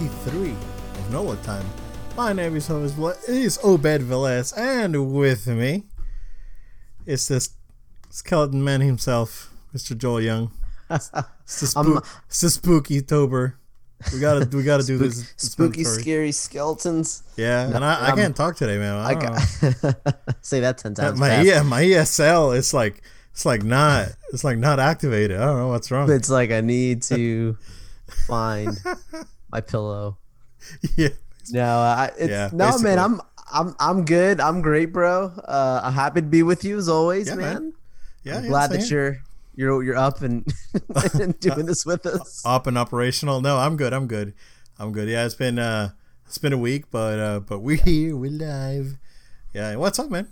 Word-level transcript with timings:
153 0.00 0.52
of 0.98 1.12
NOLA 1.12 1.36
Time. 1.44 1.66
My 2.16 2.32
name 2.32 2.56
is, 2.56 2.70
is 2.70 3.58
Obed 3.62 4.00
Velez, 4.00 4.56
and 4.56 5.12
with 5.14 5.46
me 5.46 5.84
is 7.04 7.28
this 7.28 7.50
skeleton 8.08 8.64
man 8.64 8.80
himself, 8.80 9.52
Mr. 9.74 9.94
Joel 9.96 10.22
Young. 10.22 10.50
It's 10.88 11.10
the, 11.10 11.66
spook, 11.66 12.06
it's 12.28 12.40
the 12.40 12.48
spooky 12.48 13.02
Tober. 13.02 13.58
We 14.10 14.20
gotta 14.20 14.48
we 14.56 14.62
gotta 14.62 14.84
do 14.84 14.96
Spook- 14.96 15.10
this. 15.10 15.34
spooky, 15.36 15.84
scary 15.84 16.32
skeletons. 16.32 17.22
Yeah, 17.36 17.66
and 17.66 17.84
I, 17.84 18.12
I 18.12 18.12
can't 18.12 18.34
talk 18.34 18.56
today, 18.56 18.78
man. 18.78 18.94
I 18.94 19.08
I 19.10 19.14
don't 19.14 19.22
know. 19.82 19.92
got 19.92 20.36
say 20.40 20.60
that 20.60 20.78
ten 20.78 20.94
times. 20.94 21.20
my 21.20 21.42
yeah, 21.42 21.60
my 21.62 21.82
ESL 21.82 22.56
it's 22.56 22.72
like 22.72 23.02
it's 23.32 23.44
like 23.44 23.62
not 23.64 24.08
it's 24.32 24.44
like 24.44 24.56
not 24.56 24.80
activated. 24.80 25.36
I 25.38 25.44
don't 25.44 25.58
know 25.58 25.68
what's 25.68 25.90
wrong. 25.90 26.10
It's 26.10 26.30
like 26.30 26.50
I 26.52 26.62
need 26.62 27.02
to 27.02 27.58
find 28.26 28.78
my 29.52 29.60
pillow. 29.60 30.18
yeah, 30.96 31.08
No, 31.50 31.64
I 31.64 32.10
it's, 32.18 32.30
Yeah, 32.30 32.50
no 32.52 32.66
basically. 32.66 32.84
man. 32.84 32.98
I'm 32.98 33.20
I'm 33.52 33.74
I'm 33.80 34.04
good. 34.04 34.40
I'm 34.40 34.62
great, 34.62 34.92
bro. 34.92 35.26
Uh, 35.44 35.80
I'm 35.82 35.92
happy 35.92 36.20
to 36.20 36.26
be 36.26 36.42
with 36.42 36.64
you 36.64 36.78
as 36.78 36.88
always, 36.88 37.26
Yeah, 37.28 37.34
man. 37.34 37.54
man. 37.54 37.72
yeah. 38.24 38.36
I'm 38.36 38.44
yeah, 38.44 38.48
glad 38.50 38.70
same 38.70 38.80
that 38.80 38.90
you're 38.90 39.18
you're 39.56 39.82
you're 39.82 39.96
up 39.96 40.22
and, 40.22 40.46
and 41.14 41.38
doing 41.40 41.66
this 41.66 41.84
with 41.84 42.06
us. 42.06 42.42
up 42.46 42.66
and 42.66 42.78
operational. 42.78 43.40
No, 43.40 43.58
I'm 43.58 43.76
good. 43.76 43.92
I'm 43.92 44.06
good. 44.06 44.34
I'm 44.78 44.92
good. 44.92 45.08
Yeah, 45.08 45.24
it's 45.26 45.34
been 45.34 45.58
uh 45.58 45.90
it's 46.26 46.38
been 46.38 46.52
a 46.52 46.58
week, 46.58 46.90
but 46.90 47.18
uh 47.18 47.40
but 47.40 47.60
we're 47.60 47.76
here. 47.82 48.16
We're 48.16 48.30
live. 48.30 48.96
Yeah, 49.52 49.74
what's 49.76 49.98
up, 49.98 50.10
man? 50.10 50.28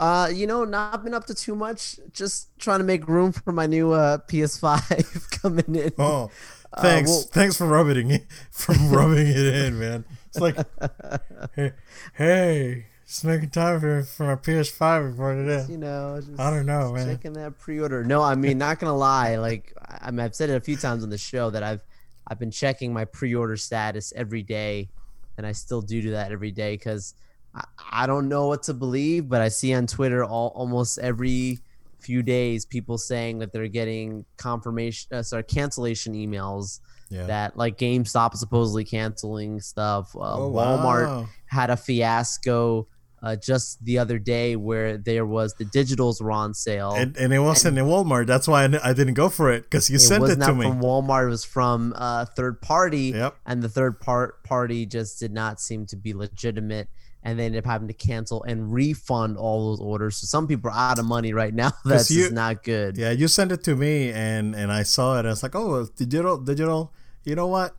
Uh, 0.00 0.30
you 0.32 0.46
know, 0.46 0.64
not 0.64 1.02
been 1.02 1.12
up 1.14 1.26
to 1.26 1.34
too 1.34 1.56
much. 1.56 1.98
Just 2.12 2.48
trying 2.58 2.78
to 2.78 2.84
make 2.84 3.08
room 3.08 3.32
for 3.32 3.52
my 3.52 3.66
new 3.66 3.92
uh 3.92 4.18
PS5 4.28 5.30
coming 5.42 5.74
in. 5.74 5.92
Oh, 5.98 6.30
Uh, 6.72 6.82
thanks. 6.82 7.08
well- 7.10 7.22
thanks 7.30 7.56
for 7.56 7.66
rubbing 7.66 8.10
it 8.10 8.26
for 8.50 8.72
rubbing 8.74 9.26
it 9.26 9.36
in, 9.36 9.78
man. 9.78 10.04
It's 10.26 10.38
like, 10.40 10.56
hey, 11.56 11.72
hey, 12.14 12.86
just 13.06 13.24
making 13.24 13.50
time 13.50 13.80
for 13.80 14.02
for 14.02 14.26
my 14.26 14.34
PS5 14.34 15.10
before 15.12 15.34
today. 15.34 15.64
You 15.70 15.78
know, 15.78 16.20
just 16.20 16.38
I 16.38 16.50
don't 16.50 16.66
know, 16.66 16.92
man. 16.92 17.06
checking 17.06 17.32
that 17.34 17.58
pre-order. 17.58 18.04
No, 18.04 18.22
I 18.22 18.34
mean, 18.34 18.58
not 18.58 18.78
gonna 18.78 18.96
lie. 18.96 19.36
Like, 19.36 19.72
I 19.80 20.08
I 20.08 20.10
mean, 20.10 20.20
I've 20.20 20.34
said 20.34 20.50
it 20.50 20.56
a 20.56 20.60
few 20.60 20.76
times 20.76 21.02
on 21.02 21.10
the 21.10 21.18
show 21.18 21.48
that 21.50 21.62
I've 21.62 21.82
I've 22.26 22.38
been 22.38 22.50
checking 22.50 22.92
my 22.92 23.06
pre-order 23.06 23.56
status 23.56 24.12
every 24.14 24.42
day, 24.42 24.90
and 25.38 25.46
I 25.46 25.52
still 25.52 25.80
do 25.80 26.02
do 26.02 26.10
that 26.10 26.30
every 26.32 26.50
day 26.50 26.74
because 26.74 27.14
I, 27.54 27.64
I 27.90 28.06
don't 28.06 28.28
know 28.28 28.48
what 28.48 28.64
to 28.64 28.74
believe, 28.74 29.30
but 29.30 29.40
I 29.40 29.48
see 29.48 29.72
on 29.72 29.86
Twitter 29.86 30.22
all 30.22 30.48
almost 30.54 30.98
every 30.98 31.60
few 32.08 32.22
days 32.22 32.64
people 32.64 32.96
saying 32.96 33.38
that 33.40 33.52
they're 33.52 33.68
getting 33.68 34.24
confirmation, 34.38 35.06
uh, 35.12 35.22
sorry, 35.22 35.42
cancellation 35.44 36.14
emails. 36.14 36.80
Yeah. 37.10 37.26
That 37.26 37.56
like 37.56 37.76
GameStop 37.78 38.34
supposedly 38.34 38.84
canceling 38.84 39.60
stuff. 39.60 40.14
Uh, 40.16 40.20
Oh, 40.40 40.50
Walmart 40.52 41.06
wow. 41.06 41.28
had 41.46 41.68
a 41.70 41.76
fiasco 41.76 42.86
uh, 43.22 43.34
just 43.36 43.84
the 43.84 43.98
other 43.98 44.18
day 44.18 44.56
where 44.56 44.96
there 44.96 45.26
was 45.26 45.52
the 45.54 45.64
digitals 45.64 46.20
were 46.22 46.30
on 46.32 46.54
sale. 46.54 46.92
And, 46.96 47.16
and 47.16 47.32
it 47.32 47.40
wasn't 47.40 47.76
in 47.78 47.84
Walmart. 47.86 48.26
That's 48.26 48.46
why 48.46 48.64
I, 48.64 48.90
I 48.90 48.92
didn't 48.92 49.14
go 49.14 49.28
for 49.28 49.50
it 49.50 49.62
because 49.64 49.90
you 49.90 49.98
sent 49.98 50.22
it 50.24 50.28
sent 50.28 50.38
it 50.38 50.40
not 50.40 50.46
to 50.48 50.54
me. 50.54 50.66
from 50.68 50.80
Walmart. 50.80 51.26
It 51.26 51.30
was 51.30 51.44
from 51.44 51.92
uh, 51.96 52.24
third 52.36 52.60
party, 52.62 53.06
Yep. 53.22 53.36
and 53.46 53.62
the 53.62 53.68
third 53.68 54.00
part 54.00 54.44
party 54.44 54.86
just 54.86 55.18
did 55.18 55.32
not 55.32 55.60
seem 55.60 55.84
to 55.86 55.96
be 55.96 56.12
legitimate. 56.14 56.88
And 57.22 57.38
they 57.38 57.46
ended 57.46 57.64
up 57.64 57.70
having 57.70 57.88
to 57.88 57.94
cancel 57.94 58.42
and 58.44 58.72
refund 58.72 59.36
all 59.36 59.70
those 59.70 59.80
orders. 59.80 60.16
So 60.16 60.26
some 60.26 60.46
people 60.46 60.70
are 60.70 60.74
out 60.74 60.98
of 60.98 61.04
money 61.04 61.32
right 61.32 61.52
now. 61.52 61.72
That's 61.84 62.10
you- 62.10 62.22
just 62.22 62.32
not 62.32 62.62
good. 62.62 62.96
Yeah, 62.96 63.10
you 63.10 63.28
sent 63.28 63.50
it 63.52 63.64
to 63.64 63.74
me, 63.74 64.10
and 64.10 64.54
and 64.54 64.70
I 64.70 64.84
saw 64.84 65.18
it. 65.18 65.26
I 65.26 65.30
was 65.30 65.42
like, 65.42 65.54
oh, 65.56 65.80
it's 65.80 65.90
digital, 65.90 66.38
digital. 66.38 66.92
You 67.24 67.34
know 67.34 67.48
what? 67.48 67.74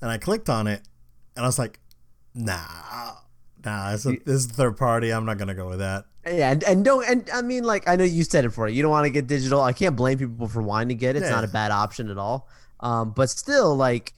And 0.00 0.10
I 0.10 0.18
clicked 0.18 0.48
on 0.48 0.66
it, 0.66 0.82
and 1.36 1.44
I 1.44 1.48
was 1.48 1.58
like, 1.58 1.80
nah, 2.34 3.14
nah. 3.64 3.92
This 3.92 4.06
is, 4.06 4.16
this 4.24 4.34
is 4.36 4.46
third 4.46 4.76
party. 4.76 5.10
I'm 5.10 5.24
not 5.26 5.36
gonna 5.38 5.54
go 5.54 5.68
with 5.68 5.80
that. 5.80 6.04
Yeah, 6.26 6.52
and, 6.52 6.62
and 6.64 6.84
don't 6.84 7.04
and 7.08 7.28
I 7.32 7.42
mean 7.42 7.64
like 7.64 7.88
I 7.88 7.96
know 7.96 8.04
you 8.04 8.24
said 8.24 8.44
it 8.44 8.50
for 8.50 8.68
it. 8.68 8.74
You 8.74 8.82
don't 8.82 8.90
want 8.90 9.04
to 9.06 9.10
get 9.10 9.26
digital. 9.26 9.60
I 9.62 9.72
can't 9.72 9.96
blame 9.96 10.18
people 10.18 10.48
for 10.48 10.62
wanting 10.62 10.88
to 10.90 10.94
get 10.94 11.16
it. 11.16 11.22
It's 11.22 11.30
not 11.30 11.44
a 11.44 11.48
bad 11.48 11.70
option 11.72 12.10
at 12.10 12.18
all. 12.18 12.48
Um, 12.80 13.12
but 13.12 13.30
still, 13.30 13.74
like 13.74 14.12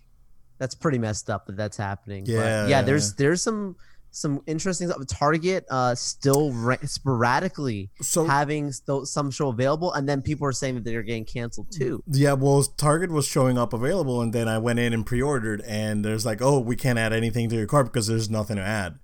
that's 0.58 0.74
pretty 0.74 0.98
messed 0.98 1.30
up 1.30 1.46
that 1.46 1.56
that's 1.56 1.76
happening. 1.76 2.24
But, 2.24 2.32
Yeah, 2.32 2.66
yeah. 2.66 2.82
There's 2.82 3.14
there's 3.14 3.42
some 3.42 3.76
some 4.12 4.40
interesting 4.46 4.88
stuff. 4.88 5.04
Target 5.08 5.64
uh 5.70 5.94
still 5.94 6.52
ra- 6.52 6.76
sporadically 6.84 7.90
So 8.00 8.24
having 8.24 8.72
st- 8.72 9.08
some 9.08 9.30
show 9.30 9.48
available, 9.48 9.92
and 9.92 10.08
then 10.08 10.22
people 10.22 10.46
are 10.46 10.52
saying 10.52 10.74
that 10.76 10.84
they're 10.84 11.02
getting 11.02 11.24
canceled 11.24 11.68
too. 11.72 12.02
yeah, 12.06 12.34
well, 12.34 12.62
Target 12.62 13.10
was 13.10 13.26
showing 13.26 13.58
up 13.58 13.72
available, 13.72 14.20
and 14.20 14.32
then 14.32 14.48
I 14.48 14.58
went 14.58 14.78
in 14.78 14.92
and 14.92 15.04
pre-ordered, 15.04 15.62
and 15.66 16.04
there's 16.04 16.24
like, 16.26 16.40
oh, 16.40 16.60
we 16.60 16.76
can't 16.76 16.98
add 16.98 17.12
anything 17.12 17.48
to 17.50 17.56
your 17.56 17.66
cart 17.66 17.86
because 17.86 18.06
there's 18.06 18.30
nothing 18.30 18.56
to 18.56 18.62
add, 18.62 18.98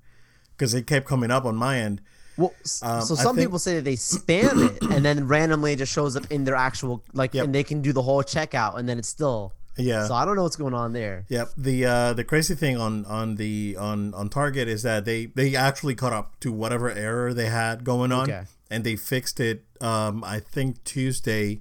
because 0.57 0.75
it 0.75 0.87
kept 0.87 1.07
coming 1.07 1.31
up 1.31 1.45
on 1.45 1.57
my 1.57 1.79
end. 1.79 2.01
Well, 2.37 2.53
Um, 2.83 3.03
so 3.03 3.15
some 3.17 3.35
think- 3.35 3.49
people 3.49 3.59
say 3.59 3.77
that 3.77 3.85
they 3.85 3.97
spam 3.97 4.71
it, 4.71 4.83
and 4.95 5.05
then 5.05 5.27
randomly 5.27 5.73
it 5.73 5.79
just 5.79 5.93
shows 5.93 6.17
up 6.17 6.31
in 6.31 6.45
their 6.45 6.55
actual 6.55 7.03
like, 7.13 7.35
Yep. 7.35 7.45
and 7.47 7.55
they 7.55 7.65
can 7.65 7.83
do 7.83 7.93
the 7.93 8.03
whole 8.03 8.23
checkout, 8.23 8.79
and 8.79 8.89
then 8.89 8.99
it's 8.99 9.09
still. 9.09 9.53
Yeah. 9.79 10.07
So 10.07 10.15
I 10.15 10.25
don't 10.25 10.37
know 10.37 10.43
what's 10.43 10.57
going 10.57 10.75
on 10.75 10.93
there. 10.93 11.25
Yep. 11.29 11.51
The 11.57 11.85
uh, 11.87 12.13
the 12.13 12.25
crazy 12.25 12.55
thing 12.55 12.77
on 12.77 13.05
on 13.07 13.37
the 13.37 13.77
on 13.79 14.13
on 14.15 14.29
Target 14.29 14.69
is 14.69 14.83
that 14.83 15.05
they 15.05 15.27
they 15.27 15.55
actually 15.57 15.95
caught 15.95 16.13
up 16.13 16.39
to 16.41 16.53
whatever 16.53 16.91
error 16.91 17.33
they 17.33 17.47
had 17.47 17.85
going 17.85 18.11
on, 18.13 18.23
Okay. 18.31 18.45
and 18.71 18.85
they 18.85 18.97
fixed 18.97 19.39
it. 19.41 19.65
Um, 19.81 20.25
I 20.25 20.41
think 20.41 20.83
Tuesday, 20.85 21.61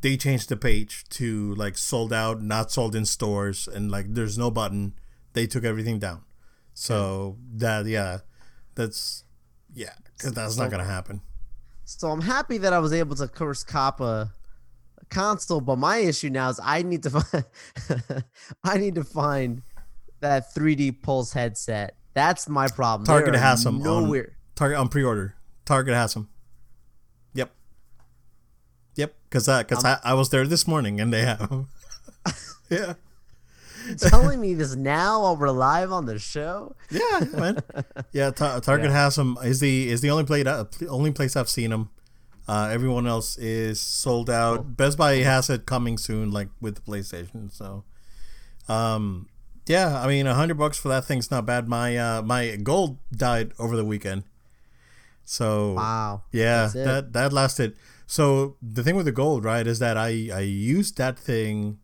they 0.00 0.16
changed 0.16 0.48
the 0.48 0.56
page 0.56 1.04
to 1.10 1.54
like 1.56 1.76
sold 1.76 2.12
out, 2.12 2.40
not 2.40 2.70
sold 2.70 2.94
in 2.94 3.04
stores, 3.04 3.66
and 3.68 3.90
like 3.90 4.14
there's 4.14 4.38
no 4.38 4.50
button. 4.50 4.94
They 5.32 5.46
took 5.46 5.64
everything 5.64 5.98
down. 5.98 6.22
So 6.74 7.36
that 7.56 7.86
yeah, 7.86 8.18
that's 8.74 9.24
yeah, 9.74 9.92
'cause 10.18 10.32
that's 10.32 10.56
not 10.56 10.70
gonna 10.70 10.84
happen. 10.84 11.20
So 11.84 12.10
I'm 12.12 12.20
happy 12.22 12.58
that 12.58 12.72
I 12.72 12.78
was 12.78 12.92
able 12.92 13.16
to 13.16 13.26
curse 13.26 13.64
cop 13.64 14.00
a, 14.00 14.04
a 14.04 14.32
console, 15.10 15.60
but 15.60 15.76
my 15.76 15.98
issue 15.98 16.30
now 16.30 16.48
is 16.48 16.60
I 16.62 16.82
need 16.82 17.02
to 17.02 17.10
find 17.10 17.44
I 18.64 18.78
need 18.78 18.94
to 18.94 19.04
find 19.04 19.62
that 20.20 20.54
3D 20.54 21.02
Pulse 21.02 21.32
headset. 21.32 21.96
That's 22.14 22.48
my 22.48 22.68
problem. 22.68 23.06
Target 23.06 23.34
has 23.34 23.64
them 23.64 23.76
on 23.76 23.82
nowhere. 23.82 24.36
Target 24.54 24.78
on 24.78 24.88
pre-order. 24.88 25.34
Target 25.64 25.94
has 25.94 26.14
them. 26.14 26.28
Yep. 27.34 27.50
Yep. 28.96 29.14
Because 29.28 29.48
I 29.48 29.62
because 29.62 29.84
um, 29.84 29.98
I, 30.04 30.10
I 30.10 30.14
was 30.14 30.30
there 30.30 30.46
this 30.46 30.66
morning 30.66 31.00
and 31.00 31.12
they 31.12 31.22
have 31.22 31.66
yeah. 32.70 32.94
telling 33.98 34.40
me 34.40 34.54
this 34.54 34.74
now 34.74 35.22
while 35.22 35.36
we're 35.36 35.50
live 35.50 35.92
on 35.92 36.06
the 36.06 36.18
show. 36.18 36.74
Yeah, 36.90 37.24
man. 37.32 37.58
Yeah, 38.12 38.30
Ta- 38.30 38.60
Target 38.60 38.90
has 38.90 39.16
them. 39.16 39.38
Is 39.42 39.60
the 39.60 39.88
is 39.88 40.00
the 40.00 40.10
only 40.10 40.24
place 40.24 40.46
only 40.88 41.12
place 41.12 41.36
I've 41.36 41.48
seen 41.48 41.70
them. 41.70 41.90
Uh, 42.50 42.66
everyone 42.72 43.06
else 43.06 43.38
is 43.38 43.80
sold 43.80 44.28
out. 44.28 44.76
Best 44.76 44.98
Buy 44.98 45.14
has 45.18 45.48
it 45.48 45.66
coming 45.66 45.96
soon, 45.96 46.32
like 46.32 46.48
with 46.60 46.74
the 46.74 46.80
PlayStation. 46.80 47.52
So, 47.52 47.84
um, 48.68 49.28
yeah, 49.66 50.02
I 50.02 50.08
mean, 50.08 50.26
a 50.26 50.34
hundred 50.34 50.58
bucks 50.58 50.76
for 50.76 50.88
that 50.88 51.04
thing's 51.04 51.30
not 51.30 51.46
bad. 51.46 51.68
My 51.68 51.96
uh, 51.96 52.22
my 52.22 52.56
gold 52.56 52.98
died 53.14 53.52
over 53.60 53.76
the 53.76 53.84
weekend, 53.84 54.24
so 55.24 55.74
Wow. 55.74 56.22
yeah, 56.32 56.66
that 56.74 57.12
that 57.12 57.32
lasted. 57.32 57.76
So 58.08 58.56
the 58.60 58.82
thing 58.82 58.96
with 58.96 59.06
the 59.06 59.12
gold, 59.12 59.44
right, 59.44 59.64
is 59.64 59.78
that 59.78 59.96
I 59.96 60.30
I 60.34 60.40
used 60.40 60.98
that 60.98 61.16
thing 61.16 61.78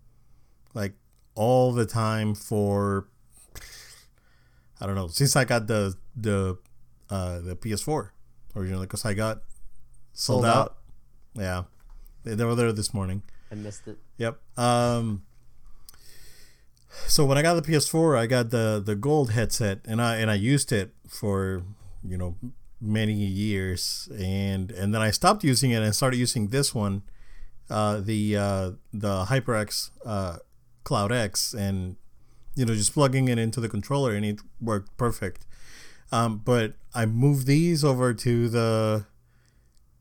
like 0.75 0.95
all 1.37 1.71
the 1.73 1.87
time 1.87 2.35
for 2.35 3.07
I 4.81 4.87
don't 4.87 4.97
know 4.97 5.07
since 5.07 5.37
I 5.37 5.45
got 5.45 5.69
the 5.69 5.95
the 6.17 6.59
uh 7.09 7.39
the 7.39 7.55
PS4 7.55 8.11
originally 8.57 8.87
because 8.87 9.05
I 9.05 9.15
got 9.15 9.43
sold, 10.17 10.43
Sold 10.43 10.45
out. 10.47 10.57
out. 10.57 10.77
Yeah, 11.35 11.63
they, 12.25 12.35
they 12.35 12.45
were 12.45 12.55
there 12.55 12.73
this 12.73 12.93
morning. 12.95 13.23
I 13.53 13.55
missed 13.55 13.87
it. 13.87 13.99
Yep. 14.19 14.39
Um. 14.59 15.23
So 17.07 17.27
when 17.27 17.37
I 17.37 17.43
got 17.43 17.55
the 17.55 17.63
PS4, 17.63 18.19
I 18.19 18.27
got 18.27 18.51
the 18.51 18.83
the 18.85 18.97
gold 18.97 19.31
headset, 19.33 19.81
and 19.85 20.01
I 20.01 20.17
and 20.17 20.31
I 20.31 20.35
used 20.35 20.73
it 20.73 20.95
for 21.09 21.63
you 22.03 22.17
know 22.17 22.37
many 22.81 23.13
years, 23.13 24.09
and 24.19 24.71
and 24.71 24.95
then 24.95 25.03
I 25.03 25.11
stopped 25.11 25.45
using 25.45 25.71
it 25.71 25.83
and 25.83 25.95
started 25.95 26.17
using 26.17 26.49
this 26.49 26.75
one, 26.75 27.03
uh, 27.69 28.01
the 28.01 28.37
uh, 28.37 28.71
the 28.93 29.27
HyperX 29.27 29.91
uh, 30.07 30.39
Cloud 30.85 31.13
X, 31.13 31.53
and 31.53 31.97
you 32.55 32.65
know 32.65 32.75
just 32.75 32.95
plugging 32.95 33.29
it 33.29 33.39
into 33.39 33.61
the 33.61 33.69
controller, 33.69 34.15
and 34.15 34.25
it 34.25 34.41
worked 34.61 34.97
perfect. 34.97 35.45
Um, 36.11 36.39
but 36.39 36.75
I 36.95 37.05
moved 37.05 37.47
these 37.47 37.85
over 37.85 38.15
to 38.15 38.49
the 38.49 39.07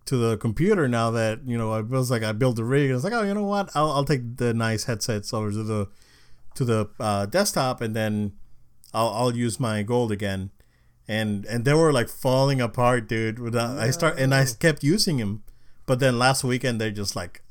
to 0.05 0.17
the 0.17 0.37
computer 0.37 0.87
now 0.87 1.11
that 1.11 1.39
you 1.45 1.57
know 1.57 1.71
I 1.71 1.81
was 1.81 2.11
like 2.11 2.23
I 2.23 2.31
built 2.31 2.55
the 2.55 2.63
rig. 2.63 2.91
I 2.91 2.93
was 2.93 3.03
like, 3.03 3.13
oh, 3.13 3.23
you 3.23 3.33
know 3.33 3.43
what? 3.43 3.69
I'll, 3.75 3.91
I'll 3.91 4.05
take 4.05 4.37
the 4.37 4.53
nice 4.53 4.85
headsets 4.85 5.33
over 5.33 5.51
to 5.51 5.63
the 5.63 5.87
to 6.55 6.65
the 6.65 6.89
uh, 6.99 7.25
desktop, 7.25 7.81
and 7.81 7.95
then 7.95 8.33
I'll 8.93 9.09
I'll 9.09 9.35
use 9.35 9.59
my 9.59 9.83
gold 9.83 10.11
again. 10.11 10.51
And 11.07 11.45
and 11.45 11.65
they 11.65 11.73
were 11.73 11.93
like 11.93 12.09
falling 12.09 12.61
apart, 12.61 13.07
dude. 13.07 13.39
Without, 13.39 13.77
I 13.77 13.91
start 13.91 14.19
and 14.19 14.33
I 14.33 14.45
kept 14.59 14.83
using 14.83 15.17
them, 15.17 15.43
but 15.85 15.99
then 15.99 16.17
last 16.17 16.43
weekend 16.43 16.81
they're 16.81 16.91
just 16.91 17.15
like 17.15 17.41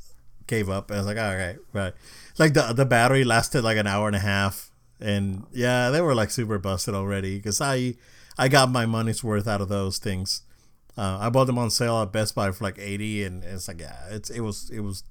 gave 0.47 0.69
up. 0.69 0.91
I 0.91 0.97
was 0.97 1.07
like, 1.07 1.19
all 1.19 1.37
right, 1.37 1.57
right. 1.73 1.93
Like 2.39 2.55
the 2.55 2.73
the 2.73 2.87
battery 2.87 3.25
lasted 3.25 3.63
like 3.63 3.77
an 3.77 3.87
hour 3.87 4.07
and 4.07 4.17
a 4.17 4.21
half, 4.21 4.71
and 5.01 5.45
yeah, 5.53 5.91
they 5.91 6.01
were 6.01 6.15
like 6.15 6.31
super 6.31 6.59
busted 6.59 6.95
already 6.95 7.37
because 7.37 7.61
I 7.61 7.95
I 8.39 8.49
got 8.49 8.71
my 8.71 8.87
money's 8.87 9.23
worth 9.23 9.47
out 9.47 9.61
of 9.61 9.69
those 9.69 9.99
things. 9.99 10.43
Uh, 10.97 11.19
I 11.21 11.29
bought 11.31 11.47
them 11.47 11.59
on 11.59 11.71
sale 11.71 12.01
at 12.03 12.13
Best 12.13 12.35
Buy 12.35 12.51
for 12.53 12.63
like 12.65 12.79
eighty, 12.79 13.25
and 13.25 13.43
it's 13.45 13.67
like 13.69 13.81
yeah, 13.81 13.97
it's 14.11 14.31
it 14.31 14.41
was 14.41 14.71
it 14.71 14.81
was 14.81 15.03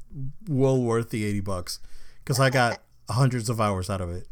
well 0.48 0.82
worth 0.82 1.10
the 1.10 1.26
eighty 1.26 1.42
bucks 1.42 1.80
because 2.24 2.40
I 2.40 2.50
got 2.50 2.80
hundreds 3.10 3.50
of 3.50 3.60
hours 3.60 3.90
out 3.90 4.00
of 4.02 4.10
it. 4.10 4.28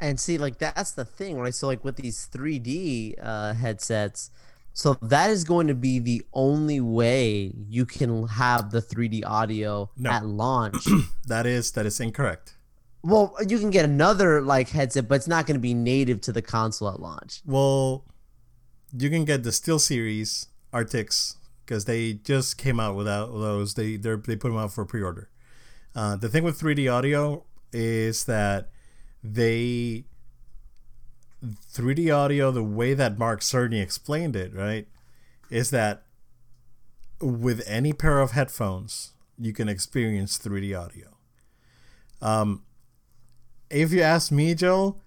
And 0.00 0.18
see, 0.18 0.38
like 0.38 0.58
that's 0.58 0.92
the 0.92 1.04
thing, 1.04 1.38
right? 1.38 1.54
So 1.54 1.66
like 1.66 1.84
with 1.84 1.96
these 1.96 2.26
3D 2.32 3.16
uh, 3.22 3.52
headsets, 3.52 4.30
so 4.72 4.94
that 5.02 5.28
is 5.28 5.44
going 5.44 5.66
to 5.66 5.74
be 5.74 5.98
the 5.98 6.22
only 6.32 6.80
way 6.80 7.52
you 7.68 7.84
can 7.84 8.26
have 8.28 8.70
the 8.70 8.80
3D 8.80 9.22
audio 9.26 9.90
No. 9.98 10.10
at 10.10 10.24
launch. 10.24 10.86
That 11.26 11.44
is 11.44 11.72
that 11.72 11.84
is 11.84 12.00
incorrect. 12.00 12.54
well, 13.02 13.36
you 13.46 13.58
can 13.58 13.68
get 13.68 13.84
another 13.84 14.40
like 14.40 14.70
headset, 14.70 15.06
but 15.08 15.16
it's 15.16 15.28
not 15.28 15.46
going 15.46 15.56
to 15.56 15.60
be 15.60 15.74
native 15.74 16.22
to 16.22 16.32
the 16.32 16.40
console 16.42 16.88
at 16.88 16.98
launch. 17.00 17.42
Well, 17.44 18.04
you 18.96 19.10
can 19.10 19.26
get 19.26 19.42
the 19.42 19.52
Steel 19.52 19.78
Series 19.78 20.46
Arctis 20.72 21.36
because 21.64 21.84
they 21.84 22.14
just 22.14 22.58
came 22.58 22.80
out 22.80 22.96
without 22.96 23.32
those. 23.32 23.74
They 23.74 23.96
they 23.96 24.14
they 24.14 24.36
put 24.36 24.48
them 24.48 24.58
out 24.58 24.72
for 24.72 24.84
pre-order. 24.84 25.30
Uh, 25.94 26.16
the 26.16 26.28
thing 26.28 26.44
with 26.44 26.60
3D 26.60 26.92
audio 26.92 27.44
is 27.72 28.24
that 28.24 28.70
they 29.22 30.04
3D 31.44 32.14
audio, 32.14 32.50
the 32.50 32.62
way 32.62 32.94
that 32.94 33.18
Mark 33.18 33.40
Cerny 33.40 33.82
explained 33.82 34.36
it, 34.36 34.54
right, 34.54 34.86
is 35.48 35.70
that 35.70 36.02
with 37.20 37.62
any 37.66 37.92
pair 37.92 38.20
of 38.20 38.32
headphones, 38.32 39.12
you 39.38 39.52
can 39.52 39.68
experience 39.68 40.38
3D 40.38 40.78
audio. 40.78 41.08
Um, 42.20 42.62
if 43.70 43.92
you 43.92 44.02
ask 44.02 44.30
me, 44.30 44.54
the, 44.54 45.00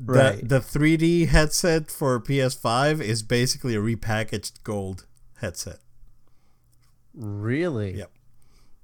Right. 0.00 0.48
the 0.48 0.60
3D 0.60 1.28
headset 1.28 1.90
for 1.90 2.20
PS5 2.20 3.00
is 3.00 3.22
basically 3.22 3.74
a 3.74 3.80
repackaged 3.80 4.62
gold 4.62 5.06
headset. 5.38 5.78
Really? 7.14 7.96
Yep. 7.96 8.10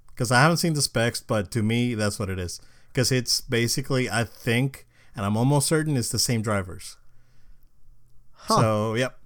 Because 0.09 0.33
I 0.33 0.43
haven't 0.43 0.57
seen 0.59 0.75
the 0.75 0.83
specs, 0.83 1.21
but 1.21 1.51
to 1.53 1.63
me, 1.63 1.95
that's 1.95 2.19
what 2.19 2.29
it 2.29 2.39
is. 2.39 2.61
Because 2.93 3.13
it's 3.13 3.41
basically, 3.41 4.11
I 4.11 4.25
think, 4.25 4.87
and 5.15 5.25
I'm 5.25 5.37
almost 5.37 5.69
certain 5.69 5.97
it's 5.97 6.09
the 6.09 6.19
same 6.19 6.43
drivers. 6.43 6.97
Huh. 8.33 8.61
So, 8.61 8.95
yep. 8.95 9.19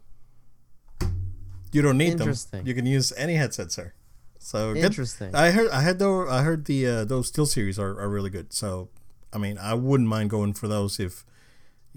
You 1.73 1.82
don't 1.82 1.99
need 1.99 2.19
them. 2.19 2.34
You 2.64 2.75
can 2.75 2.87
use 2.87 3.12
any 3.17 3.34
headset, 3.34 3.73
sir. 3.73 3.93
So 4.38 4.75
good. 4.75 4.84
Interesting. 4.84 5.34
I 5.34 5.50
heard. 5.50 5.70
I 5.70 5.82
had 5.82 5.99
though. 5.99 6.29
I 6.29 6.43
heard 6.43 6.64
the 6.64 6.87
uh, 6.87 7.05
those 7.05 7.29
Steel 7.29 7.46
series 7.46 7.79
are, 7.79 8.00
are 8.00 8.08
really 8.08 8.31
good. 8.31 8.52
So, 8.52 8.88
I 9.32 9.38
mean, 9.38 9.58
I 9.58 9.75
wouldn't 9.75 10.08
mind 10.08 10.31
going 10.31 10.55
for 10.55 10.69
those 10.69 10.99
if, 10.99 11.25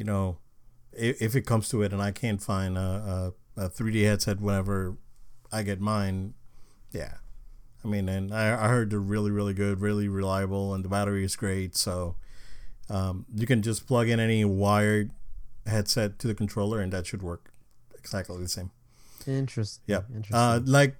you 0.01 0.05
know, 0.05 0.39
if, 0.93 1.21
if 1.21 1.35
it 1.35 1.45
comes 1.45 1.69
to 1.69 1.83
it, 1.83 1.93
and 1.93 2.01
I 2.01 2.09
can't 2.09 2.41
find 2.41 2.75
a, 2.75 3.33
a, 3.55 3.65
a 3.65 3.69
3D 3.69 4.03
headset 4.03 4.41
whenever 4.41 4.97
I 5.51 5.61
get 5.61 5.79
mine. 5.79 6.33
Yeah, 6.91 7.17
I 7.85 7.87
mean, 7.87 8.09
and 8.09 8.33
I, 8.33 8.65
I 8.65 8.67
heard 8.67 8.89
they're 8.89 8.99
really 8.99 9.29
really 9.29 9.53
good, 9.53 9.79
really 9.79 10.07
reliable, 10.07 10.73
and 10.73 10.83
the 10.83 10.89
battery 10.89 11.23
is 11.23 11.35
great. 11.35 11.75
So, 11.75 12.15
um, 12.89 13.27
you 13.35 13.45
can 13.45 13.61
just 13.61 13.85
plug 13.85 14.09
in 14.09 14.19
any 14.19 14.43
wired 14.43 15.11
headset 15.67 16.17
to 16.17 16.27
the 16.27 16.33
controller, 16.33 16.79
and 16.79 16.91
that 16.91 17.05
should 17.05 17.21
work 17.21 17.53
exactly 17.95 18.41
the 18.41 18.49
same. 18.49 18.71
Interesting. 19.27 19.83
Yeah. 19.85 20.01
Interesting. 20.09 20.35
Uh, 20.35 20.61
like, 20.65 20.95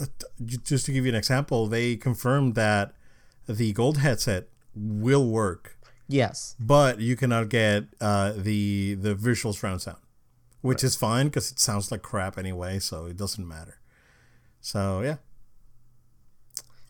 uh, 0.00 0.06
just 0.42 0.86
to 0.86 0.92
give 0.92 1.04
you 1.04 1.10
an 1.10 1.18
example, 1.18 1.66
they 1.66 1.94
confirmed 1.96 2.54
that 2.54 2.94
the 3.46 3.74
gold 3.74 3.98
headset 3.98 4.48
will 4.74 5.28
work, 5.28 5.75
yes. 6.08 6.54
but 6.58 7.00
you 7.00 7.16
cannot 7.16 7.48
get 7.48 7.84
uh, 8.00 8.32
the 8.36 8.94
the 8.94 9.14
visual 9.14 9.52
surround 9.52 9.82
sound, 9.82 9.98
which 10.60 10.82
is 10.84 10.96
fine 10.96 11.26
because 11.26 11.50
it 11.50 11.58
sounds 11.58 11.90
like 11.90 12.02
crap 12.02 12.38
anyway, 12.38 12.78
so 12.78 13.06
it 13.06 13.16
doesn't 13.16 13.46
matter. 13.46 13.78
So 14.60 15.02
yeah. 15.02 15.16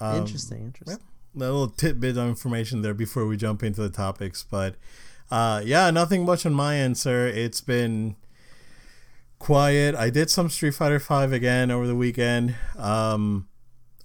Um, 0.01 0.19
interesting. 0.19 0.65
Interesting. 0.67 0.99
a 1.35 1.39
little 1.39 1.69
tidbit 1.69 2.17
of 2.17 2.29
information 2.29 2.83
there 2.83 2.95
before 2.95 3.27
we 3.27 3.37
jump 3.37 3.63
into 3.63 3.81
the 3.81 3.91
topics. 3.91 4.45
But 4.49 4.77
uh, 5.31 5.63
yeah, 5.65 5.91
nothing 5.91 6.25
much 6.25 6.47
on 6.47 6.55
my 6.55 6.77
end, 6.77 6.99
sir. 6.99 7.27
It's 7.27 7.61
been 7.61 8.17
quiet. 9.39 9.95
I 9.95 10.11
did 10.11 10.31
some 10.31 10.51
Street 10.51 10.75
Fighter 10.75 11.01
Five 11.01 11.33
again 11.33 11.71
over 11.71 11.87
the 11.87 11.97
weekend. 11.97 12.55
Um, 12.77 13.49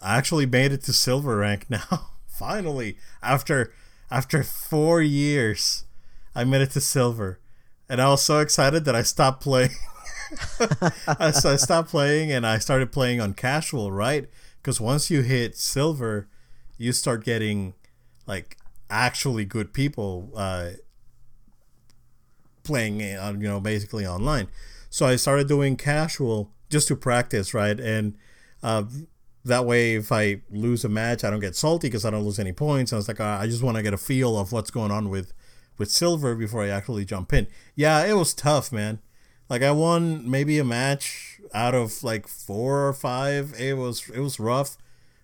I 0.02 0.18
actually 0.18 0.46
made 0.46 0.72
it 0.72 0.84
to 0.84 0.94
silver 0.94 1.38
rank 1.38 1.66
now. 1.69 2.10
Finally, 2.28 2.98
after 3.22 3.72
after 4.12 4.44
four 4.44 5.02
years, 5.02 5.86
I 6.36 6.44
made 6.44 6.62
it 6.62 6.72
to 6.72 6.81
silver, 6.81 7.40
and 7.90 8.02
I 8.02 8.10
was 8.10 8.22
so 8.22 8.40
excited 8.40 8.86
that 8.86 8.96
I 8.96 9.04
stopped 9.04 9.42
playing. 9.42 9.72
I, 11.08 11.31
so 11.31 11.52
I 11.52 11.56
stopped 11.56 11.90
playing 11.90 12.31
and 12.31 12.46
I 12.46 12.58
started 12.58 12.92
playing 12.92 13.19
on 13.19 13.34
casual, 13.34 13.92
right? 13.92 14.30
Because 14.62 14.80
once 14.80 15.10
you 15.10 15.22
hit 15.22 15.58
silver, 15.58 16.28
you 16.78 16.94
start 16.94 17.24
getting 17.25 17.74
like 18.28 18.58
actually 18.90 19.46
good 19.46 19.74
people 19.74 20.30
uh, 20.36 20.72
playing 22.64 23.02
on 23.18 23.42
you 23.42 23.48
know 23.48 23.60
basically 23.60 24.06
online. 24.06 24.48
So 24.90 25.06
I 25.06 25.16
started 25.16 25.48
doing 25.48 25.78
casual 25.78 26.52
just 26.69 26.88
to 26.90 26.96
practice, 26.96 27.54
right? 27.54 27.80
And 27.80 28.16
uh, 28.62 28.84
that 29.44 29.66
way, 29.66 29.96
if 29.96 30.12
I 30.12 30.42
lose 30.52 30.86
a 30.86 30.90
match, 30.90 31.24
I 31.24 31.30
don't 31.30 31.40
get 31.40 31.56
salty 31.56 31.88
because 31.88 32.06
I 32.06 32.12
don't 32.12 32.24
lose 32.24 32.40
any 32.40 32.54
points. 32.54 32.94
I 32.94 32.95
was 32.95 33.07
like, 33.07 33.19
uh, 33.19 33.38
I 33.42 33.48
just 33.48 33.64
want 33.64 33.78
to 33.78 33.83
get 33.83 33.94
a 33.94 33.98
feel 33.98 34.38
of 34.38 34.52
what's 34.52 34.71
going 34.71 34.92
on 34.92 35.10
with 35.10 35.33
with 35.78 35.90
silver 35.90 36.36
before 36.36 36.64
I 36.64 36.68
actually 36.68 37.06
jump 37.06 37.33
in. 37.33 37.48
Yeah, 37.76 38.06
it 38.06 38.14
was 38.14 38.33
tough, 38.33 38.71
man. 38.71 39.00
Like 39.50 39.64
I 39.64 39.71
won 39.71 40.30
maybe 40.30 40.60
a 40.60 40.64
match 40.64 41.42
out 41.54 41.74
of 41.74 42.04
like 42.04 42.28
four 42.28 42.88
or 42.88 42.94
five. 42.94 43.54
It 43.60 43.78
was 43.78 44.07
it 44.10 44.19
was 44.19 44.40
rough. 44.40 44.78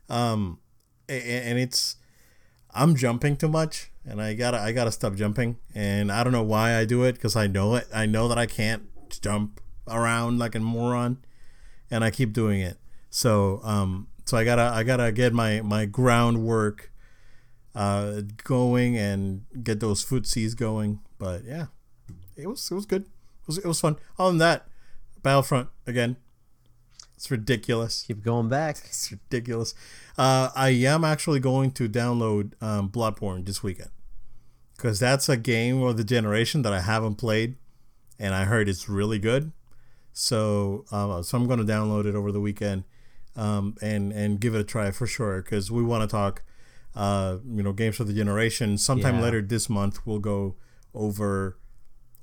Um, 0.10 0.60
and 1.08 1.60
it's 1.60 1.98
I'm 2.74 2.96
jumping 2.96 3.38
too 3.38 3.48
much, 3.48 3.92
and 4.06 4.22
I 4.22 4.34
gotta 4.34 4.60
I 4.60 4.72
gotta 4.72 4.92
stop 4.92 5.16
jumping. 5.16 5.58
And 5.76 6.12
I 6.12 6.24
don't 6.24 6.34
know 6.34 6.44
why 6.44 6.76
I 6.76 6.86
do 6.86 7.04
it 7.04 7.14
because 7.14 7.36
I 7.36 7.48
know 7.48 7.76
it. 7.76 7.88
I 7.94 8.06
know 8.06 8.28
that 8.28 8.38
I 8.38 8.48
can't 8.48 8.84
jump 9.22 9.62
around 9.88 10.40
like 10.40 10.56
a 10.56 10.60
moron, 10.60 11.20
and 11.90 12.04
I 12.04 12.10
keep 12.12 12.34
doing 12.34 12.60
it. 12.62 12.78
So 13.10 13.62
um, 13.64 14.08
so 14.26 14.38
I 14.38 14.44
gotta 14.44 14.64
I 14.64 14.84
gotta 14.84 15.12
get 15.12 15.34
my 15.34 15.62
my 15.62 15.86
groundwork 15.86 16.92
uh 17.76 18.22
going 18.44 18.98
and 18.98 19.46
get 19.64 19.80
those 19.80 20.04
footsies 20.06 20.56
going. 20.56 21.00
But 21.18 21.46
yeah, 21.46 21.68
it 22.36 22.48
was 22.48 22.70
it 22.70 22.76
was 22.76 22.86
good. 22.86 23.04
It 23.04 23.48
was 23.48 23.58
it 23.58 23.66
was 23.66 23.80
fun. 23.80 23.98
Other 24.20 24.32
than 24.32 24.38
that, 24.40 24.68
Battlefront 25.24 25.70
again. 25.86 26.18
It's 27.16 27.32
ridiculous. 27.32 28.04
Keep 28.04 28.24
going 28.24 28.48
back. 28.48 28.78
It's 28.86 29.12
ridiculous. 29.12 29.74
Uh, 30.20 30.50
I 30.56 30.70
am 30.70 31.04
actually 31.04 31.40
going 31.40 31.72
to 31.72 31.90
download 31.90 32.54
um, 32.62 32.90
Bloodborne 32.90 33.44
this 33.44 33.64
weekend 33.64 33.90
because 34.76 35.00
that's 35.00 35.28
a 35.28 35.36
game 35.36 35.82
of 35.82 35.98
the 35.98 36.04
generation 36.04 36.62
that 36.62 36.74
I 36.74 36.82
haven't 36.82 37.16
played, 37.16 37.56
and 38.20 38.36
I 38.36 38.46
heard 38.46 38.70
it's 38.70 38.88
really 38.88 39.18
good. 39.18 39.52
So, 40.14 40.86
uh, 40.92 41.24
so 41.24 41.38
I'm 41.38 41.48
going 41.48 41.58
to 41.60 41.66
download 41.66 42.06
it 42.06 42.14
over 42.14 42.32
the 42.32 42.40
weekend 42.40 42.84
um, 43.38 43.75
and 43.82 44.12
and 44.12 44.39
give 44.41 44.53
it 44.56 44.60
a 44.60 44.63
try 44.65 44.91
for 44.91 45.08
sure 45.08 45.41
because 45.41 45.72
we 45.72 45.84
want 45.84 46.01
to 46.01 46.08
talk, 46.08 46.41
uh, 46.96 47.38
you 47.50 47.63
know, 47.63 47.72
games 47.72 48.00
of 48.00 48.08
the 48.08 48.13
generation. 48.13 48.77
Sometime 48.77 49.15
Yeah. 49.15 49.22
later 49.22 49.41
this 49.41 49.70
month, 49.70 50.06
we'll 50.06 50.20
go 50.20 50.56
over 50.94 51.58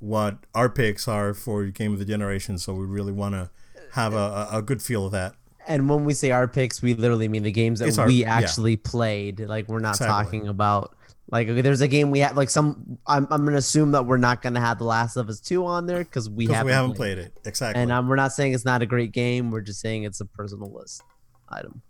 what 0.00 0.38
our 0.54 0.68
picks 0.68 1.06
are 1.08 1.32
for 1.32 1.64
game 1.66 1.92
of 1.92 1.98
the 1.98 2.04
generation. 2.04 2.58
So 2.58 2.74
we 2.74 2.84
really 2.84 3.12
want 3.12 3.34
to 3.34 3.50
have 3.92 4.12
a, 4.12 4.48
a 4.52 4.60
good 4.60 4.82
feel 4.82 5.06
of 5.06 5.12
that. 5.12 5.34
And 5.66 5.88
when 5.88 6.04
we 6.04 6.12
say 6.12 6.30
our 6.30 6.46
picks, 6.46 6.82
we 6.82 6.92
literally 6.92 7.28
mean 7.28 7.42
the 7.42 7.52
games 7.52 7.78
that 7.78 7.98
our- 7.98 8.06
we 8.06 8.16
yeah. 8.22 8.34
actually 8.34 8.76
played. 8.76 9.40
Like 9.40 9.68
we're 9.68 9.78
not 9.78 9.94
Exactly. 9.96 10.40
talking 10.40 10.48
about 10.48 10.94
like 11.30 11.48
there's 11.48 11.80
a 11.80 11.88
game 11.88 12.10
we 12.10 12.20
have 12.20 12.36
like 12.36 12.50
some. 12.50 12.98
I'm 13.06 13.26
I'm 13.30 13.44
gonna 13.44 13.56
assume 13.56 13.92
that 13.92 14.04
we're 14.04 14.18
not 14.18 14.42
gonna 14.42 14.60
have 14.60 14.78
The 14.78 14.84
Last 14.84 15.16
of 15.16 15.28
Us 15.28 15.40
two 15.40 15.64
on 15.64 15.86
there 15.86 16.04
because 16.04 16.28
we 16.28 16.46
haven't 16.46 16.66
we 16.66 16.72
haven't 16.72 16.94
played 16.94 17.18
it 17.18 17.32
exactly. 17.44 17.82
And 17.82 17.90
um, 17.90 18.08
we're 18.08 18.16
not 18.16 18.32
saying 18.32 18.52
it's 18.52 18.64
not 18.64 18.82
a 18.82 18.86
great 18.86 19.12
game. 19.12 19.50
We're 19.50 19.62
just 19.62 19.80
saying 19.80 20.04
it's 20.04 20.20
a 20.20 20.26
personal 20.26 20.72
list 20.72 21.02
item. 21.48 21.82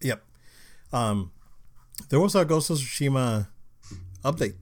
yep. 0.00 0.22
Um, 0.92 1.32
there 2.08 2.20
was 2.20 2.34
a 2.34 2.44
Ghost 2.44 2.70
of 2.70 2.78
Tsushima 2.78 3.48
update. 4.24 4.54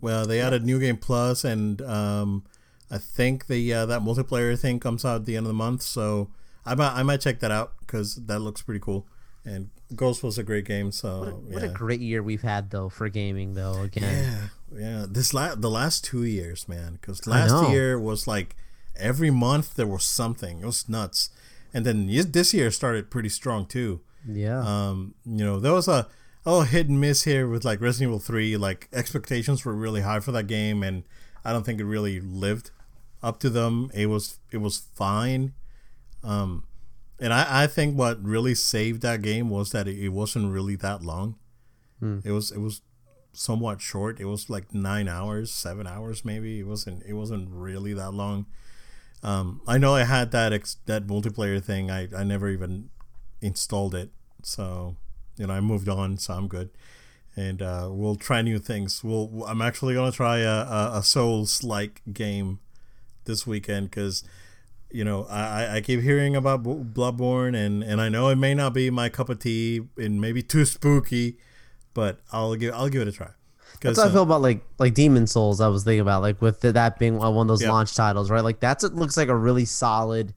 Well, 0.00 0.26
they 0.26 0.40
added 0.40 0.64
New 0.64 0.78
Game 0.78 0.96
Plus, 0.96 1.44
and 1.44 1.82
um, 1.82 2.44
I 2.90 2.98
think 2.98 3.46
the 3.46 3.72
uh, 3.72 3.86
that 3.86 4.02
multiplayer 4.02 4.58
thing 4.58 4.80
comes 4.80 5.04
out 5.04 5.16
at 5.16 5.24
the 5.26 5.36
end 5.36 5.46
of 5.46 5.48
the 5.48 5.54
month. 5.54 5.82
So 5.82 6.30
I 6.64 6.74
might 6.74 6.92
I 6.94 7.02
might 7.02 7.20
check 7.20 7.40
that 7.40 7.50
out 7.50 7.72
because 7.80 8.14
that 8.26 8.40
looks 8.40 8.62
pretty 8.62 8.80
cool. 8.80 9.06
And 9.46 9.70
Ghost 9.94 10.22
was 10.24 10.38
a 10.38 10.42
great 10.42 10.64
game. 10.64 10.90
So 10.90 11.20
What 11.20 11.28
a, 11.28 11.32
what 11.32 11.62
yeah. 11.62 11.68
a 11.70 11.72
great 11.72 12.00
year 12.00 12.22
we've 12.22 12.42
had 12.42 12.70
though 12.70 12.88
for 12.88 13.08
gaming 13.08 13.54
though. 13.54 13.82
Again, 13.82 14.50
Yeah, 14.72 14.80
yeah. 14.80 15.06
This 15.08 15.32
la- 15.32 15.54
the 15.54 15.70
last 15.70 16.04
two 16.04 16.24
years, 16.24 16.68
man, 16.68 16.98
because 17.00 17.26
last 17.26 17.70
year 17.70 17.98
was 17.98 18.26
like 18.26 18.56
every 18.96 19.30
month 19.30 19.74
there 19.76 19.86
was 19.86 20.02
something. 20.04 20.60
It 20.60 20.66
was 20.66 20.88
nuts, 20.88 21.30
and 21.72 21.86
then 21.86 22.08
this 22.30 22.52
year 22.52 22.70
started 22.70 23.10
pretty 23.10 23.28
strong 23.28 23.66
too. 23.66 24.00
yeah. 24.28 24.60
Um, 24.60 25.14
you 25.24 25.44
know, 25.44 25.60
there 25.60 25.72
was 25.72 25.86
a 25.86 26.08
oh 26.44 26.62
hit 26.62 26.88
and 26.88 27.00
miss 27.00 27.22
here 27.22 27.46
with 27.48 27.64
like 27.64 27.80
Resident 27.80 28.08
Evil 28.10 28.18
Three. 28.18 28.56
Like 28.56 28.88
expectations 28.92 29.64
were 29.64 29.74
really 29.74 30.00
high 30.02 30.18
for 30.20 30.32
that 30.32 30.48
game, 30.48 30.82
and 30.82 31.04
I 31.44 31.52
don't 31.52 31.64
think 31.64 31.78
it 31.78 31.84
really 31.84 32.18
lived 32.20 32.72
up 33.22 33.38
to 33.40 33.50
them. 33.50 33.90
It 33.94 34.06
was 34.06 34.40
it 34.50 34.58
was 34.58 34.78
fine. 34.94 35.52
Um, 36.24 36.64
and 37.18 37.32
I, 37.32 37.64
I 37.64 37.66
think 37.66 37.96
what 37.96 38.22
really 38.22 38.54
saved 38.54 39.02
that 39.02 39.22
game 39.22 39.50
was 39.50 39.70
that 39.72 39.88
it, 39.88 39.98
it 39.98 40.08
wasn't 40.10 40.52
really 40.52 40.76
that 40.76 41.02
long. 41.02 41.36
Hmm. 42.00 42.20
It 42.24 42.32
was 42.32 42.50
it 42.50 42.58
was 42.58 42.82
somewhat 43.32 43.80
short. 43.80 44.20
It 44.20 44.24
was 44.24 44.50
like 44.50 44.74
nine 44.74 45.08
hours, 45.08 45.50
seven 45.50 45.86
hours 45.86 46.24
maybe. 46.24 46.60
It 46.60 46.66
wasn't 46.66 47.02
it 47.06 47.14
wasn't 47.14 47.48
really 47.50 47.94
that 47.94 48.12
long. 48.12 48.46
Um, 49.22 49.60
I 49.66 49.78
know 49.78 49.94
I 49.94 50.04
had 50.04 50.30
that 50.32 50.52
ex- 50.52 50.76
that 50.86 51.06
multiplayer 51.06 51.62
thing. 51.62 51.90
I, 51.90 52.08
I 52.16 52.22
never 52.22 52.48
even 52.48 52.90
installed 53.40 53.94
it, 53.94 54.10
so 54.42 54.96
you 55.36 55.46
know 55.46 55.54
I 55.54 55.60
moved 55.60 55.88
on. 55.88 56.18
So 56.18 56.34
I'm 56.34 56.48
good, 56.48 56.70
and 57.34 57.62
uh, 57.62 57.88
we'll 57.90 58.16
try 58.16 58.42
new 58.42 58.58
things. 58.58 59.02
We'll 59.02 59.44
I'm 59.46 59.62
actually 59.62 59.94
gonna 59.94 60.12
try 60.12 60.38
a, 60.38 60.50
a, 60.50 60.90
a 60.98 61.02
Souls 61.02 61.62
like 61.62 62.02
game 62.12 62.60
this 63.24 63.46
weekend 63.46 63.90
because 63.90 64.22
you 64.90 65.04
know 65.04 65.24
I, 65.24 65.76
I 65.76 65.80
keep 65.80 66.00
hearing 66.00 66.36
about 66.36 66.62
Bloodborne 66.62 67.56
and 67.56 67.82
and 67.82 68.00
I 68.00 68.08
know 68.08 68.28
it 68.28 68.36
may 68.36 68.54
not 68.54 68.74
be 68.74 68.90
my 68.90 69.08
cup 69.08 69.28
of 69.28 69.38
tea 69.38 69.82
and 69.96 70.20
maybe 70.20 70.42
too 70.42 70.64
spooky, 70.64 71.38
but 71.94 72.20
I'll 72.32 72.54
give 72.56 72.74
I'll 72.74 72.88
give 72.88 73.02
it 73.02 73.08
a 73.08 73.12
try. 73.12 73.30
That's 73.80 73.98
how 73.98 74.08
I 74.08 74.10
feel 74.10 74.22
about 74.22 74.42
like 74.42 74.62
like 74.78 74.94
Demon's 74.94 75.32
Souls. 75.32 75.60
I 75.60 75.68
was 75.68 75.84
thinking 75.84 76.00
about 76.00 76.22
like 76.22 76.40
with 76.40 76.60
the, 76.60 76.72
that 76.72 76.98
being 76.98 77.18
one 77.18 77.36
of 77.36 77.48
those 77.48 77.62
Yep. 77.62 77.70
launch 77.70 77.94
titles, 77.94 78.30
right? 78.30 78.42
Like 78.42 78.60
that's 78.60 78.84
it 78.84 78.94
looks 78.94 79.16
like 79.16 79.28
a 79.28 79.36
really 79.36 79.64
solid, 79.64 80.34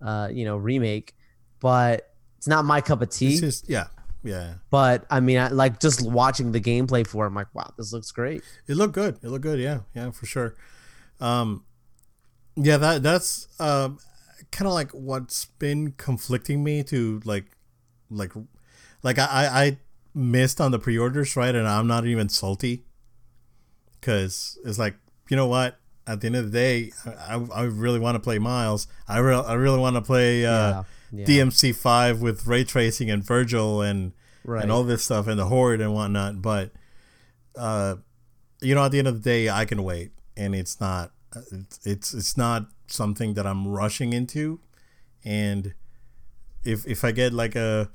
uh, 0.00 0.28
you 0.30 0.44
know, 0.44 0.56
remake, 0.56 1.14
but 1.60 2.10
it's 2.36 2.48
not 2.48 2.64
my 2.64 2.80
cup 2.80 3.02
of 3.02 3.08
tea. 3.10 3.32
It's 3.32 3.40
just 3.40 3.68
yeah 3.68 3.86
yeah. 4.24 4.54
but 4.70 5.04
I 5.10 5.20
mean, 5.20 5.38
I, 5.38 5.48
like 5.48 5.80
just 5.80 6.02
watching 6.08 6.52
the 6.52 6.60
gameplay 6.60 7.06
for 7.06 7.24
it, 7.24 7.28
I'm 7.28 7.34
like, 7.34 7.52
wow, 7.54 7.72
this 7.76 7.92
looks 7.92 8.10
great. 8.10 8.42
It 8.66 8.76
looked 8.76 8.94
good. 8.94 9.18
It 9.22 9.28
looked 9.28 9.42
good. 9.42 9.58
Yeah, 9.58 9.80
yeah, 9.94 10.10
for 10.10 10.26
sure. 10.26 10.54
Um, 11.20 11.64
yeah, 12.56 12.76
that 12.76 13.02
that's 13.02 13.48
um, 13.60 13.98
kind 14.50 14.66
of 14.66 14.74
like 14.74 14.90
what's 14.92 15.46
been 15.58 15.92
conflicting 15.92 16.62
me 16.62 16.82
to 16.84 17.20
like, 17.24 17.46
like, 18.10 18.32
like 19.02 19.18
I 19.18 19.26
I 19.26 19.78
missed 20.14 20.60
on 20.60 20.70
the 20.70 20.78
pre-orders, 20.78 21.36
right? 21.36 21.54
And 21.54 21.66
I'm 21.66 21.86
not 21.86 22.06
even 22.06 22.28
salty 22.28 22.84
because 24.00 24.58
it's 24.64 24.78
like 24.78 24.94
you 25.28 25.36
know 25.36 25.46
what. 25.46 25.78
At 26.04 26.20
the 26.20 26.26
end 26.26 26.34
of 26.34 26.50
the 26.50 26.58
day, 26.58 26.90
I, 27.06 27.36
I 27.54 27.62
really 27.62 28.00
want 28.00 28.16
to 28.16 28.18
play 28.18 28.40
Miles. 28.40 28.88
I 29.06 29.18
real 29.18 29.44
I 29.46 29.54
really 29.54 29.78
want 29.78 29.94
to 29.94 30.02
play 30.02 30.44
uh, 30.44 30.82
yeah, 31.12 31.24
DMC 31.24 31.76
five 31.76 32.20
with 32.20 32.44
ray 32.44 32.64
tracing 32.64 33.08
and 33.08 33.22
Virgil 33.22 33.82
and 33.82 34.12
right. 34.44 34.64
and 34.64 34.72
all 34.72 34.82
this 34.82 35.04
stuff 35.04 35.28
and 35.28 35.38
the 35.38 35.44
horde 35.44 35.80
and 35.80 35.94
whatnot. 35.94 36.42
But 36.42 36.72
uh, 37.56 37.96
you 38.60 38.74
know, 38.74 38.84
at 38.84 38.90
the 38.90 38.98
end 38.98 39.06
of 39.06 39.22
the 39.22 39.30
day, 39.30 39.48
I 39.48 39.64
can 39.64 39.84
wait, 39.84 40.10
and 40.36 40.56
it's 40.56 40.80
not 40.80 41.12
it's 41.52 41.86
it's, 41.86 42.14
it's 42.14 42.36
not 42.36 42.66
something 42.86 43.34
that 43.34 43.46
I'm 43.46 43.68
rushing 43.68 44.12
into. 44.12 44.60
And 45.24 45.74
if 46.64 46.86
if 46.86 47.04
I 47.04 47.12
get 47.12 47.32
like 47.32 47.54
a 47.56 47.90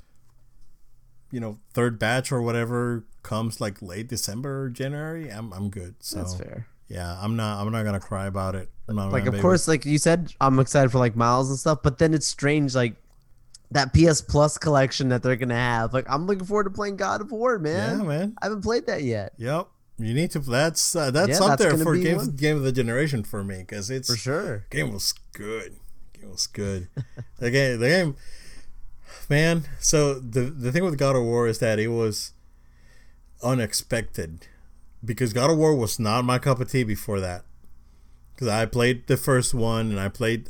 you 1.31 1.39
know 1.39 1.57
third 1.73 1.99
batch 1.99 2.31
or 2.31 2.41
whatever 2.41 3.05
comes 3.23 3.59
like 3.59 3.81
late 3.81 4.07
December 4.07 4.63
or 4.63 4.69
January, 4.69 5.29
I'm 5.29 5.51
I'm 5.53 5.69
good. 5.69 5.95
So 5.99 6.17
That's 6.19 6.35
fair. 6.35 6.67
yeah, 6.87 7.17
I'm 7.21 7.35
not 7.35 7.59
I'm 7.61 7.71
not 7.71 7.83
gonna 7.83 7.99
cry 7.99 8.25
about 8.27 8.55
it. 8.55 8.69
Like, 8.89 9.25
of 9.25 9.33
baby- 9.33 9.41
course, 9.41 9.67
like 9.67 9.85
you 9.85 9.97
said, 9.97 10.31
I'm 10.39 10.59
excited 10.59 10.89
for 10.91 10.99
like 10.99 11.15
Miles 11.17 11.49
and 11.49 11.59
stuff, 11.59 11.79
but 11.83 11.97
then 11.97 12.13
it's 12.13 12.25
strange, 12.25 12.73
like 12.73 12.95
that 13.71 13.93
PS 13.93 14.21
Plus 14.21 14.57
collection 14.57 15.09
that 15.09 15.21
they're 15.21 15.35
gonna 15.35 15.53
have. 15.55 15.93
Like, 15.93 16.05
I'm 16.09 16.25
looking 16.25 16.45
forward 16.45 16.63
to 16.63 16.69
playing 16.69 16.95
God 16.95 17.19
of 17.19 17.29
War, 17.33 17.59
man. 17.59 17.99
yeah, 17.99 18.05
man. 18.05 18.35
I 18.41 18.45
haven't 18.45 18.61
played 18.61 18.85
that 18.87 19.03
yet, 19.03 19.33
Yep. 19.37 19.67
You 19.99 20.13
need 20.13 20.31
to. 20.31 20.39
That's 20.39 20.95
uh, 20.95 21.09
that's 21.11 21.39
Yeah, 21.39 21.45
up 21.45 21.57
that's 21.57 21.63
there 21.63 21.77
for 21.77 21.97
game 21.97 22.17
one. 22.17 22.35
game 22.35 22.57
of 22.57 22.63
the 22.63 22.71
generation 22.71 23.23
for 23.23 23.43
me 23.43 23.59
because 23.59 23.89
it's 23.89 24.09
for 24.09 24.17
sure. 24.17 24.65
game 24.69 24.93
was 24.93 25.13
good. 25.33 25.75
Game 26.13 26.29
was 26.29 26.45
good. 26.47 26.87
the 27.39 27.49
game, 27.51 27.79
the 27.79 27.87
game, 27.87 28.15
man. 29.29 29.63
So 29.79 30.13
the 30.19 30.41
the 30.41 30.71
thing 30.71 30.83
with 30.83 30.97
God 30.97 31.15
of 31.15 31.23
War 31.23 31.47
is 31.47 31.59
that 31.59 31.79
it 31.79 31.87
was 31.87 32.33
unexpected 33.43 34.47
because 35.03 35.33
God 35.33 35.49
of 35.49 35.57
War 35.57 35.75
was 35.75 35.99
not 35.99 36.25
my 36.25 36.39
cup 36.39 36.59
of 36.59 36.71
tea 36.71 36.83
before 36.83 37.19
that. 37.19 37.43
Because 38.33 38.49
I 38.49 38.67
played 38.67 39.07
the 39.07 39.17
first 39.17 39.53
one 39.55 39.89
and 39.89 39.99
I 39.99 40.09
played 40.09 40.47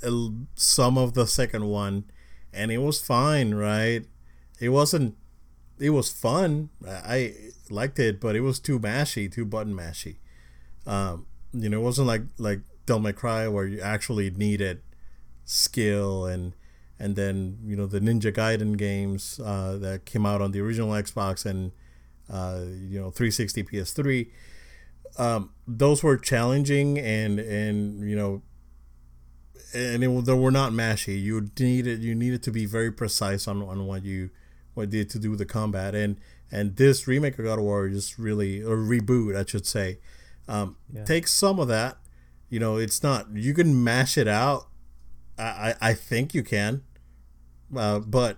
some 0.55 0.97
of 0.97 1.13
the 1.13 1.25
second 1.25 1.67
one, 1.67 2.03
and 2.51 2.69
it 2.69 2.79
was 2.79 2.99
fine, 3.01 3.53
right? 3.55 4.05
It 4.59 4.69
wasn't. 4.69 5.15
It 5.79 5.91
was 5.91 6.09
fun. 6.11 6.69
I 6.87 7.33
liked 7.69 7.99
it, 7.99 8.19
but 8.19 8.35
it 8.35 8.41
was 8.41 8.59
too 8.59 8.79
mashy, 8.79 9.31
too 9.31 9.45
button 9.45 9.73
mashy. 9.73 10.17
Um, 10.85 11.27
you 11.53 11.69
know, 11.69 11.79
it 11.79 11.83
wasn't 11.83 12.07
like 12.07 12.23
like 12.37 12.61
Devil 12.85 13.01
May 13.01 13.13
Cry 13.13 13.47
where 13.47 13.65
you 13.65 13.81
actually 13.81 14.29
needed 14.29 14.81
skill 15.45 16.25
and 16.25 16.53
and 16.99 17.15
then 17.15 17.59
you 17.63 17.75
know 17.75 17.85
the 17.85 17.99
Ninja 17.99 18.33
Gaiden 18.33 18.77
games 18.77 19.39
uh, 19.43 19.77
that 19.77 20.05
came 20.05 20.25
out 20.25 20.41
on 20.41 20.51
the 20.51 20.59
original 20.61 20.89
Xbox 20.89 21.45
and 21.45 21.71
uh, 22.29 22.61
you 22.65 22.99
know 22.99 23.11
360 23.11 23.63
PS3. 23.63 24.27
Um, 25.17 25.51
those 25.67 26.03
were 26.03 26.17
challenging 26.17 26.97
and 26.97 27.39
and 27.39 28.09
you 28.09 28.15
know 28.15 28.41
and 29.73 30.03
it, 30.03 30.25
they 30.25 30.33
were 30.33 30.51
not 30.51 30.71
mashy. 30.71 31.21
You 31.21 31.49
needed 31.59 32.03
you 32.03 32.15
needed 32.15 32.43
to 32.43 32.51
be 32.51 32.65
very 32.65 32.91
precise 32.91 33.47
on, 33.47 33.61
on 33.61 33.85
what 33.85 34.03
you 34.03 34.29
what 34.77 34.89
did 34.89 35.09
to 35.09 35.19
do 35.19 35.29
with 35.31 35.39
the 35.39 35.45
combat 35.45 35.93
and 35.95 36.17
and 36.51 36.75
this 36.77 37.07
remake 37.07 37.37
of 37.39 37.43
God 37.45 37.59
of 37.59 37.65
War 37.65 37.89
just 37.89 38.17
really 38.17 38.61
or 38.63 38.77
reboot 38.77 39.35
I 39.35 39.43
should 39.45 39.65
say 39.65 39.97
um, 40.47 40.77
Yeah. 40.93 41.03
takes 41.03 41.33
some 41.33 41.59
of 41.59 41.67
that. 41.67 41.97
You 42.49 42.59
know, 42.61 42.77
it's 42.77 43.03
not 43.03 43.35
you 43.35 43.53
can 43.53 43.83
mash 43.83 44.17
it 44.17 44.27
out. 44.27 44.67
I 45.37 45.43
I, 45.81 45.89
I 45.89 45.93
think 45.93 46.33
you 46.33 46.43
can, 46.43 46.83
uh, 47.75 47.99
but 47.99 48.37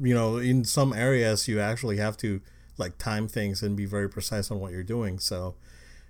you 0.00 0.14
know 0.14 0.38
in 0.38 0.64
some 0.64 0.92
areas 0.94 1.46
you 1.48 1.60
actually 1.60 1.98
have 1.98 2.16
to 2.18 2.40
like 2.78 2.96
time 2.98 3.28
things 3.28 3.62
and 3.62 3.76
be 3.76 3.84
very 3.86 4.08
precise 4.08 4.50
on 4.50 4.58
what 4.60 4.72
you're 4.72 4.82
doing. 4.82 5.18
So 5.18 5.56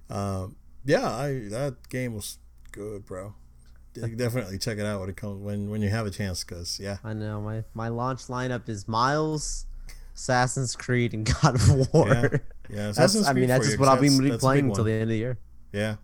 um, 0.09 0.57
yeah, 0.85 1.11
I 1.11 1.49
that 1.51 1.89
game 1.89 2.15
was 2.15 2.39
good, 2.71 3.05
bro. 3.05 3.35
De- 3.95 4.09
Definitely 4.17 4.59
check 4.59 4.79
it 4.79 4.85
out 4.87 5.01
when 5.01 5.09
it 5.09 5.17
comes 5.17 5.41
when 5.43 5.71
when 5.71 5.81
you 5.83 5.89
have 5.89 6.07
a 6.07 6.11
chance, 6.11 6.43
cause 6.45 6.79
yeah, 6.83 6.99
I 7.05 7.13
know 7.15 7.41
my 7.41 7.65
my 7.75 7.89
launch 7.89 8.27
lineup 8.27 8.69
is 8.69 8.87
Miles, 8.89 9.67
Assassin's 10.15 10.75
Creed, 10.77 11.15
and 11.15 11.25
God 11.43 11.55
of 11.57 11.93
War. 11.95 12.09
Yeah. 12.09 12.23
yeah. 12.23 12.29
That's, 12.69 12.99
Assassin's 12.99 13.29
I 13.29 13.33
mean, 13.33 13.49
that's 13.49 13.67
just 13.67 13.79
what 13.79 13.89
I'll 13.89 13.97
be 14.01 14.09
that's- 14.09 14.19
that's 14.19 14.29
a 14.29 14.33
big 14.35 14.41
playing 14.41 14.69
until 14.69 14.85
the 14.85 14.93
end 14.93 15.03
of 15.03 15.09
the 15.09 15.17
year. 15.17 15.39
Yeah, 15.73 15.97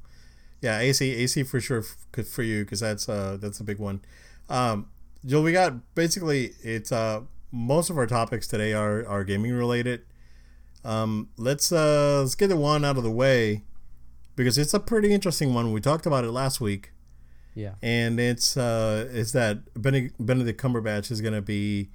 yeah. 0.61 0.79
AC 0.79 1.11
AC 1.11 1.43
for 1.45 1.61
sure 1.61 1.85
f- 2.17 2.27
for 2.27 2.43
you 2.43 2.65
because 2.65 2.81
that's 2.81 3.09
uh 3.09 3.37
that's 3.41 3.61
a 3.61 3.65
big 3.65 3.79
one. 3.79 4.01
Um, 4.49 4.89
Joel, 5.27 5.43
we 5.43 5.53
got 5.53 5.95
basically 5.95 6.53
it's 6.63 6.93
uh 6.93 7.23
most 7.53 7.91
of 7.91 7.99
our 7.99 8.07
topics 8.07 8.47
today 8.47 8.73
are 8.73 9.07
are 9.07 9.25
gaming 9.25 9.53
related. 9.53 10.03
Um, 10.85 11.29
let's 11.37 11.71
uh 11.73 12.21
let's 12.23 12.35
get 12.35 12.49
the 12.49 12.57
one 12.57 12.85
out 12.85 12.97
of 12.97 13.03
the 13.03 13.11
way 13.11 13.65
because 14.37 14.57
it's 14.59 14.73
a 14.75 14.81
pretty 14.81 15.13
interesting 15.13 15.53
one. 15.55 15.73
We 15.73 15.81
talked 15.81 16.07
about 16.07 16.25
it 16.25 16.31
last 16.31 16.61
week, 16.61 16.93
Yeah. 17.55 17.75
and 17.83 18.21
it's 18.21 18.57
uh 18.57 19.09
is 19.11 19.33
that 19.33 19.59
Benedict, 19.75 20.15
Benedict 20.19 20.61
Cumberbatch 20.61 21.11
is 21.11 21.21
gonna 21.21 21.43
be 21.43 21.91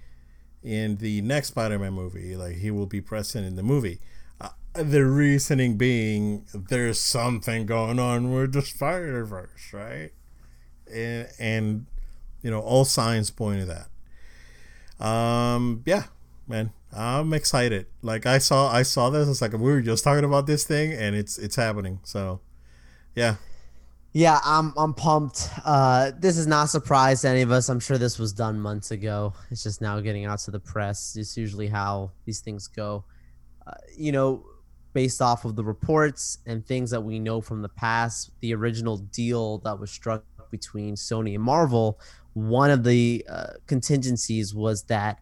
in 0.64 0.98
the 0.98 1.22
next 1.22 1.50
Spider-Man 1.50 1.94
movie. 1.94 2.36
Like 2.36 2.58
he 2.58 2.72
will 2.72 2.88
be 2.88 3.02
present 3.02 3.46
in 3.46 3.56
the 3.56 3.64
movie. 3.64 4.00
Uh, 4.42 4.50
the 4.74 5.06
reasoning 5.06 5.78
being 5.78 6.46
there's 6.54 7.00
something 7.00 7.66
going 7.66 8.00
on 8.00 8.32
with 8.34 8.54
the 8.54 8.62
Spider 8.62 9.24
Verse, 9.26 9.72
right? 9.74 10.12
And 10.94 11.28
and 11.40 11.86
you 12.42 12.52
know 12.52 12.60
all 12.60 12.86
signs 12.86 13.30
point 13.32 13.62
to 13.62 13.66
that. 13.68 15.06
Um, 15.06 15.84
yeah, 15.86 16.06
man, 16.48 16.72
I'm 16.96 17.34
excited. 17.34 17.88
Like 18.02 18.26
I 18.26 18.38
saw, 18.38 18.72
I 18.72 18.84
saw 18.84 19.10
this. 19.10 19.28
It's 19.28 19.42
like 19.42 19.54
we 19.54 19.60
were 19.60 19.82
just 19.82 20.04
talking 20.04 20.24
about 20.24 20.48
this 20.48 20.64
thing, 20.64 20.94
and 20.94 21.16
it's 21.16 21.38
it's 21.38 21.56
happening. 21.56 22.00
So, 22.04 22.40
yeah, 23.16 23.36
Yeah, 24.16 24.40
I'm 24.46 24.72
I'm 24.78 24.94
pumped. 24.94 25.50
Uh, 25.66 26.14
this 26.18 26.38
is 26.38 26.48
not 26.48 26.64
a 26.64 26.68
surprise 26.70 27.24
to 27.24 27.28
any 27.28 27.42
of 27.42 27.52
us. 27.52 27.68
I'm 27.68 27.82
sure 27.82 27.98
this 27.98 28.18
was 28.18 28.32
done 28.32 28.58
months 28.58 28.92
ago. 28.92 29.34
It's 29.52 29.62
just 29.62 29.82
now 29.82 30.00
getting 30.00 30.24
out 30.24 30.40
to 30.40 30.52
the 30.52 30.60
press. 30.60 31.18
It's 31.18 31.36
usually 31.36 31.68
how 31.68 32.12
these 32.24 32.40
things 32.40 32.70
go. 32.70 33.04
Uh, 33.68 33.74
you 33.94 34.14
know, 34.14 34.46
based 34.94 35.22
off 35.22 35.44
of 35.44 35.58
the 35.58 35.66
reports 35.66 36.38
and 36.46 36.66
things 36.66 36.92
that 36.92 37.02
we 37.02 37.20
know 37.20 37.42
from 37.42 37.62
the 37.62 37.68
past, 37.68 38.32
the 38.40 38.56
original 38.56 39.00
deal 39.00 39.58
that 39.66 39.78
was 39.78 39.92
struck 39.92 40.24
between 40.50 40.96
Sony 40.96 41.36
and 41.36 41.44
Marvel, 41.44 42.00
one 42.36 42.72
of 42.72 42.86
the 42.86 43.26
uh, 43.30 43.48
contingencies 43.68 44.56
was 44.56 44.84
that 44.84 45.20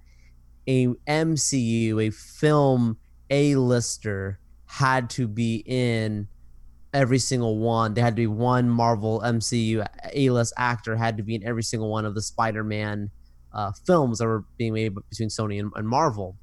a 0.68 0.86
MCU, 1.08 2.00
a 2.00 2.12
film 2.12 3.00
A-lister, 3.32 4.38
had 4.68 5.10
to 5.10 5.28
be 5.28 5.64
in 5.66 6.28
every 6.94 7.20
single 7.20 7.58
one. 7.58 7.94
There 7.94 8.04
had 8.04 8.12
to 8.12 8.22
be 8.22 8.28
one 8.28 8.70
Marvel 8.70 9.22
MCU 9.22 9.86
A-list 10.14 10.54
actor 10.58 10.96
had 10.96 11.18
to 11.18 11.24
be 11.24 11.36
in 11.36 11.44
every 11.44 11.64
single 11.64 11.90
one 11.90 12.06
of 12.06 12.16
the 12.16 12.22
Spider-Man 12.22 13.10
uh, 13.54 13.72
films 13.86 14.20
that 14.20 14.26
were 14.26 14.46
being 14.58 14.74
made 14.74 14.96
between 15.10 15.30
Sony 15.30 15.60
and, 15.60 15.72
and 15.76 15.88
Marvel. 15.88 16.36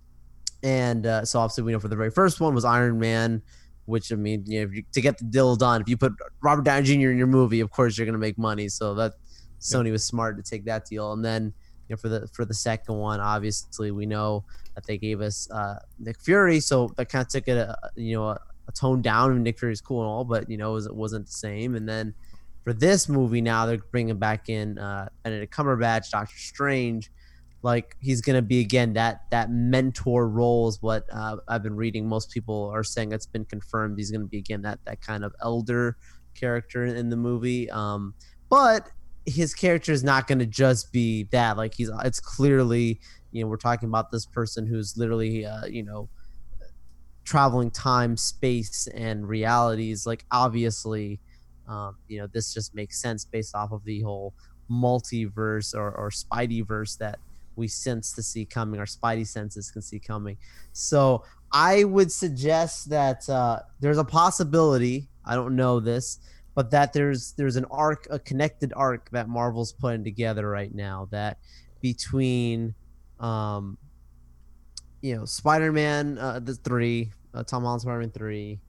and 0.63 1.07
uh, 1.07 1.25
so 1.25 1.41
obviously 1.41 1.65
we 1.65 1.73
know 1.73 1.81
for 1.81 1.89
the 1.89 1.97
very 1.97 2.11
first 2.11 2.41
one 2.41 2.55
was 2.55 2.65
Iron 2.65 2.99
Man, 2.99 3.43
which 3.87 4.13
I 4.13 4.17
mean, 4.17 4.45
you 4.47 4.67
know, 4.67 4.73
you, 4.73 4.85
to 4.93 5.01
get 5.01 5.19
the 5.19 5.25
deal 5.25 5.57
done, 5.57 5.81
if 5.81 5.89
you 5.89 5.97
put 5.97 6.13
Robert 6.43 6.65
Downey 6.65 6.85
Jr. 6.85 7.11
in 7.11 7.19
your 7.19 7.27
movie, 7.27 7.61
of 7.61 7.71
course 7.71 7.99
you're 7.99 8.07
going 8.07 8.13
to 8.13 8.19
make 8.19 8.39
money. 8.39 8.69
So 8.69 8.95
that 8.95 9.15
Sony 9.61 9.91
was 9.91 10.05
smart 10.05 10.37
to 10.37 10.43
take 10.43 10.65
that 10.67 10.87
deal, 10.87 11.13
and 11.13 11.25
then 11.25 11.53
you 11.89 11.95
know 11.95 11.97
for 11.97 12.09
the 12.09 12.29
for 12.29 12.45
the 12.45 12.55
second 12.55 12.95
one, 12.95 13.21
obviously 13.21 13.91
we 13.91 14.07
know 14.07 14.45
that 14.75 14.87
they 14.87 14.97
gave 14.97 15.21
us 15.21 15.51
uh, 15.51 15.79
Nick 15.99 16.21
Fury, 16.21 16.61
so 16.61 16.93
that 16.97 17.09
kind 17.09 17.25
of 17.25 17.29
took 17.29 17.49
it, 17.49 17.57
a, 17.57 17.77
you 17.97 18.15
know, 18.15 18.29
a, 18.29 18.41
a 18.71 18.79
tone 18.79 19.03
down. 19.03 19.33
And 19.33 19.45
Nick 19.45 19.59
Fury's 19.59 19.81
cool 19.81 20.01
and 20.01 20.09
all, 20.09 20.25
but 20.25 20.49
you 20.49 20.57
know, 20.57 20.71
it, 20.71 20.75
was, 20.75 20.89
wasn't 20.91 21.27
the 21.27 21.33
same. 21.33 21.75
And 21.75 21.89
then 21.89 22.15
for 22.65 22.73
this 22.73 23.09
movie 23.09 23.41
now, 23.41 23.67
they're 23.67 23.79
bringing 23.91 24.19
back 24.19 24.49
in 24.49 24.79
uh, 24.79 25.09
Benedict 25.23 25.55
Cumberbatch, 25.55 26.11
Doctor 26.11 26.39
Strange. 26.39 27.11
Like 27.63 27.95
he's 28.01 28.23
gonna 28.23 28.41
be 28.41 28.61
again 28.61 28.95
that 28.95 29.25
that 29.31 29.51
mentor 29.51 30.29
role 30.29 30.69
is 30.69 30.81
what 30.81 31.05
uh, 31.13 31.37
I've 31.47 31.63
been 31.63 31.77
reading. 31.77 32.09
Most 32.09 32.31
people 32.31 32.71
are 32.73 32.83
saying 32.83 33.13
it's 33.13 33.27
been 33.27 33.45
confirmed. 33.45 33.99
He's 33.99 34.11
gonna 34.11 34.25
be 34.25 34.39
again 34.39 34.63
that 34.63 34.79
that 34.87 35.03
kind 35.03 35.25
of 35.25 35.35
elder 35.43 35.99
character 36.35 36.87
in 36.87 37.11
the 37.11 37.17
movie. 37.17 37.71
Um, 37.71 38.15
but 38.49 38.89
his 39.27 39.55
character 39.55 39.93
is 39.93 40.03
not 40.03 40.27
going 40.27 40.39
to 40.39 40.47
just 40.47 40.93
be 40.93 41.25
that 41.25 41.57
like 41.57 41.75
he's 41.75 41.91
it's 42.05 42.21
clearly 42.21 42.99
you 43.33 43.43
know 43.43 43.49
we're 43.49 43.57
talking 43.57 43.89
about 43.89 44.11
this 44.11 44.27
person 44.27 44.67
who's 44.67 44.97
literally 44.97 45.45
uh, 45.45 45.67
you 45.67 45.83
know 45.83 46.09
traveling 47.25 47.71
time 47.71 48.17
space 48.17 48.89
and 48.95 49.29
realities 49.29 50.07
like 50.07 50.25
obviously 50.31 51.21
um, 51.69 51.97
you 52.09 52.19
know 52.19 52.27
this 52.33 52.53
just 52.53 52.75
makes 52.75 53.01
sense 53.01 53.25
based 53.25 53.55
off 53.55 53.73
of 53.73 53.85
the 53.85 54.01
whole 54.01 54.35
multiverse 54.71 55.75
or, 55.75 55.93
or 55.93 56.11
spideyverse 56.11 56.97
that 56.99 57.19
we 57.57 57.69
sense 57.69 58.13
to 58.13 58.23
see 58.23 58.45
coming 58.45 58.81
our 58.81 58.87
spidey 58.87 59.27
senses 59.27 59.71
can 59.71 59.83
see 59.83 59.99
coming. 59.99 60.37
So 60.73 61.25
i 61.53 61.85
would 61.85 62.13
suggest 62.13 62.91
that 62.91 63.29
uh, 63.29 63.61
there's 63.81 63.99
a 63.99 64.05
possibility 64.05 65.09
i 65.25 65.35
don't 65.35 65.57
know 65.57 65.81
this 65.81 66.19
but 66.55 66.71
that 66.71 66.93
there's 66.93 67.33
there's 67.33 67.57
an 67.57 67.65
arc 67.71 68.07
a 68.11 68.19
connected 68.19 68.73
arc 68.77 69.11
that 69.11 69.29
marvel's 69.29 69.73
putting 69.73 70.05
together 70.05 70.49
right 70.49 70.75
now 70.75 71.09
that 71.11 71.39
between 71.81 72.75
um, 73.19 73.77
you 75.01 75.17
know, 75.17 75.25
Spider 75.25 75.73
Man, 75.73 76.19
uh, 76.19 76.41
the 76.41 76.55
three, 76.55 77.13
uh, 77.35 77.43
Tom 77.43 77.63
Holland 77.65 77.83
Spider 77.83 78.01
Man 78.01 78.11
three, 78.11 78.61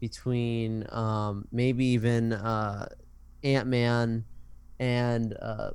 between 0.00 0.86
um, 0.90 1.46
maybe 1.52 1.84
even 1.86 2.32
uh, 2.32 2.88
Ant 3.44 3.68
Man 3.68 4.24
and 4.78 5.36
uh, 5.40 5.70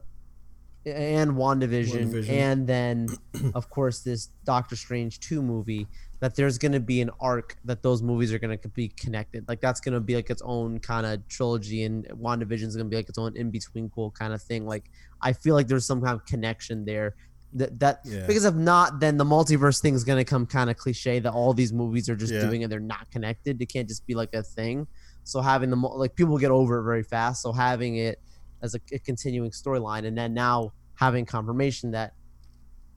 and 0.86 1.32
WandaVision, 1.32 2.12
WandaVision, 2.12 2.30
and 2.30 2.68
then 2.68 3.08
of 3.54 3.70
course 3.70 4.00
this 4.00 4.30
Doctor 4.46 4.76
Strange 4.76 5.20
two 5.20 5.42
movie. 5.42 5.88
That 6.20 6.36
there's 6.36 6.60
going 6.60 6.74
to 6.74 6.80
be 6.80 7.02
an 7.02 7.10
arc 7.20 7.58
that 7.66 7.82
those 7.82 8.04
movies 8.04 8.32
are 8.32 8.38
going 8.38 8.56
to 8.56 8.68
be 8.70 8.90
connected. 8.90 9.48
Like 9.48 9.60
that's 9.60 9.80
going 9.80 9.96
to 9.96 10.00
be 10.00 10.14
like 10.14 10.30
its 10.30 10.44
own 10.46 10.78
kind 10.78 11.04
of 11.04 11.28
trilogy, 11.28 11.84
and 11.84 12.06
WandaVision 12.10 12.68
is 12.68 12.76
going 12.76 12.86
to 12.86 12.92
be 12.92 12.96
like 12.96 13.10
its 13.10 13.18
own 13.18 13.36
in 13.36 13.50
between 13.50 13.90
cool 13.90 14.12
kind 14.12 14.32
of 14.32 14.40
thing. 14.40 14.68
Like 14.68 14.92
I 15.20 15.34
feel 15.34 15.56
like 15.56 15.68
there's 15.68 15.86
some 15.86 16.00
kind 16.00 16.14
of 16.14 16.24
connection 16.28 16.86
there 16.86 17.16
that 17.54 17.80
that 17.80 18.02
yeah. 18.06 18.26
because 18.28 18.46
if 18.46 18.56
not 18.56 19.00
then 19.00 19.18
the 19.18 19.26
multiverse 19.26 19.82
thing 19.82 19.94
is 19.94 20.04
going 20.04 20.18
to 20.18 20.24
come 20.24 20.46
kind 20.46 20.70
of 20.70 20.78
cliche 20.78 21.20
that 21.20 21.32
all 21.32 21.54
these 21.54 21.74
movies 21.74 22.10
are 22.10 22.16
just 22.16 22.34
yeah. 22.34 22.42
doing 22.42 22.64
and 22.64 22.72
they're 22.72 22.80
not 22.80 23.10
connected 23.12 23.62
it 23.62 23.66
can't 23.68 23.88
just 23.88 24.06
be 24.08 24.16
like 24.16 24.34
a 24.34 24.42
thing 24.42 24.88
so 25.24 25.42
having 25.42 25.70
the 25.70 25.76
like 25.76 26.16
people 26.16 26.38
get 26.38 26.52
over 26.52 26.80
it 26.80 26.84
very 26.84 27.04
fast 27.04 27.42
so 27.42 27.52
having 27.52 27.98
it 27.98 28.20
as 28.62 28.76
a, 28.76 28.80
a 28.94 29.00
continuing 29.00 29.52
storyline 29.52 30.06
and 30.06 30.18
then 30.18 30.34
now 30.34 30.72
having 30.96 31.26
confirmation 31.26 31.92
that 31.92 32.14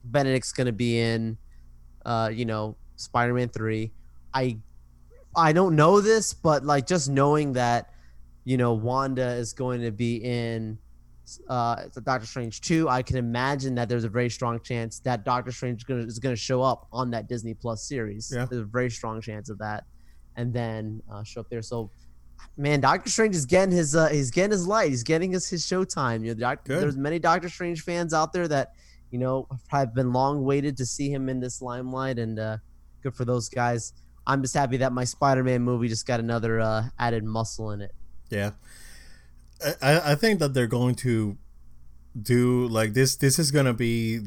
benedict's 0.05 0.51
going 0.51 0.67
to 0.67 0.73
be 0.73 0.99
in 0.99 1.37
uh 2.05 2.29
you 2.31 2.45
know 2.45 2.75
spider-man 2.95 3.49
3 3.49 3.91
i 4.33 4.57
i 5.35 5.51
don't 5.51 5.75
know 5.75 5.99
this 5.99 6.33
but 6.33 6.63
like 6.63 6.87
just 6.87 7.09
knowing 7.09 7.53
that 7.53 7.89
you 8.45 8.55
know 8.55 8.73
wanda 8.73 9.33
is 9.33 9.51
going 9.51 9.81
to 9.81 9.91
be 9.91 10.17
in 10.17 10.77
uh, 11.49 11.83
Doctor 12.03 12.27
Strange 12.27 12.61
2, 12.61 12.89
I 12.89 13.01
can 13.01 13.17
imagine 13.17 13.75
that 13.75 13.89
there's 13.89 14.03
a 14.03 14.09
very 14.09 14.29
strong 14.29 14.59
chance 14.59 14.99
that 14.99 15.25
Doctor 15.25 15.51
Strange 15.51 15.85
is 15.89 16.19
gonna, 16.19 16.35
show 16.35 16.61
up 16.61 16.87
on 16.91 17.11
that 17.11 17.27
Disney 17.27 17.53
Plus 17.53 17.87
series. 17.87 18.31
Yeah. 18.33 18.45
There's 18.45 18.61
a 18.61 18.65
very 18.65 18.89
strong 18.89 19.21
chance 19.21 19.49
of 19.49 19.57
that, 19.59 19.85
and 20.35 20.53
then 20.53 21.01
uh, 21.11 21.23
show 21.23 21.41
up 21.41 21.49
there. 21.49 21.61
So, 21.61 21.91
man, 22.57 22.81
Doctor 22.81 23.09
Strange 23.09 23.35
is 23.35 23.45
getting 23.45 23.75
his 23.75 23.95
uh, 23.95 24.09
he's 24.09 24.31
getting 24.31 24.51
his 24.51 24.67
light. 24.67 24.89
He's 24.89 25.03
getting 25.03 25.31
his 25.31 25.49
his 25.49 25.65
showtime. 25.65 26.21
You 26.21 26.33
know, 26.33 26.39
doc- 26.39 26.65
there's 26.65 26.97
many 26.97 27.19
Doctor 27.19 27.49
Strange 27.49 27.81
fans 27.81 28.13
out 28.13 28.33
there 28.33 28.47
that 28.47 28.73
you 29.11 29.19
know 29.19 29.47
have 29.67 29.93
been 29.93 30.11
long 30.11 30.43
waited 30.43 30.77
to 30.77 30.85
see 30.85 31.09
him 31.09 31.29
in 31.29 31.39
this 31.39 31.61
limelight, 31.61 32.19
and 32.19 32.37
uh, 32.39 32.57
good 33.01 33.15
for 33.15 33.25
those 33.25 33.49
guys. 33.49 33.93
I'm 34.27 34.41
just 34.41 34.55
happy 34.55 34.77
that 34.77 34.91
my 34.91 35.03
Spider-Man 35.03 35.61
movie 35.61 35.87
just 35.87 36.07
got 36.07 36.19
another 36.19 36.59
uh, 36.59 36.85
added 36.97 37.23
muscle 37.23 37.71
in 37.71 37.81
it. 37.81 37.91
Yeah. 38.29 38.51
I, 39.81 40.11
I 40.11 40.15
think 40.15 40.39
that 40.39 40.53
they're 40.53 40.67
going 40.67 40.95
to 40.95 41.37
do 42.19 42.67
like 42.67 42.93
this 42.93 43.17
this 43.17 43.37
is 43.37 43.51
gonna 43.51 43.73
be 43.73 44.19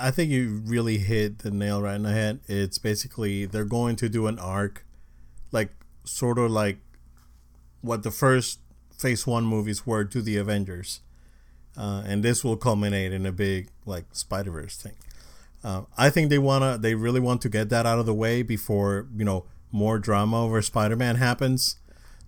i 0.00 0.10
think 0.10 0.32
you 0.32 0.60
really 0.64 0.98
hit 0.98 1.38
the 1.40 1.50
nail 1.50 1.80
right 1.80 1.94
in 1.94 2.02
the 2.02 2.12
head. 2.12 2.40
It's 2.48 2.78
basically 2.78 3.46
they're 3.46 3.64
going 3.64 3.96
to 3.96 4.08
do 4.08 4.26
an 4.26 4.38
arc 4.38 4.84
like 5.52 5.70
sort 6.04 6.38
of 6.38 6.50
like 6.50 6.78
what 7.82 8.02
the 8.02 8.10
first 8.10 8.58
phase 8.96 9.26
one 9.26 9.44
movies 9.44 9.86
were 9.86 10.04
to 10.04 10.20
the 10.20 10.36
avengers. 10.36 11.00
Uh, 11.76 12.02
and 12.04 12.24
this 12.24 12.42
will 12.42 12.56
culminate 12.56 13.12
in 13.12 13.24
a 13.24 13.30
big 13.30 13.68
like 13.86 14.06
spider-verse 14.12 14.76
thing. 14.76 14.94
Uh, 15.62 15.82
i 15.96 16.10
think 16.10 16.30
they 16.30 16.38
wanna 16.38 16.78
they 16.78 16.94
really 16.94 17.20
want 17.20 17.40
to 17.42 17.48
get 17.48 17.68
that 17.68 17.86
out 17.86 17.98
of 17.98 18.06
the 18.06 18.14
way 18.14 18.42
before 18.42 19.06
you 19.16 19.24
know 19.24 19.44
more 19.70 19.98
drama 19.98 20.44
over 20.44 20.62
spider-man 20.62 21.16
happens 21.16 21.76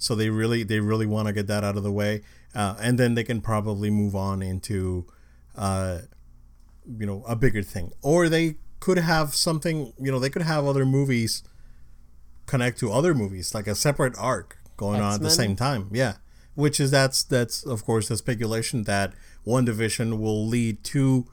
so 0.00 0.14
they 0.14 0.30
really 0.30 0.62
they 0.64 0.80
really 0.80 1.06
want 1.06 1.28
to 1.28 1.32
get 1.32 1.46
that 1.46 1.62
out 1.62 1.76
of 1.76 1.82
the 1.82 1.92
way, 1.92 2.22
uh, 2.54 2.74
and 2.80 2.98
then 2.98 3.14
they 3.14 3.22
can 3.22 3.40
probably 3.40 3.90
move 3.90 4.16
on 4.16 4.42
into, 4.42 5.06
uh, 5.56 5.98
you 6.98 7.06
know, 7.06 7.22
a 7.28 7.36
bigger 7.36 7.62
thing. 7.62 7.92
Or 8.02 8.28
they 8.28 8.56
could 8.80 8.98
have 8.98 9.34
something. 9.34 9.92
You 9.98 10.10
know, 10.10 10.18
they 10.18 10.30
could 10.30 10.42
have 10.42 10.64
other 10.64 10.86
movies 10.86 11.44
connect 12.46 12.80
to 12.80 12.90
other 12.90 13.14
movies, 13.14 13.54
like 13.54 13.66
a 13.66 13.74
separate 13.74 14.14
arc 14.18 14.58
going 14.76 14.96
X-Men? 14.96 15.08
on 15.08 15.14
at 15.14 15.20
the 15.20 15.30
same 15.30 15.54
time. 15.54 15.88
Yeah, 15.92 16.14
which 16.54 16.80
is 16.80 16.90
that's 16.90 17.22
that's 17.22 17.62
of 17.64 17.84
course 17.84 18.08
the 18.08 18.16
speculation 18.16 18.84
that 18.84 19.12
WandaVision 19.46 20.18
will 20.18 20.46
lead 20.46 20.82
to 20.84 21.26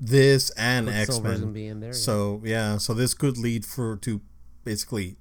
this 0.00 0.50
and 0.50 0.88
X 0.88 1.20
Men. 1.20 1.92
So 1.92 2.40
yeah, 2.44 2.78
so 2.78 2.94
this 2.94 3.14
could 3.14 3.36
lead 3.36 3.64
for 3.66 3.96
to 3.98 4.20
basically 4.64 5.16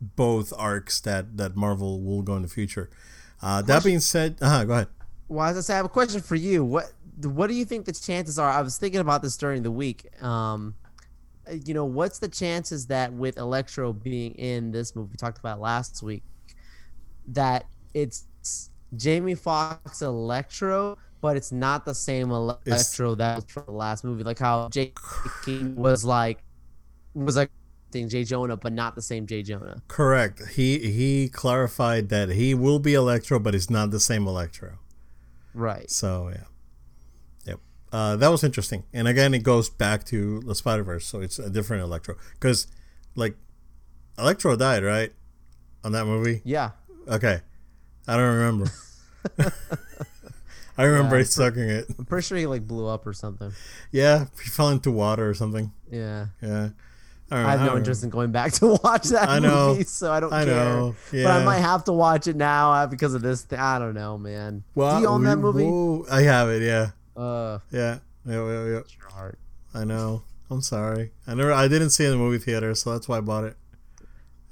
both 0.00 0.52
arcs 0.56 1.00
that 1.00 1.36
that 1.36 1.56
Marvel 1.56 2.00
will 2.00 2.22
go 2.22 2.36
in 2.36 2.42
the 2.42 2.48
future. 2.48 2.90
Uh, 3.42 3.62
that 3.62 3.84
being 3.84 4.00
said, 4.00 4.36
uh 4.40 4.64
go 4.64 4.72
ahead. 4.72 4.88
Well, 5.28 5.46
as 5.46 5.56
I 5.56 5.60
say, 5.60 5.74
I 5.74 5.76
have 5.76 5.86
a 5.86 5.90
question 5.90 6.20
for 6.20 6.34
you. 6.34 6.64
What 6.64 6.92
what 7.22 7.48
do 7.48 7.54
you 7.54 7.64
think 7.64 7.84
the 7.86 7.92
chances 7.92 8.38
are? 8.38 8.50
I 8.50 8.62
was 8.62 8.78
thinking 8.78 9.00
about 9.00 9.22
this 9.22 9.36
during 9.36 9.62
the 9.62 9.70
week. 9.70 10.10
Um, 10.22 10.74
you 11.64 11.74
know, 11.74 11.84
what's 11.84 12.18
the 12.18 12.28
chances 12.28 12.86
that 12.86 13.12
with 13.12 13.36
Electro 13.36 13.92
being 13.92 14.32
in 14.32 14.70
this 14.70 14.94
movie, 14.94 15.10
we 15.12 15.16
talked 15.16 15.38
about 15.38 15.60
last 15.60 16.02
week, 16.02 16.22
that 17.28 17.66
it's 17.94 18.26
Jamie 18.96 19.34
Foxx 19.34 20.02
Electro, 20.02 20.96
but 21.20 21.36
it's 21.36 21.52
not 21.52 21.84
the 21.84 21.94
same 21.94 22.30
Electro 22.30 23.10
it's, 23.12 23.18
that 23.18 23.36
was 23.36 23.44
from 23.46 23.64
the 23.66 23.72
last 23.72 24.04
movie, 24.04 24.22
like 24.22 24.38
how 24.38 24.68
Jake 24.68 24.96
King 25.44 25.74
was 25.76 26.04
like 26.04 26.42
was 27.14 27.36
like 27.36 27.50
Jay 27.92 28.24
Jonah, 28.24 28.56
but 28.56 28.72
not 28.72 28.94
the 28.94 29.02
same 29.02 29.26
Jay 29.26 29.42
Jonah. 29.42 29.82
Correct. 29.88 30.40
He 30.54 30.78
he 30.78 31.28
clarified 31.28 32.08
that 32.08 32.30
he 32.30 32.54
will 32.54 32.78
be 32.78 32.94
Electro, 32.94 33.38
but 33.38 33.54
it's 33.54 33.70
not 33.70 33.90
the 33.90 34.00
same 34.00 34.26
Electro. 34.26 34.78
Right. 35.54 35.90
So 35.90 36.28
yeah, 36.28 36.44
yep. 37.44 37.60
Uh, 37.92 38.16
that 38.16 38.28
was 38.28 38.44
interesting, 38.44 38.84
and 38.92 39.08
again, 39.08 39.34
it 39.34 39.42
goes 39.42 39.68
back 39.68 40.04
to 40.06 40.40
the 40.40 40.54
Spider 40.54 40.84
Verse, 40.84 41.06
so 41.06 41.20
it's 41.20 41.38
a 41.38 41.50
different 41.50 41.82
Electro 41.82 42.16
because, 42.34 42.66
like, 43.14 43.36
Electro 44.18 44.56
died 44.56 44.84
right 44.84 45.12
on 45.84 45.92
that 45.92 46.04
movie. 46.04 46.42
Yeah. 46.44 46.70
Okay, 47.08 47.40
I 48.06 48.16
don't 48.16 48.36
remember. 48.36 48.70
I 50.80 50.84
remember 50.84 51.18
yeah, 51.18 51.24
sucking 51.24 51.68
it. 51.68 51.86
I'm 51.98 52.06
pretty 52.06 52.26
sure 52.26 52.38
he 52.38 52.46
like 52.46 52.66
blew 52.66 52.86
up 52.86 53.06
or 53.06 53.12
something. 53.12 53.52
Yeah, 53.92 54.26
he 54.42 54.48
fell 54.48 54.70
into 54.70 54.90
water 54.90 55.28
or 55.28 55.34
something. 55.34 55.72
Yeah. 55.90 56.28
Yeah. 56.40 56.70
I, 57.30 57.52
have 57.52 57.60
no 57.60 57.76
interest 57.76 58.02
in 58.02 58.10
going 58.10 58.32
back 58.32 58.52
to 58.54 58.78
watch 58.82 59.04
that 59.04 59.28
I 59.28 59.38
know, 59.38 59.68
movie, 59.68 59.84
so 59.84 60.12
I 60.12 60.20
don't 60.20 60.32
I 60.32 60.44
care. 60.44 60.54
Know, 60.54 60.96
yeah. 61.12 61.24
But 61.24 61.32
I 61.32 61.44
might 61.44 61.60
have 61.60 61.84
to 61.84 61.92
watch 61.92 62.26
it 62.26 62.36
now 62.36 62.72
uh, 62.72 62.86
because 62.86 63.14
of 63.14 63.22
this. 63.22 63.42
Thing. 63.42 63.58
I 63.58 63.78
don't 63.78 63.94
know, 63.94 64.18
man. 64.18 64.64
Well, 64.74 64.96
Do 64.96 65.02
you 65.02 65.08
own 65.08 65.20
we, 65.20 65.26
that 65.26 65.36
movie? 65.36 66.10
I 66.10 66.22
have 66.22 66.48
it. 66.48 66.62
Yeah. 66.62 66.90
Uh. 67.16 67.60
Yeah. 67.70 67.98
Yeah. 68.26 68.34
Yeah. 68.34 68.64
yeah. 68.64 68.68
Your 68.70 69.10
heart. 69.12 69.38
I 69.72 69.84
know. 69.84 70.24
I'm 70.50 70.62
sorry. 70.62 71.12
I 71.26 71.34
never. 71.34 71.52
I 71.52 71.68
didn't 71.68 71.90
see 71.90 72.04
it 72.04 72.08
in 72.08 72.12
the 72.12 72.18
movie 72.18 72.38
theater, 72.38 72.74
so 72.74 72.92
that's 72.92 73.08
why 73.08 73.18
I 73.18 73.20
bought 73.20 73.44
it. 73.44 73.56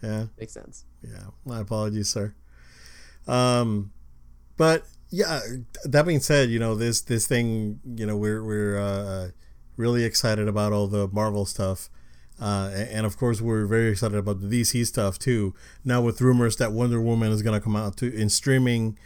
Yeah. 0.03 0.27
Makes 0.39 0.53
sense. 0.53 0.85
Yeah. 1.03 1.25
My 1.45 1.61
apologies, 1.61 2.09
sir. 2.09 2.35
Um, 3.27 3.91
but 4.57 4.85
yeah. 5.11 5.41
That 5.85 6.07
being 6.07 6.21
said, 6.21 6.51
you 6.51 6.61
know 6.61 6.77
this 6.77 7.01
this 7.01 7.27
thing. 7.27 7.81
You 7.97 8.07
know 8.07 8.17
we're 8.17 8.45
we're 8.45 8.79
uh, 8.79 9.29
really 9.77 10.05
excited 10.05 10.47
about 10.47 10.73
all 10.73 10.87
the 10.87 11.09
Marvel 11.09 11.45
stuff. 11.45 11.91
Uh, 12.41 12.71
and 12.75 13.05
of 13.05 13.17
course, 13.17 13.41
we're 13.41 13.67
very 13.67 13.91
excited 13.91 14.17
about 14.17 14.41
the 14.41 14.47
DC 14.47 14.87
stuff 14.87 15.19
too. 15.19 15.55
Now 15.85 16.01
with 16.01 16.21
rumors 16.21 16.57
that 16.57 16.73
Wonder 16.73 17.01
Woman 17.01 17.33
is 17.33 17.43
gonna 17.43 17.61
come 17.61 17.75
out 17.77 17.97
to 17.99 18.15
in 18.15 18.29
streaming, 18.29 18.97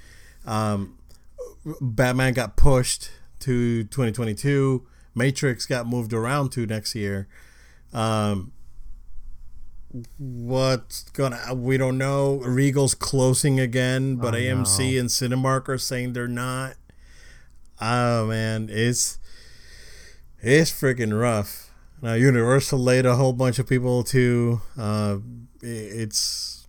um, 0.44 0.98
Batman 1.80 2.34
got 2.34 2.56
pushed 2.56 3.10
to 3.40 3.84
2022. 3.84 4.86
Matrix 5.14 5.66
got 5.66 5.86
moved 5.86 6.12
around 6.12 6.52
to 6.52 6.66
next 6.66 6.94
year. 6.94 7.28
Um, 7.92 8.52
what's 10.18 11.04
gonna? 11.10 11.54
We 11.54 11.76
don't 11.76 11.98
know. 11.98 12.36
Regal's 12.36 12.94
closing 12.94 13.60
again, 13.60 14.16
but 14.16 14.34
Oh, 14.34 14.38
AMC 14.38 14.94
no. 14.94 15.00
and 15.00 15.08
Cinemark 15.08 15.68
are 15.68 15.78
saying 15.78 16.12
they're 16.12 16.28
not. 16.28 16.74
Oh 17.80 18.26
man, 18.26 18.68
it's 18.70 19.18
it's 20.40 20.70
freaking 20.70 21.18
rough. 21.18 21.70
Now 22.02 22.14
Universal 22.14 22.80
laid 22.80 23.06
a 23.06 23.14
whole 23.14 23.32
bunch 23.32 23.58
of 23.60 23.68
people 23.68 24.02
to. 24.04 24.60
Uh, 24.76 25.18
it's 25.60 26.66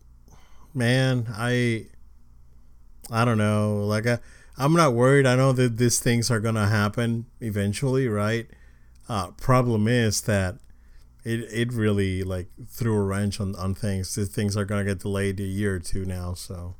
man, 0.75 1.25
I 1.33 1.87
I 3.11 3.25
don't 3.25 3.39
know. 3.39 3.83
Like 3.83 4.05
I, 4.05 4.19
I'm 4.57 4.73
not 4.73 4.93
worried. 4.93 5.25
I 5.25 5.35
know 5.35 5.51
that 5.51 5.77
these 5.77 5.99
things 5.99 6.29
are 6.29 6.39
gonna 6.39 6.67
happen 6.67 7.25
eventually, 7.41 8.07
right? 8.07 8.45
Uh, 9.09 9.31
problem 9.31 9.87
is 9.87 10.21
that 10.21 10.59
it 11.23 11.39
it 11.51 11.73
really 11.73 12.23
like 12.23 12.47
threw 12.69 12.95
a 12.95 13.01
wrench 13.01 13.39
on 13.41 13.55
on 13.55 13.73
things. 13.73 14.13
These 14.13 14.29
things 14.29 14.55
are 14.55 14.65
gonna 14.65 14.83
get 14.85 14.99
delayed 14.99 15.39
a 15.39 15.43
year 15.43 15.75
or 15.75 15.79
two 15.79 16.05
now. 16.05 16.35
So 16.35 16.75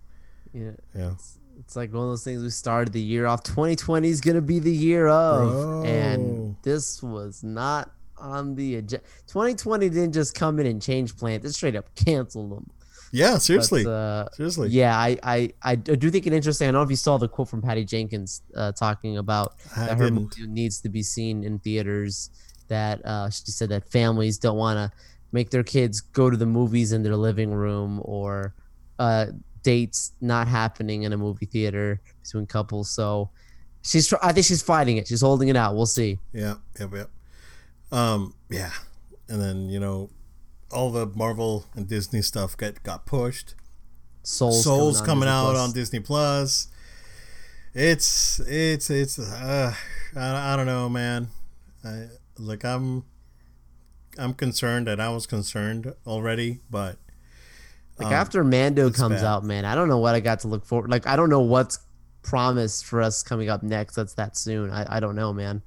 Yeah. 0.53 0.73
yeah, 0.95 1.13
It's 1.59 1.75
like 1.75 1.91
one 1.91 2.03
of 2.03 2.09
those 2.09 2.23
things 2.23 2.43
we 2.43 2.51
started 2.51 2.93
the 2.93 3.01
year 3.01 3.25
off. 3.25 3.41
2020 3.41 4.07
is 4.07 4.21
going 4.21 4.35
to 4.35 4.41
be 4.41 4.59
the 4.59 4.71
year 4.71 5.07
of. 5.07 5.51
Bro. 5.51 5.83
And 5.85 6.55
this 6.61 7.01
was 7.01 7.41
not 7.41 7.91
on 8.23 8.55
the 8.55 8.77
agenda. 8.77 9.05
2020 9.27 9.89
didn't 9.89 10.13
just 10.13 10.33
come 10.33 10.59
in 10.59 10.65
and 10.65 10.81
change 10.81 11.15
plans. 11.17 11.45
It 11.45 11.53
straight 11.53 11.75
up 11.75 11.93
canceled 11.95 12.51
them. 12.51 12.69
yeah. 13.11 13.37
Seriously, 13.37 13.83
But, 13.83 13.89
uh, 13.91 14.29
seriously. 14.33 14.69
yeah, 14.69 14.97
I, 14.97 15.17
I, 15.21 15.49
I 15.61 15.75
do 15.75 16.09
think 16.09 16.25
it 16.25 16.33
interesting. 16.33 16.67
I 16.67 16.71
don't 16.71 16.79
know 16.79 16.83
if 16.85 16.89
you 16.89 16.95
saw 16.95 17.17
the 17.17 17.27
quote 17.27 17.49
from 17.49 17.61
Patty 17.61 17.83
Jenkins 17.85 18.41
uh, 18.55 18.71
talking 18.71 19.17
about 19.17 19.53
I 19.75 19.87
that 19.87 19.97
her 19.97 20.05
didn't. 20.05 20.15
movie 20.15 20.47
needs 20.47 20.79
to 20.81 20.89
be 20.89 21.03
seen 21.03 21.43
in 21.43 21.59
theaters. 21.59 22.29
That 22.69 23.05
uh, 23.05 23.29
she 23.29 23.51
said 23.51 23.69
that 23.69 23.91
families 23.91 24.37
don't 24.39 24.57
want 24.57 24.77
to 24.77 24.97
make 25.33 25.49
their 25.51 25.63
kids 25.63 25.99
go 26.01 26.29
to 26.29 26.37
the 26.37 26.45
movies 26.45 26.91
in 26.93 27.03
their 27.03 27.15
living 27.17 27.51
room 27.53 27.99
or 28.03 28.55
uh, 28.99 29.27
dates 29.63 30.13
not 30.21 30.47
happening 30.47 31.03
in 31.03 31.11
a 31.13 31.17
movie 31.17 31.45
theater 31.45 31.99
between 32.23 32.45
couples. 32.47 32.89
So 32.89 33.29
she's, 33.81 34.11
I 34.23 34.31
think 34.31 34.45
she's 34.45 34.61
fighting 34.61 34.97
it. 34.97 35.07
She's 35.07 35.21
holding 35.21 35.49
it 35.49 35.55
out. 35.57 35.75
We'll 35.75 35.85
see. 35.87 36.19
Yeah, 36.31 36.55
yep, 36.79 36.93
yep. 36.93 37.09
Um, 37.93 38.33
yeah, 38.49 38.71
and 39.29 39.41
then 39.41 39.69
you 39.69 39.79
know, 39.79 40.09
all 40.71 40.91
the 40.91 41.05
Marvel 41.05 41.65
and 41.75 41.87
Disney 41.87 42.21
stuff 42.21 42.57
got 42.57 42.81
got 42.83 43.05
pushed. 43.05 43.55
Souls, 44.23 44.63
Souls 44.63 44.99
coming 45.01 45.21
Disney 45.25 45.31
out 45.31 45.51
Plus. 45.51 45.59
on 45.59 45.71
Disney 45.73 45.99
Plus. 45.99 46.67
It's 47.73 48.39
it's 48.41 48.89
it's 48.89 49.19
uh, 49.19 49.73
I, 50.15 50.53
I 50.53 50.55
don't 50.55 50.65
know, 50.65 50.89
man. 50.89 51.27
I, 51.83 52.07
like 52.37 52.63
I'm 52.65 53.03
I'm 54.17 54.33
concerned, 54.33 54.87
and 54.87 55.01
I 55.01 55.09
was 55.09 55.25
concerned 55.27 55.93
already, 56.07 56.59
but 56.69 56.97
Like 57.99 58.07
um, 58.07 58.13
after 58.13 58.43
Mando 58.43 58.89
comes 58.91 59.21
bad. 59.21 59.25
out, 59.25 59.43
man, 59.43 59.65
I 59.65 59.75
don't 59.75 59.87
know 59.87 59.97
what 59.99 60.15
I 60.15 60.19
got 60.19 60.39
to 60.41 60.47
look 60.47 60.65
forward. 60.65 60.89
Like 60.89 61.05
I 61.07 61.15
don't 61.15 61.29
know 61.29 61.41
what's 61.41 61.79
promised 62.23 62.85
for 62.85 63.01
us 63.01 63.21
coming 63.23 63.49
up 63.49 63.61
next. 63.63 63.95
That's 63.95 64.13
that 64.15 64.37
soon. 64.37 64.71
I, 64.71 64.97
I 64.97 64.99
don't 64.99 65.15
know, 65.15 65.33
man. 65.33 65.61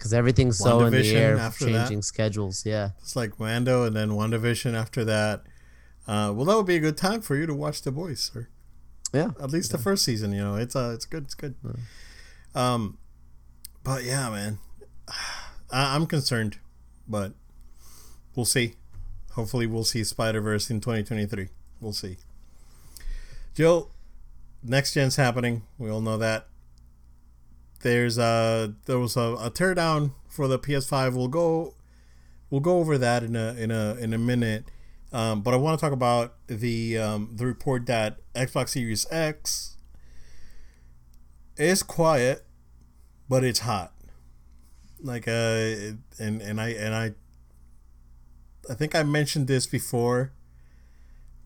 Because 0.00 0.14
everything's 0.14 0.56
so 0.56 0.80
in 0.86 0.94
the 0.94 1.14
air, 1.14 1.36
after 1.36 1.66
that. 1.66 1.72
changing 1.82 2.00
schedules. 2.00 2.64
Yeah, 2.64 2.92
it's 3.02 3.14
like 3.14 3.36
Wando, 3.36 3.86
and 3.86 3.94
then 3.94 4.12
WandaVision 4.12 4.72
after 4.72 5.04
that. 5.04 5.42
Uh, 6.08 6.32
well, 6.34 6.46
that 6.46 6.56
would 6.56 6.64
be 6.64 6.76
a 6.76 6.80
good 6.80 6.96
time 6.96 7.20
for 7.20 7.36
you 7.36 7.44
to 7.44 7.54
watch 7.54 7.82
The 7.82 7.92
Boys, 7.92 8.30
sir. 8.32 8.48
yeah. 9.12 9.32
at 9.38 9.50
least 9.50 9.72
the 9.72 9.76
first 9.76 10.02
season. 10.02 10.32
You 10.32 10.40
know, 10.40 10.54
it's 10.54 10.74
uh, 10.74 10.92
it's 10.94 11.04
good, 11.04 11.24
it's 11.24 11.34
good. 11.34 11.54
Um, 12.54 12.96
but 13.84 14.02
yeah, 14.02 14.30
man, 14.30 14.58
I, 15.70 15.94
I'm 15.94 16.06
concerned, 16.06 16.56
but 17.06 17.34
we'll 18.34 18.46
see. 18.46 18.76
Hopefully, 19.32 19.66
we'll 19.66 19.84
see 19.84 20.02
Spider 20.02 20.40
Verse 20.40 20.70
in 20.70 20.80
2023. 20.80 21.50
We'll 21.78 21.92
see. 21.92 22.16
Joe, 23.54 23.90
next 24.62 24.94
gen's 24.94 25.16
happening. 25.16 25.64
We 25.76 25.90
all 25.90 26.00
know 26.00 26.16
that. 26.16 26.46
There's 27.80 28.18
a 28.18 28.74
there 28.86 28.98
was 28.98 29.16
a, 29.16 29.36
a 29.40 29.50
teardown 29.50 30.12
for 30.28 30.46
the 30.48 30.58
PS5. 30.58 31.14
We'll 31.14 31.28
go 31.28 31.74
we'll 32.50 32.60
go 32.60 32.78
over 32.78 32.98
that 32.98 33.22
in 33.22 33.36
a 33.36 33.54
in 33.54 33.70
a 33.70 33.94
in 33.94 34.12
a 34.12 34.18
minute. 34.18 34.64
Um, 35.12 35.42
but 35.42 35.54
I 35.54 35.56
want 35.56 35.78
to 35.78 35.84
talk 35.84 35.92
about 35.92 36.34
the 36.46 36.98
um, 36.98 37.30
the 37.34 37.46
report 37.46 37.86
that 37.86 38.18
Xbox 38.34 38.70
Series 38.70 39.06
X 39.10 39.76
is 41.56 41.82
quiet, 41.82 42.44
but 43.28 43.42
it's 43.42 43.60
hot. 43.60 43.92
Like 45.02 45.26
uh, 45.26 45.96
and 46.18 46.42
and 46.42 46.60
I 46.60 46.68
and 46.68 46.94
I 46.94 47.14
I 48.68 48.74
think 48.74 48.94
I 48.94 49.02
mentioned 49.02 49.46
this 49.46 49.66
before. 49.66 50.32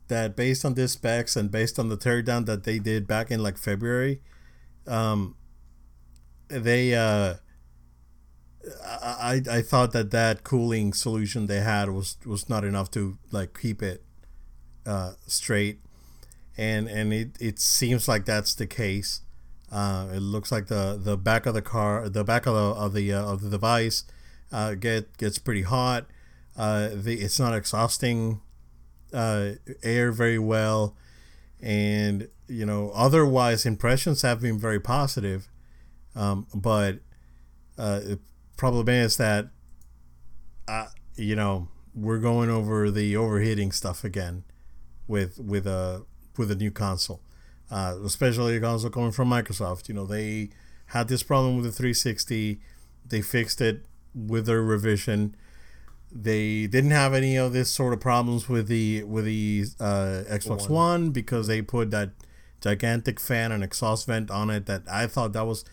That 0.09 0.37
based 0.37 0.67
on 0.67 0.75
this 0.75 0.93
specs 0.93 1.35
and 1.35 1.51
based 1.51 1.79
on 1.79 1.89
the 1.89 1.97
teardown 1.97 2.45
that 2.45 2.65
they 2.65 2.79
did 2.79 3.07
back 3.07 3.31
in 3.31 3.43
like 3.43 3.57
February, 3.57 4.21
um, 4.87 5.35
they 6.63 6.95
uh, 6.95 7.35
I 9.03 9.43
I 9.51 9.63
thought 9.63 9.93
that 9.93 10.11
that 10.11 10.45
cooling 10.45 10.93
solution 10.93 11.47
they 11.47 11.61
had 11.61 11.91
was 11.91 12.17
was 12.25 12.49
not 12.49 12.65
enough 12.65 12.91
to 12.93 13.19
like 13.31 13.59
keep 13.59 13.83
it 13.83 14.03
uh, 14.87 15.13
straight, 15.27 15.81
and 16.57 16.89
and 16.89 17.13
it, 17.13 17.37
it 17.41 17.59
seems 17.59 18.09
like 18.09 18.25
that's 18.25 18.55
the 18.55 18.67
case. 18.67 19.21
Uh, 19.71 20.09
it 20.15 20.21
looks 20.21 20.53
like 20.53 20.69
the, 20.69 20.99
the 21.03 21.17
back 21.17 21.47
of 21.47 21.55
the 21.55 21.63
car, 21.63 22.09
the 22.09 22.23
back 22.23 22.47
of 22.47 22.55
the 22.55 22.81
of 22.81 22.93
the 22.93 23.13
uh, 23.13 23.25
of 23.25 23.43
the 23.43 23.51
device, 23.51 24.05
uh, 24.53 24.75
get 24.75 25.17
gets 25.19 25.39
pretty 25.39 25.63
hot. 25.63 26.07
Uh, 26.57 26.91
the, 26.93 27.21
it's 27.21 27.41
not 27.41 27.55
exhausting 27.55 28.41
uh, 29.13 29.53
air 29.83 30.13
very 30.13 30.39
well, 30.39 30.97
and 31.61 32.29
you 32.47 32.65
know 32.65 32.93
otherwise 32.95 33.67
impressions 33.67 34.23
have 34.23 34.41
been 34.41 34.59
very 34.59 34.81
positive, 34.81 35.49
um, 36.17 36.47
but 36.55 37.01
uh, 37.79 38.01
the 38.01 38.19
problem 38.57 38.89
is 38.89 39.17
that 39.17 39.49
uh, 40.69 40.87
you 41.17 41.37
know 41.37 41.69
we're 41.95 42.19
going 42.19 42.51
over 42.51 42.91
the 42.91 43.17
overheating 43.17 43.73
stuff 43.73 44.05
again 44.05 44.45
with 45.07 45.39
with 45.39 45.67
a 45.67 46.05
with 46.37 46.51
a 46.51 46.55
new 46.55 46.71
console, 46.71 47.21
uh, 47.71 47.97
especially 48.05 48.57
a 48.57 48.61
console 48.61 48.91
coming 48.91 49.13
from 49.13 49.29
Microsoft. 49.29 49.89
You 49.89 49.95
know 49.95 50.07
they 50.07 50.51
had 50.87 51.09
this 51.09 51.23
problem 51.23 51.57
with 51.57 51.65
the 51.65 51.73
360, 51.73 52.61
they 53.07 53.23
fixed 53.23 53.61
it 53.61 53.85
with 54.15 54.47
their 54.47 54.63
revision. 54.63 55.35
They 56.13 56.67
didn't 56.69 56.93
have 56.93 57.15
any 57.15 57.37
of 57.37 57.53
this 57.53 57.71
sort 57.71 57.93
of 57.93 58.01
problems 58.01 58.49
with 58.49 58.69
the 58.69 59.03
with 59.03 59.25
the 59.25 59.65
uh, 59.81 60.23
Xbox 60.29 60.69
One 60.69 61.11
because 61.11 61.49
they 61.49 61.63
put 61.63 61.91
that 61.91 62.11
gigantic 62.61 63.19
fan 63.19 63.51
and 63.51 63.65
exhaust 63.65 64.07
vent 64.07 64.31
on 64.31 64.51
it 64.51 64.67
that 64.67 64.83
I 64.91 65.07
thought 65.07 65.33
that 65.33 65.47
was, 65.47 65.65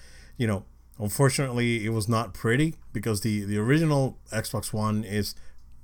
you 0.41 0.47
know, 0.47 0.65
unfortunately 0.97 1.86
it 1.86 1.89
was 1.89 2.10
not 2.10 2.34
pretty 2.34 2.73
because 2.93 3.21
the 3.21 3.45
the 3.45 3.60
original 3.60 4.17
Xbox 4.34 4.73
One 4.73 5.04
is 5.04 5.36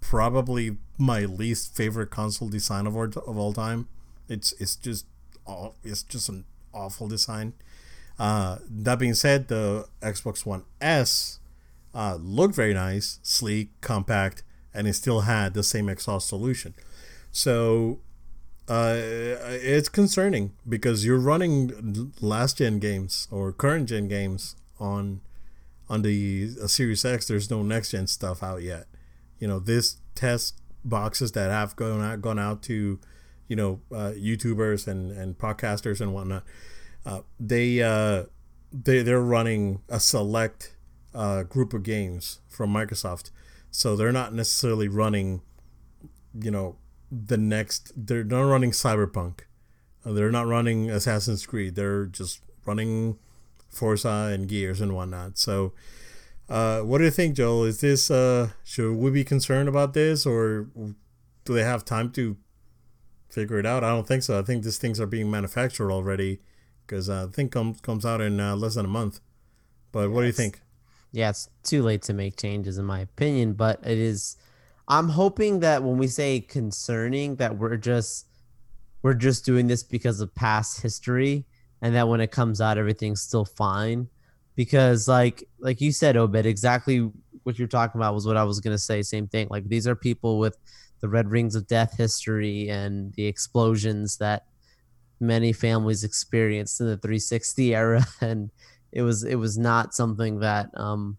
probably 0.01 0.77
my 0.97 1.25
least 1.25 1.75
favorite 1.75 2.09
console 2.09 2.49
design 2.49 2.87
of 2.87 2.95
all, 2.97 3.03
of 3.03 3.37
all 3.37 3.53
time. 3.53 3.87
It's 4.27 4.53
it's 4.53 4.75
just 4.75 5.05
it's 5.83 6.01
just 6.01 6.27
an 6.29 6.43
awful 6.73 7.07
design. 7.07 7.53
Uh, 8.17 8.57
that 8.67 8.97
being 8.97 9.13
said, 9.13 9.47
the 9.47 9.87
Xbox 10.01 10.43
One 10.43 10.63
S 10.81 11.37
uh, 11.93 12.17
looked 12.19 12.55
very 12.55 12.73
nice, 12.73 13.19
sleek, 13.21 13.69
compact, 13.79 14.41
and 14.73 14.87
it 14.87 14.93
still 14.93 15.21
had 15.21 15.53
the 15.53 15.61
same 15.61 15.87
exhaust 15.87 16.27
solution. 16.27 16.73
So 17.31 17.99
uh, 18.67 18.95
it's 18.97 19.88
concerning 19.88 20.53
because 20.67 21.06
you're 21.06 21.19
running 21.19 22.12
last 22.19 22.58
gen 22.58 22.80
games 22.80 23.27
or 23.32 23.51
current 23.53 23.88
gen 23.88 24.08
games 24.08 24.56
on 24.80 25.21
on 25.89 26.01
the 26.01 26.49
uh, 26.62 26.67
Series 26.67 27.06
X. 27.06 27.27
There's 27.27 27.49
no 27.49 27.63
next 27.63 27.91
gen 27.91 28.08
stuff 28.08 28.43
out 28.43 28.62
yet. 28.62 28.88
You 29.39 29.47
know, 29.47 29.60
this 29.60 29.97
test 30.15 30.60
boxes 30.84 31.32
that 31.34 31.49
have 31.49 31.75
gone 31.75 32.01
out 32.01 32.21
gone 32.21 32.39
out 32.39 32.62
to 32.63 32.99
you 33.47 33.56
know 33.56 33.80
uh, 33.91 34.12
YouTubers 34.15 34.88
and 34.88 35.12
and 35.12 35.38
podcasters 35.38 36.01
and 36.01 36.13
whatnot. 36.13 36.43
Uh, 37.06 37.21
they 37.39 37.82
uh, 37.82 38.23
they 38.71 39.01
they're 39.01 39.21
running 39.21 39.82
a 39.88 39.99
select 39.99 40.75
uh, 41.15 41.43
group 41.43 41.73
of 41.73 41.84
games 41.84 42.39
from 42.49 42.73
Microsoft, 42.73 43.32
so 43.71 43.95
they're 43.95 44.12
not 44.12 44.34
necessarily 44.34 44.89
running, 44.89 45.41
you 46.38 46.51
know, 46.51 46.75
the 47.11 47.37
next. 47.37 47.91
They're 47.95 48.23
not 48.23 48.41
running 48.41 48.71
Cyberpunk, 48.71 49.41
Uh, 50.05 50.13
they're 50.13 50.31
not 50.31 50.47
running 50.47 50.89
Assassin's 50.89 51.45
Creed. 51.45 51.75
They're 51.75 52.05
just 52.05 52.41
running 52.65 53.17
Forza 53.69 54.31
and 54.33 54.47
Gears 54.47 54.81
and 54.81 54.93
whatnot. 54.95 55.37
So 55.37 55.73
Uh, 56.49 56.79
what 56.79 56.99
do 56.99 57.03
you 57.03 57.11
think, 57.11 57.35
Joel? 57.35 57.65
Is 57.65 57.81
this 57.81 58.09
uh, 58.09 58.51
should 58.63 58.95
we 58.95 59.11
be 59.11 59.25
concerned 59.25 59.67
about 59.67 59.93
this, 59.93 60.25
or 60.25 60.67
do 61.43 61.53
they 61.53 61.63
have 61.63 61.83
time 61.83 62.09
to 62.11 62.37
figure 63.29 63.59
it 63.59 63.65
out? 63.65 63.83
I 63.83 63.89
don't 63.89 64.07
think 64.07 64.23
so. 64.23 64.39
I 64.39 64.43
think 64.43 64.63
these 64.63 64.77
things 64.77 64.99
are 65.01 65.05
being 65.05 65.29
manufactured 65.29 65.91
already 65.91 66.39
because 66.85 67.09
uh, 67.09 67.27
I 67.27 67.31
think 67.35 67.51
comes 67.51 67.81
comes 67.81 68.05
out 68.05 68.21
in 68.21 68.39
uh, 68.39 68.55
less 68.55 68.75
than 68.75 68.85
a 68.85 68.89
month. 68.89 69.19
But 69.91 70.09
what 70.11 70.21
do 70.21 70.27
you 70.27 70.31
think? 70.33 70.61
Yeah, 71.11 71.31
it's 71.31 71.49
too 71.63 71.83
late 71.83 72.01
to 72.03 72.13
make 72.13 72.37
changes, 72.37 72.77
in 72.77 72.85
my 72.85 72.99
opinion. 73.01 73.53
But 73.53 73.79
it 73.85 73.97
is. 73.97 74.37
I'm 74.88 75.10
hoping 75.10 75.60
that 75.62 75.84
when 75.84 75.97
we 75.97 76.08
say 76.08 76.39
concerning, 76.39 77.36
that 77.38 77.58
we're 77.58 77.78
just 77.78 78.28
we're 79.02 79.13
just 79.13 79.45
doing 79.45 79.67
this 79.67 79.84
because 79.84 80.21
of 80.21 80.34
past 80.34 80.82
history, 80.82 81.45
and 81.82 81.95
that 81.95 82.08
when 82.08 82.21
it 82.21 82.32
comes 82.32 82.62
out, 82.62 82.78
everything's 82.78 83.21
still 83.21 83.45
fine. 83.45 84.08
Because 84.56 85.08
like 85.08 85.47
like 85.60 85.82
you 85.82 85.91
said, 85.91 86.17
Obed, 86.17 86.45
exactly 86.45 87.12
what 87.43 87.60
you're 87.60 87.67
talking 87.67 88.00
about 88.00 88.13
was 88.13 88.26
what 88.26 88.38
I 88.38 88.43
was 88.43 88.60
gonna 88.60 88.78
say. 88.78 89.02
Same 89.02 89.28
thing. 89.28 89.47
Like 89.50 89.67
these 89.67 89.88
are 89.88 89.95
people 89.95 90.39
with 90.39 90.58
the 91.00 91.10
red 91.10 91.30
rings 91.30 91.56
of 91.56 91.67
death 91.67 91.95
history 91.97 92.69
and 92.69 93.13
the 93.13 93.26
explosions 93.26 94.17
that 94.17 94.45
many 95.19 95.52
families 95.54 96.04
experienced 96.04 96.80
in 96.80 96.88
the 96.88 96.97
360 96.97 97.76
era 97.76 98.06
and 98.21 98.52
it 98.91 99.02
was 99.02 99.23
it 99.23 99.36
was 99.36 99.58
not 99.58 99.93
something 99.93 100.39
that 100.39 100.69
um 100.76 101.17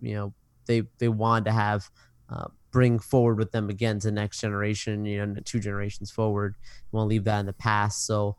you 0.00 0.14
know 0.14 0.32
they 0.66 0.82
they 0.98 1.08
wanted 1.08 1.44
to 1.44 1.52
have 1.52 1.90
uh, 2.28 2.46
bring 2.70 2.98
forward 2.98 3.38
with 3.38 3.52
them 3.52 3.68
again 3.68 3.98
to 4.00 4.10
next 4.10 4.40
generation 4.40 5.04
you 5.04 5.24
know 5.24 5.40
two 5.44 5.60
generations 5.60 6.10
forward. 6.10 6.54
Want 6.92 7.06
to 7.06 7.08
leave 7.08 7.24
that 7.24 7.40
in 7.40 7.46
the 7.46 7.52
past. 7.52 8.06
So 8.06 8.36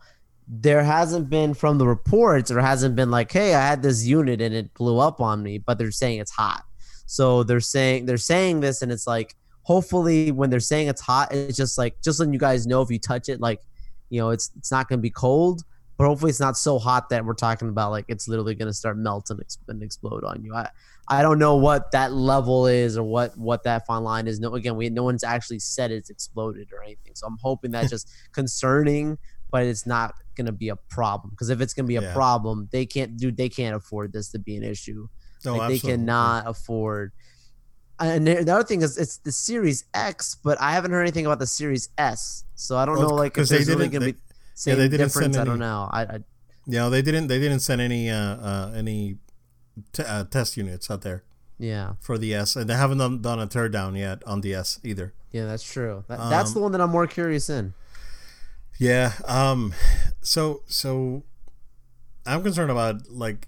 there 0.48 0.84
hasn't 0.84 1.30
been 1.30 1.54
from 1.54 1.78
the 1.78 1.88
reports 1.88 2.50
there 2.50 2.60
hasn't 2.60 2.96
been 2.96 3.10
like 3.10 3.32
hey 3.32 3.54
i 3.54 3.62
had 3.66 3.82
this 3.82 4.04
unit 4.04 4.42
and 4.42 4.54
it 4.54 4.74
blew 4.74 4.98
up 4.98 5.22
on 5.22 5.42
me 5.42 5.58
but 5.58 5.78
they're 5.78 5.92
saying 5.92 6.20
it's 6.20 6.32
hot. 6.32 6.64
So 7.06 7.44
they're 7.44 7.60
saying 7.60 8.06
they're 8.06 8.18
saying 8.18 8.62
this 8.62 8.82
and 8.82 8.92
it's 8.92 9.08
like 9.08 9.36
hopefully 9.64 10.32
when 10.32 10.50
they're 10.50 10.60
saying 10.60 10.88
it's 10.88 11.02
hot 11.02 11.34
it's 11.34 11.58
just 11.58 11.78
like 11.78 12.02
just 12.02 12.20
letting 12.20 12.34
you 12.34 12.40
guys 12.40 12.66
know 12.68 12.82
if 12.82 12.90
you 12.90 13.00
touch 13.00 13.30
it 13.30 13.40
like 13.40 13.62
you 14.10 14.20
know 14.20 14.32
it's 14.32 14.52
it's 14.58 14.72
not 14.72 14.90
to 14.90 14.98
be 14.98 15.10
cold 15.10 15.64
but 16.02 16.08
hopefully 16.08 16.32
it's 16.32 16.40
not 16.40 16.58
so 16.58 16.80
hot 16.80 17.10
that 17.10 17.24
we're 17.24 17.36
talking 17.36 17.70
about 17.70 17.92
like 17.92 18.06
it's 18.08 18.28
literally 18.28 18.56
going 18.56 18.68
to 18.68 18.74
start 18.74 18.98
melting 18.98 19.40
and 19.68 19.84
explode 19.84 20.24
on 20.24 20.44
you. 20.44 20.52
I 20.56 20.68
i 21.08 21.22
don't 21.22 21.40
know 21.40 21.56
what 21.56 21.92
that 21.92 22.12
level 22.14 22.68
is 22.68 22.98
or 22.98 23.04
what 23.04 23.38
what 23.38 23.64
that 23.64 23.86
fine 23.86 24.04
line 24.04 24.28
is 24.28 24.40
no 24.40 24.54
again 24.56 24.76
we 24.76 24.90
no 24.90 25.04
one's 25.04 25.24
actually 25.24 25.60
said 25.60 25.92
it's 25.92 26.10
exploded 26.10 26.70
or 26.74 26.84
anything 26.84 27.14
so 27.16 27.28
i'm 27.28 27.38
hoping 27.42 27.72
that's 27.72 27.90
just 27.90 28.10
concerning 28.34 29.18
but 29.52 29.64
it's 29.64 29.86
not 29.86 30.14
going 30.36 30.46
to 30.46 30.52
be 30.52 30.70
a 30.70 30.76
problem 30.76 31.30
because 31.32 31.50
if 31.50 31.60
it's 31.60 31.74
going 31.74 31.86
to 31.86 31.88
be 31.88 31.98
a 31.98 32.02
yeah. 32.02 32.14
problem 32.14 32.70
they 32.72 32.86
can't 32.86 33.18
do 33.18 33.32
they 33.32 33.50
can't 33.50 33.76
afford 33.76 34.14
this 34.14 34.30
to 34.30 34.40
be 34.40 34.56
an 34.56 34.64
issue 34.64 35.08
no, 35.44 35.56
like 35.56 35.70
they 35.70 35.80
cannot 35.80 36.48
afford 36.48 37.12
and 38.02 38.26
the 38.28 38.54
other 38.54 38.64
thing 38.64 38.82
is 38.82 38.98
it's 38.98 39.18
the 39.18 39.32
Series 39.32 39.86
X, 39.94 40.36
but 40.44 40.60
I 40.60 40.72
haven't 40.72 40.92
heard 40.92 41.02
anything 41.02 41.26
about 41.26 41.40
the 41.40 41.48
Series 41.48 41.90
S. 41.98 42.46
So 42.56 42.78
I 42.78 42.86
don't 42.86 42.98
well, 42.98 43.10
know 43.10 43.16
like 43.16 43.38
if 43.38 43.50
there's 43.50 43.68
really 43.68 43.90
gonna 43.90 44.06
they, 44.06 44.12
be 44.14 44.18
same 44.56 44.72
yeah, 44.72 44.76
they 44.78 44.90
didn't 44.90 45.08
difference. 45.08 45.36
Send 45.36 45.36
any, 45.36 45.42
I 45.42 45.46
don't 45.46 45.60
know. 45.60 45.90
I, 45.92 46.02
I 46.02 46.20
yeah, 46.66 46.90
they 46.90 47.02
didn't 47.02 47.28
they 47.28 47.40
didn't 47.40 47.60
send 47.60 47.82
any 47.82 48.10
uh, 48.10 48.16
uh 48.16 48.74
any 48.76 49.18
t- 49.94 50.04
uh, 50.04 50.24
test 50.26 50.58
units 50.58 50.90
out 50.90 51.02
there. 51.02 51.24
Yeah. 51.58 51.94
For 52.00 52.18
the 52.18 52.34
S, 52.34 52.56
and 52.56 52.68
they 52.70 52.74
haven't 52.74 52.98
done, 52.98 53.22
done 53.22 53.40
a 53.40 53.46
teardown 53.46 53.98
yet 53.98 54.24
on 54.26 54.42
the 54.42 54.54
S 54.54 54.80
either. 54.84 55.14
Yeah, 55.32 55.46
that's 55.46 55.64
true. 55.64 56.04
That, 56.08 56.18
that's 56.18 56.50
um, 56.50 56.54
the 56.56 56.60
one 56.62 56.72
that 56.72 56.82
I'm 56.82 56.90
more 56.90 57.08
curious 57.08 57.50
in. 57.50 57.74
Yeah. 58.80 59.14
Um. 59.26 59.74
So 60.22 60.64
so, 60.66 61.24
I'm 62.26 62.42
concerned 62.42 62.72
about 62.72 63.12
like 63.12 63.48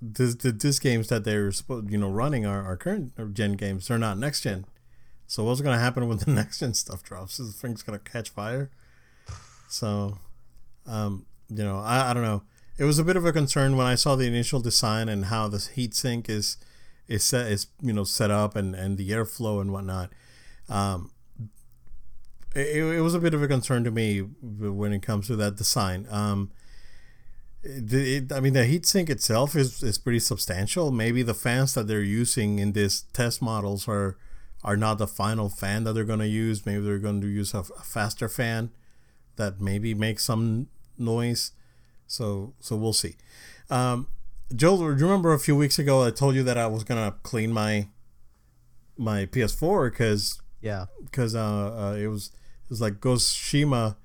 this 0.00 0.36
the 0.36 0.52
this 0.52 0.78
games 0.78 1.08
that 1.08 1.24
they're 1.24 1.50
you 1.88 1.98
know 1.98 2.10
running 2.10 2.46
are, 2.46 2.64
are 2.64 2.76
current 2.76 3.34
gen 3.34 3.54
games. 3.54 3.88
They're 3.88 3.98
not 3.98 4.18
next 4.18 4.42
gen. 4.42 4.64
So 5.26 5.44
what's 5.44 5.60
gonna 5.60 5.78
happen 5.78 6.08
when 6.08 6.18
the 6.18 6.30
next 6.32 6.60
gen 6.60 6.74
stuff 6.74 7.02
drops? 7.02 7.40
Is 7.40 7.52
the 7.52 7.58
thing's 7.58 7.82
gonna 7.82 7.98
catch 7.98 8.30
fire? 8.30 8.70
So, 9.68 10.18
um, 10.86 11.26
you 11.50 11.62
know, 11.62 11.78
I, 11.78 12.10
I 12.10 12.14
don't 12.14 12.22
know. 12.22 12.42
It 12.78 12.84
was 12.84 12.98
a 12.98 13.04
bit 13.04 13.16
of 13.16 13.26
a 13.26 13.32
concern 13.32 13.76
when 13.76 13.86
I 13.86 13.96
saw 13.96 14.14
the 14.14 14.26
initial 14.26 14.60
design 14.60 15.08
and 15.08 15.26
how 15.26 15.48
the 15.48 15.58
heat 15.58 15.94
sink 15.94 16.28
is 16.28 16.56
is 17.08 17.24
set 17.24 17.50
is 17.50 17.66
you 17.80 17.92
know 17.92 18.04
set 18.04 18.30
up 18.30 18.54
and 18.54 18.74
and 18.74 18.96
the 18.96 19.10
airflow 19.10 19.60
and 19.60 19.72
whatnot. 19.72 20.12
Um, 20.68 21.10
it, 22.54 22.76
it 22.76 23.00
was 23.00 23.14
a 23.14 23.20
bit 23.20 23.34
of 23.34 23.42
a 23.42 23.48
concern 23.48 23.84
to 23.84 23.90
me 23.90 24.20
when 24.20 24.92
it 24.92 25.02
comes 25.02 25.26
to 25.26 25.36
that 25.36 25.56
design. 25.56 26.06
Um, 26.10 26.50
it, 27.62 28.32
I 28.32 28.40
mean, 28.40 28.52
the 28.52 28.60
heatsink 28.60 29.10
itself 29.10 29.56
is, 29.56 29.82
is 29.82 29.98
pretty 29.98 30.20
substantial. 30.20 30.90
Maybe 30.90 31.22
the 31.22 31.34
fans 31.34 31.74
that 31.74 31.86
they're 31.86 32.00
using 32.00 32.58
in 32.58 32.72
these 32.72 33.02
test 33.12 33.42
models 33.42 33.88
are 33.88 34.16
are 34.64 34.76
not 34.76 34.98
the 34.98 35.06
final 35.06 35.48
fan 35.48 35.84
that 35.84 35.92
they're 35.92 36.04
going 36.04 36.18
to 36.18 36.28
use. 36.28 36.66
Maybe 36.66 36.84
they're 36.84 36.98
going 36.98 37.20
to 37.20 37.28
use 37.28 37.54
a, 37.54 37.58
a, 37.58 37.82
faster 37.84 38.28
fan 38.28 38.70
that 39.36 39.60
maybe 39.60 39.94
makes 39.94 40.24
some 40.24 40.66
noise. 40.98 41.52
So 42.08 42.54
so 42.58 42.74
we'll 42.74 42.92
see. 42.92 43.16
Um, 43.70 44.08
Joel, 44.54 44.78
do 44.78 44.84
you 44.84 45.06
remember 45.06 45.32
a 45.32 45.38
few 45.38 45.54
weeks 45.54 45.78
ago 45.78 46.04
I 46.04 46.10
told 46.10 46.34
you 46.34 46.42
that 46.42 46.58
I 46.58 46.66
was 46.66 46.82
gonna 46.82 47.14
clean 47.22 47.52
my 47.52 47.88
my 48.96 49.26
PS4 49.26 49.90
because 49.90 50.40
yeah 50.60 50.86
because 51.04 51.34
uh, 51.36 51.92
uh, 51.92 51.96
it 51.96 52.08
was 52.08 52.32
it 52.64 52.70
was 52.70 52.80
like 52.80 53.00
Ghost 53.00 53.36
Shima 53.36 53.96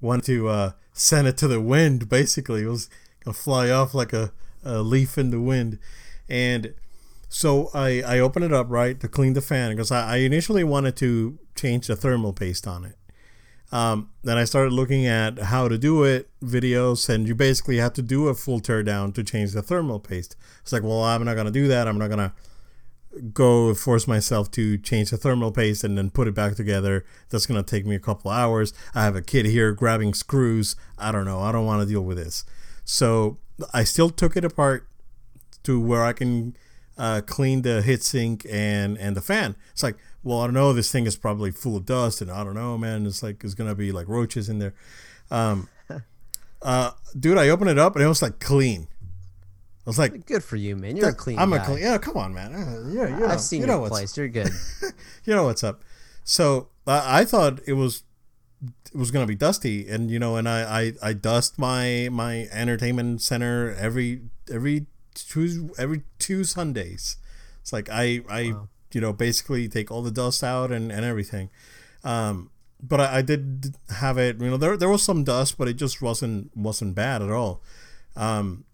wanted 0.00 0.24
to 0.24 0.48
uh, 0.48 0.72
send 0.92 1.28
it 1.28 1.36
to 1.38 1.48
the 1.48 1.60
wind. 1.60 2.08
Basically, 2.08 2.62
it 2.62 2.68
was 2.68 2.88
gonna 3.24 3.34
fly 3.34 3.70
off 3.70 3.94
like 3.94 4.12
a, 4.12 4.32
a 4.64 4.80
leaf 4.82 5.18
in 5.18 5.30
the 5.30 5.40
wind, 5.40 5.78
and 6.28 6.74
so 7.28 7.70
I 7.74 8.02
I 8.02 8.18
opened 8.18 8.46
it 8.46 8.52
up 8.52 8.66
right 8.70 8.98
to 9.00 9.08
clean 9.08 9.34
the 9.34 9.40
fan 9.40 9.70
because 9.70 9.92
I, 9.92 10.14
I 10.14 10.16
initially 10.18 10.64
wanted 10.64 10.96
to 10.96 11.38
change 11.54 11.86
the 11.86 11.96
thermal 11.96 12.32
paste 12.32 12.66
on 12.66 12.84
it. 12.84 12.96
Um, 13.72 14.10
then 14.24 14.36
I 14.36 14.44
started 14.44 14.72
looking 14.72 15.06
at 15.06 15.38
how 15.38 15.68
to 15.68 15.78
do 15.78 16.02
it 16.02 16.28
videos, 16.42 17.08
and 17.08 17.28
you 17.28 17.34
basically 17.34 17.76
have 17.76 17.92
to 17.94 18.02
do 18.02 18.28
a 18.28 18.34
full 18.34 18.60
teardown 18.60 19.14
to 19.14 19.22
change 19.22 19.52
the 19.52 19.62
thermal 19.62 20.00
paste. 20.00 20.36
It's 20.62 20.72
like, 20.72 20.82
well, 20.82 21.02
I'm 21.04 21.24
not 21.24 21.36
gonna 21.36 21.50
do 21.50 21.68
that. 21.68 21.86
I'm 21.86 21.98
not 21.98 22.10
gonna 22.10 22.32
go 23.32 23.74
force 23.74 24.06
myself 24.06 24.50
to 24.52 24.78
change 24.78 25.10
the 25.10 25.16
thermal 25.16 25.50
paste 25.50 25.82
and 25.82 25.98
then 25.98 26.10
put 26.10 26.28
it 26.28 26.34
back 26.34 26.54
together. 26.54 27.04
That's 27.28 27.46
going 27.46 27.62
to 27.62 27.68
take 27.68 27.84
me 27.84 27.96
a 27.96 28.00
couple 28.00 28.30
hours. 28.30 28.72
I 28.94 29.02
have 29.04 29.16
a 29.16 29.22
kid 29.22 29.46
here 29.46 29.72
grabbing 29.72 30.14
screws. 30.14 30.76
I 30.96 31.10
don't 31.10 31.24
know. 31.24 31.40
I 31.40 31.52
don't 31.52 31.66
want 31.66 31.82
to 31.82 31.92
deal 31.92 32.02
with 32.02 32.18
this. 32.18 32.44
So 32.84 33.38
I 33.74 33.84
still 33.84 34.10
took 34.10 34.36
it 34.36 34.44
apart 34.44 34.86
to 35.64 35.80
where 35.80 36.04
I 36.04 36.12
can 36.12 36.56
uh, 37.00 37.22
clean 37.22 37.62
the 37.62 37.82
heatsink 37.84 38.46
and 38.48 38.98
and 38.98 39.16
the 39.16 39.22
fan. 39.22 39.56
It's 39.72 39.82
like, 39.82 39.96
well, 40.22 40.40
I 40.40 40.46
don't 40.46 40.54
know. 40.54 40.74
This 40.74 40.92
thing 40.92 41.06
is 41.06 41.16
probably 41.16 41.50
full 41.50 41.74
of 41.76 41.86
dust, 41.86 42.20
and 42.20 42.30
I 42.30 42.44
don't 42.44 42.54
know, 42.54 42.76
man. 42.76 43.06
It's 43.06 43.22
like 43.22 43.42
it's 43.42 43.54
gonna 43.54 43.74
be 43.74 43.90
like 43.90 44.06
roaches 44.06 44.50
in 44.50 44.58
there. 44.58 44.74
Um, 45.30 45.68
uh, 46.62 46.90
dude, 47.18 47.38
I 47.38 47.48
opened 47.48 47.70
it 47.70 47.78
up 47.78 47.96
and 47.96 48.04
it 48.04 48.08
was 48.08 48.20
like 48.20 48.38
clean. 48.38 48.86
I 49.86 49.90
was 49.90 49.98
like, 49.98 50.26
"Good 50.26 50.44
for 50.44 50.56
you, 50.56 50.76
man. 50.76 50.94
You're 50.94 51.08
a 51.08 51.14
clean." 51.14 51.38
I'm 51.38 51.50
guy. 51.50 51.56
a 51.56 51.64
clean. 51.64 51.78
Yeah, 51.78 51.96
come 51.96 52.18
on, 52.18 52.34
man. 52.34 52.54
Uh, 52.54 52.90
yeah, 52.90 53.08
you 53.08 53.16
know, 53.20 53.26
I've 53.28 53.40
seen 53.40 53.62
you 53.62 53.66
know 53.66 53.80
your 53.80 53.88
place. 53.88 54.14
You're 54.14 54.28
good. 54.28 54.50
you 55.24 55.34
know 55.34 55.44
what's 55.44 55.64
up. 55.64 55.82
So 56.22 56.68
uh, 56.86 57.02
I 57.02 57.24
thought 57.24 57.60
it 57.66 57.72
was 57.72 58.02
it 58.92 58.98
was 58.98 59.10
gonna 59.10 59.26
be 59.26 59.34
dusty, 59.34 59.88
and 59.88 60.10
you 60.10 60.18
know, 60.18 60.36
and 60.36 60.46
I 60.46 60.80
I, 60.80 60.92
I 61.02 61.12
dust 61.14 61.58
my 61.58 62.10
my 62.12 62.46
entertainment 62.52 63.22
center 63.22 63.74
every 63.74 64.20
every 64.52 64.84
two 65.14 65.70
every 65.78 66.02
two 66.18 66.44
Sundays. 66.44 67.16
It's 67.60 67.72
like 67.72 67.88
I 67.90 68.22
I 68.28 68.52
wow. 68.52 68.68
you 68.92 69.00
know 69.00 69.12
basically 69.12 69.68
take 69.68 69.90
all 69.90 70.02
the 70.02 70.10
dust 70.10 70.42
out 70.42 70.72
and 70.72 70.90
and 70.90 71.04
everything. 71.04 71.50
Um, 72.04 72.50
but 72.82 73.00
I, 73.00 73.18
I 73.18 73.22
did 73.22 73.76
have 73.96 74.18
it. 74.18 74.40
You 74.40 74.50
know, 74.50 74.56
there 74.56 74.76
there 74.76 74.88
was 74.88 75.02
some 75.02 75.24
dust, 75.24 75.58
but 75.58 75.68
it 75.68 75.74
just 75.74 76.00
wasn't 76.00 76.56
wasn't 76.56 76.94
bad 76.94 77.22
at 77.22 77.30
all. 77.30 77.62
Um, 78.16 78.64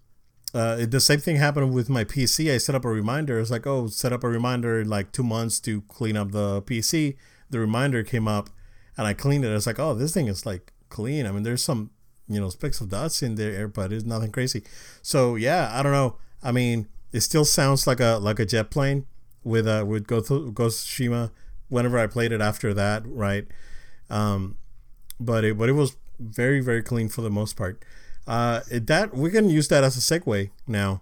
uh, 0.55 0.87
the 0.87 1.01
same 1.01 1.20
thing 1.20 1.37
happened 1.37 1.75
with 1.75 1.90
my 1.90 2.05
PC. 2.05 2.53
I 2.53 2.59
set 2.59 2.75
up 2.75 2.85
a 2.85 2.88
reminder. 2.88 3.38
It's 3.38 3.51
like, 3.51 3.66
oh, 3.66 3.88
set 3.88 4.12
up 4.12 4.25
a 4.25 4.29
reminder 4.29 4.81
in 4.81 4.88
like 4.88 5.12
two 5.12 5.25
months 5.25 5.61
to 5.61 5.83
clean 5.83 6.16
up 6.16 6.33
the 6.33 6.62
PC. 6.62 7.16
The 7.51 7.61
reminder 7.61 8.03
came 8.03 8.27
up, 8.27 8.51
and 8.96 9.07
I 9.07 9.12
cleaned 9.12 9.44
it. 9.44 9.49
It's 9.49 9.66
like, 9.66 9.79
oh, 9.79 9.94
this 9.94 10.14
thing 10.14 10.29
is 10.29 10.46
like 10.46 10.72
clean. 10.88 11.27
I 11.27 11.33
mean, 11.33 11.42
there's 11.42 11.62
some, 11.62 11.90
you 12.29 12.40
know, 12.40 12.49
specks 12.49 12.81
of 12.81 12.88
dust 12.88 13.22
in 13.22 13.35
there, 13.35 13.68
but 13.68 13.92
it's 13.92 14.05
nothing 14.05 14.33
crazy. 14.33 14.62
So 15.03 15.35
yeah, 15.35 15.70
I 15.72 15.83
don't 15.83 15.92
know. 15.92 16.16
I 16.42 16.53
mean, 16.53 16.88
it 17.12 17.20
still 17.20 17.44
sounds 17.44 17.87
like 17.87 18.01
a 18.01 18.18
like 18.20 18.38
a 18.38 18.46
jet 18.46 18.70
plane 18.70 19.07
with 19.44 19.66
uh 19.66 19.85
with 19.87 20.07
Ghost 20.07 20.31
Ghost 20.55 20.87
Shima. 20.87 21.33
Whenever 21.68 21.99
I 21.99 22.07
played 22.07 22.31
it 22.31 22.40
after 22.40 22.72
that, 22.75 23.03
right? 23.07 23.46
Um, 24.09 24.57
but 25.18 25.44
it 25.44 25.59
but 25.59 25.68
it 25.68 25.72
was 25.72 25.96
very 26.18 26.61
very 26.61 26.83
clean 26.83 27.09
for 27.09 27.22
the 27.22 27.31
most 27.31 27.57
part. 27.57 27.85
Uh, 28.27 28.61
that 28.70 29.14
we 29.14 29.31
can 29.31 29.49
use 29.49 29.68
that 29.68 29.85
as 29.85 29.96
a 29.96 30.01
segue 30.01 30.51
now, 30.66 31.01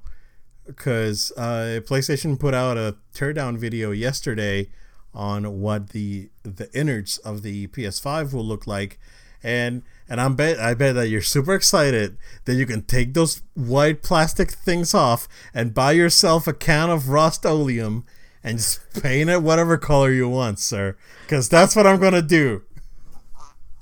because 0.66 1.32
uh, 1.36 1.80
PlayStation 1.84 2.38
put 2.38 2.54
out 2.54 2.76
a 2.76 2.96
teardown 3.14 3.56
video 3.56 3.90
yesterday 3.92 4.68
on 5.14 5.60
what 5.60 5.90
the 5.90 6.28
the 6.42 6.68
innards 6.74 7.18
of 7.18 7.42
the 7.42 7.66
PS5 7.68 8.32
will 8.32 8.44
look 8.44 8.66
like, 8.66 8.98
and 9.42 9.82
and 10.08 10.20
I'm 10.20 10.34
bet 10.34 10.58
I 10.58 10.74
bet 10.74 10.94
that 10.94 11.08
you're 11.08 11.22
super 11.22 11.54
excited 11.54 12.16
that 12.44 12.54
you 12.54 12.66
can 12.66 12.82
take 12.82 13.14
those 13.14 13.42
white 13.54 14.02
plastic 14.02 14.50
things 14.50 14.94
off 14.94 15.28
and 15.52 15.74
buy 15.74 15.92
yourself 15.92 16.46
a 16.46 16.52
can 16.52 16.90
of 16.90 17.08
Rust-Oleum 17.08 18.04
and 18.42 18.58
just 18.58 19.02
paint 19.02 19.30
it 19.30 19.42
whatever 19.42 19.78
color 19.78 20.10
you 20.10 20.28
want, 20.28 20.58
sir. 20.58 20.96
Because 21.22 21.48
that's 21.48 21.74
what 21.74 21.86
I'm 21.86 21.98
gonna 21.98 22.22
do. 22.22 22.62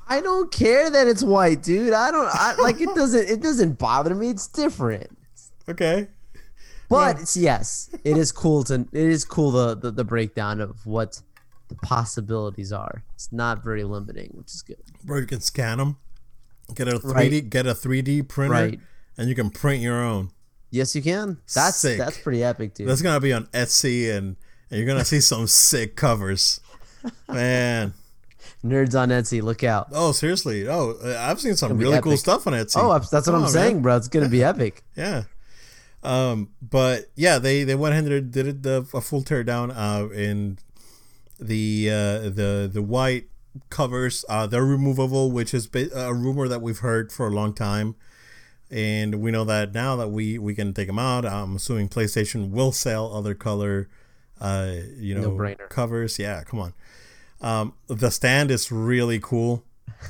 I 0.08 0.20
don't 0.20 0.52
care 0.52 0.90
that 0.90 1.08
it's 1.08 1.22
white, 1.22 1.62
dude. 1.62 1.92
I 1.92 2.10
don't 2.10 2.28
I, 2.30 2.54
like 2.56 2.80
it. 2.80 2.94
Doesn't 2.94 3.28
it 3.28 3.40
doesn't 3.40 3.78
bother 3.78 4.14
me? 4.14 4.30
It's 4.30 4.46
different. 4.46 5.16
Okay. 5.68 6.08
But 6.88 7.20
it's, 7.20 7.36
yes, 7.36 7.88
it 8.04 8.18
is 8.18 8.30
cool 8.32 8.64
to 8.64 8.74
it 8.74 8.92
is 8.92 9.24
cool 9.24 9.50
the, 9.50 9.74
the 9.74 9.90
the 9.90 10.04
breakdown 10.04 10.60
of 10.60 10.86
what 10.86 11.22
the 11.68 11.74
possibilities 11.76 12.72
are. 12.72 13.02
It's 13.14 13.32
not 13.32 13.64
very 13.64 13.84
limiting, 13.84 14.32
which 14.34 14.48
is 14.52 14.60
good. 14.60 14.76
Bro, 15.02 15.20
you 15.20 15.26
can 15.26 15.40
scan 15.40 15.78
them, 15.78 15.96
get 16.74 16.88
a 16.88 16.98
3D, 16.98 17.14
Right. 17.14 17.50
get 17.50 17.66
a 17.66 17.74
3D 17.74 18.22
printer, 18.28 18.52
Right. 18.52 18.80
and 19.16 19.28
you 19.28 19.34
can 19.34 19.50
print 19.50 19.82
your 19.82 20.02
own. 20.02 20.30
Yes, 20.70 20.94
you 20.96 21.02
can. 21.02 21.38
That's 21.54 21.76
Sick. 21.76 21.98
that's 21.98 22.18
pretty 22.18 22.42
epic, 22.42 22.74
dude. 22.74 22.88
That's 22.88 23.02
gonna 23.02 23.20
be 23.20 23.32
on 23.32 23.46
Etsy, 23.46 24.10
and, 24.10 24.36
and 24.70 24.78
you're 24.78 24.86
gonna 24.86 25.04
see 25.04 25.20
some 25.20 25.46
sick 25.68 25.96
covers, 25.96 26.60
man. 27.28 27.92
Nerds 28.64 28.98
on 28.98 29.08
Etsy, 29.10 29.42
look 29.42 29.64
out. 29.64 29.88
Oh, 29.92 30.12
seriously? 30.12 30.66
Oh, 30.68 30.92
uh, 31.04 31.16
I've 31.20 31.40
seen 31.40 31.56
some 31.56 31.76
really 31.76 32.00
cool 32.00 32.16
stuff 32.16 32.46
on 32.46 32.52
Etsy. 32.52 32.76
Oh, 32.76 32.96
that's 32.98 33.12
what 33.12 33.24
Come 33.24 33.34
I'm 33.36 33.42
on, 33.42 33.48
saying, 33.50 33.82
bro. 33.82 33.96
It's 33.96 34.08
gonna 34.08 34.28
be 34.28 34.42
epic. 34.52 34.82
Yeah. 34.96 35.24
Um, 36.04 36.48
but 36.62 37.10
yeah, 37.16 37.38
they 37.38 37.64
they 37.64 37.74
went 37.74 37.92
ahead 37.92 38.10
and 38.10 38.30
did 38.32 38.46
it 38.46 38.62
the 38.62 38.86
a 38.94 39.00
full 39.00 39.22
teardown. 39.22 39.72
Uh, 39.74 40.08
in 40.12 40.58
the 41.38 41.88
uh, 41.90 42.18
the 42.30 42.70
the 42.72 42.82
white 42.82 43.28
covers, 43.70 44.24
uh, 44.28 44.46
they're 44.46 44.64
removable, 44.64 45.30
which 45.30 45.54
is 45.54 45.68
a 45.94 46.14
rumor 46.14 46.48
that 46.48 46.62
we've 46.62 46.78
heard 46.78 47.12
for 47.12 47.26
a 47.26 47.30
long 47.30 47.54
time. 47.54 47.94
And 48.70 49.16
we 49.20 49.30
know 49.30 49.44
that 49.44 49.74
now 49.74 49.96
that 49.96 50.08
we 50.08 50.38
we 50.38 50.54
can 50.54 50.72
take 50.72 50.86
them 50.86 50.98
out. 50.98 51.26
I'm 51.26 51.56
assuming 51.56 51.90
PlayStation 51.90 52.50
will 52.50 52.72
sell 52.72 53.14
other 53.14 53.34
color, 53.34 53.88
uh, 54.40 54.76
you 54.96 55.14
know, 55.14 55.22
No-brainer. 55.22 55.68
covers. 55.68 56.18
Yeah, 56.18 56.42
come 56.44 56.58
on. 56.60 56.74
Um, 57.42 57.74
the 57.88 58.10
stand 58.10 58.50
is 58.50 58.72
really 58.72 59.18
cool, 59.20 59.64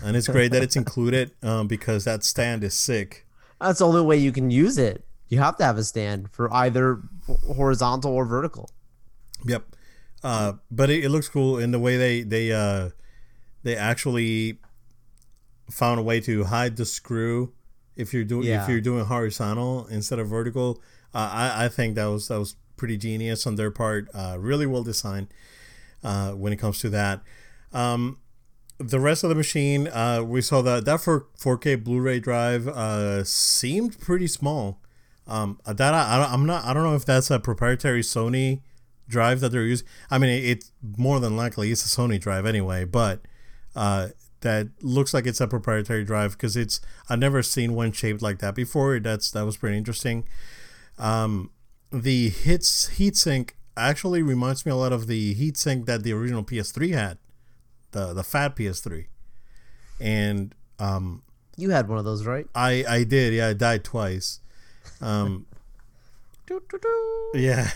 and 0.05 0.17
it's 0.17 0.29
great 0.29 0.53
that 0.53 0.63
it's 0.63 0.77
included 0.77 1.33
um, 1.43 1.67
because 1.67 2.05
that 2.05 2.23
stand 2.23 2.63
is 2.63 2.75
sick. 2.75 3.27
That's 3.61 3.81
the 3.81 3.87
only 3.87 4.03
way 4.03 4.17
you 4.17 4.31
can 4.31 4.51
use 4.51 4.79
it. 4.79 5.05
You 5.29 5.39
have 5.39 5.57
to 5.57 5.65
have 5.65 5.79
a 5.79 5.85
stand 5.85 6.31
for 6.31 6.53
either 6.53 7.01
horizontal 7.57 8.13
or 8.13 8.27
vertical. 8.27 8.71
Yep. 9.45 9.65
Uh, 10.23 10.53
but 10.71 10.89
it, 10.91 11.05
it 11.05 11.09
looks 11.09 11.29
cool 11.29 11.59
in 11.59 11.73
the 11.73 11.81
way 11.81 11.97
they 11.97 12.23
they 12.23 12.53
uh, 12.53 12.91
they 13.63 13.77
actually 13.77 14.59
found 15.71 15.99
a 16.01 16.03
way 16.03 16.21
to 16.21 16.45
hide 16.45 16.77
the 16.77 16.85
screw 16.85 17.53
if 17.97 18.13
you're 18.13 18.25
doing 18.25 18.47
Yeah. 18.47 18.63
if 18.63 18.69
you're 18.69 18.81
doing 18.81 19.05
horizontal 19.05 19.87
instead 19.87 20.19
of 20.19 20.29
vertical. 20.29 20.81
Uh, 21.15 21.31
I 21.33 21.65
I 21.65 21.69
think 21.69 21.95
that 21.97 22.07
was 22.07 22.29
that 22.29 22.39
was 22.39 22.57
pretty 22.77 22.97
genius 22.97 23.47
on 23.47 23.57
their 23.57 23.71
part. 23.71 24.09
Uh, 24.15 24.37
really 24.39 24.67
well 24.67 24.83
designed 24.83 25.29
uh, 26.03 26.33
when 26.33 26.53
it 26.53 26.57
comes 26.57 26.79
to 26.81 26.91
that. 26.91 27.23
Um, 27.73 28.19
the 28.79 28.99
rest 28.99 29.23
of 29.23 29.29
the 29.29 29.37
machine, 29.37 29.87
uh, 29.89 30.23
we 30.27 30.41
saw 30.43 30.63
that 30.63 30.85
that 30.87 31.01
for 31.01 31.27
4K 31.39 31.77
Blu-ray 31.85 32.19
drive 32.21 32.67
uh, 32.67 33.23
seemed 33.25 34.01
pretty 34.01 34.27
small. 34.27 34.81
Um, 35.29 35.61
that 35.65 35.95
I, 35.95 36.17
I 36.17 36.19
don't- 36.19 36.33
I'm 36.33 36.47
not 36.47 36.65
I 36.65 36.75
don't 36.75 36.83
know 36.83 36.97
if 36.97 37.05
that's 37.05 37.31
a 37.31 37.39
proprietary 37.39 38.03
Sony 38.03 38.61
drive 39.09 39.41
that 39.41 39.51
they're 39.53 39.63
using. 39.65 39.87
I 40.11 40.19
mean, 40.19 40.31
it, 40.31 40.45
it's 40.45 40.73
more 40.97 41.21
than 41.21 41.37
likely 41.37 41.71
it's 41.71 41.85
a 41.87 41.89
Sony 41.89 42.19
drive 42.19 42.45
anyway, 42.47 42.85
but 42.85 43.21
uh, 43.75 44.09
that 44.41 44.69
looks 44.83 45.15
like 45.15 45.27
it's 45.27 45.41
a 45.41 45.47
proprietary 45.47 46.05
drive 46.05 46.33
because 46.33 46.57
it's 46.57 46.81
I've 47.09 47.19
never 47.19 47.43
seen 47.43 47.75
one 47.75 47.93
shaped 47.93 48.23
like 48.23 48.39
that 48.41 48.55
before. 48.55 48.99
That's 49.01 49.31
that 49.31 49.45
was 49.45 49.57
pretty 49.57 49.77
interesting. 49.77 50.25
Um, 50.99 51.51
the 51.91 52.29
hits 52.29 52.91
heatsink 52.99 53.51
actually 53.77 54.23
reminds 54.23 54.67
me 54.67 54.73
a 54.73 54.77
lot 54.77 54.93
of 54.93 55.07
the 55.07 55.35
heatsink 55.35 55.87
that 55.87 56.03
the 56.03 56.13
original 56.13 56.43
PS3 56.45 56.93
had, 56.93 57.19
the 57.93 58.13
the 58.13 58.25
fat 58.25 58.57
PS3, 58.57 59.07
and 60.01 60.55
um, 60.79 61.23
You 61.57 61.71
had 61.71 61.89
one 61.89 61.99
of 61.99 62.05
those, 62.05 62.27
right? 62.27 62.47
I 62.55 62.85
I 62.89 63.05
did 63.05 63.33
yeah 63.33 63.49
I 63.49 63.53
died 63.53 63.85
twice. 63.85 64.41
Um, 65.01 65.47
yeah, 67.35 67.71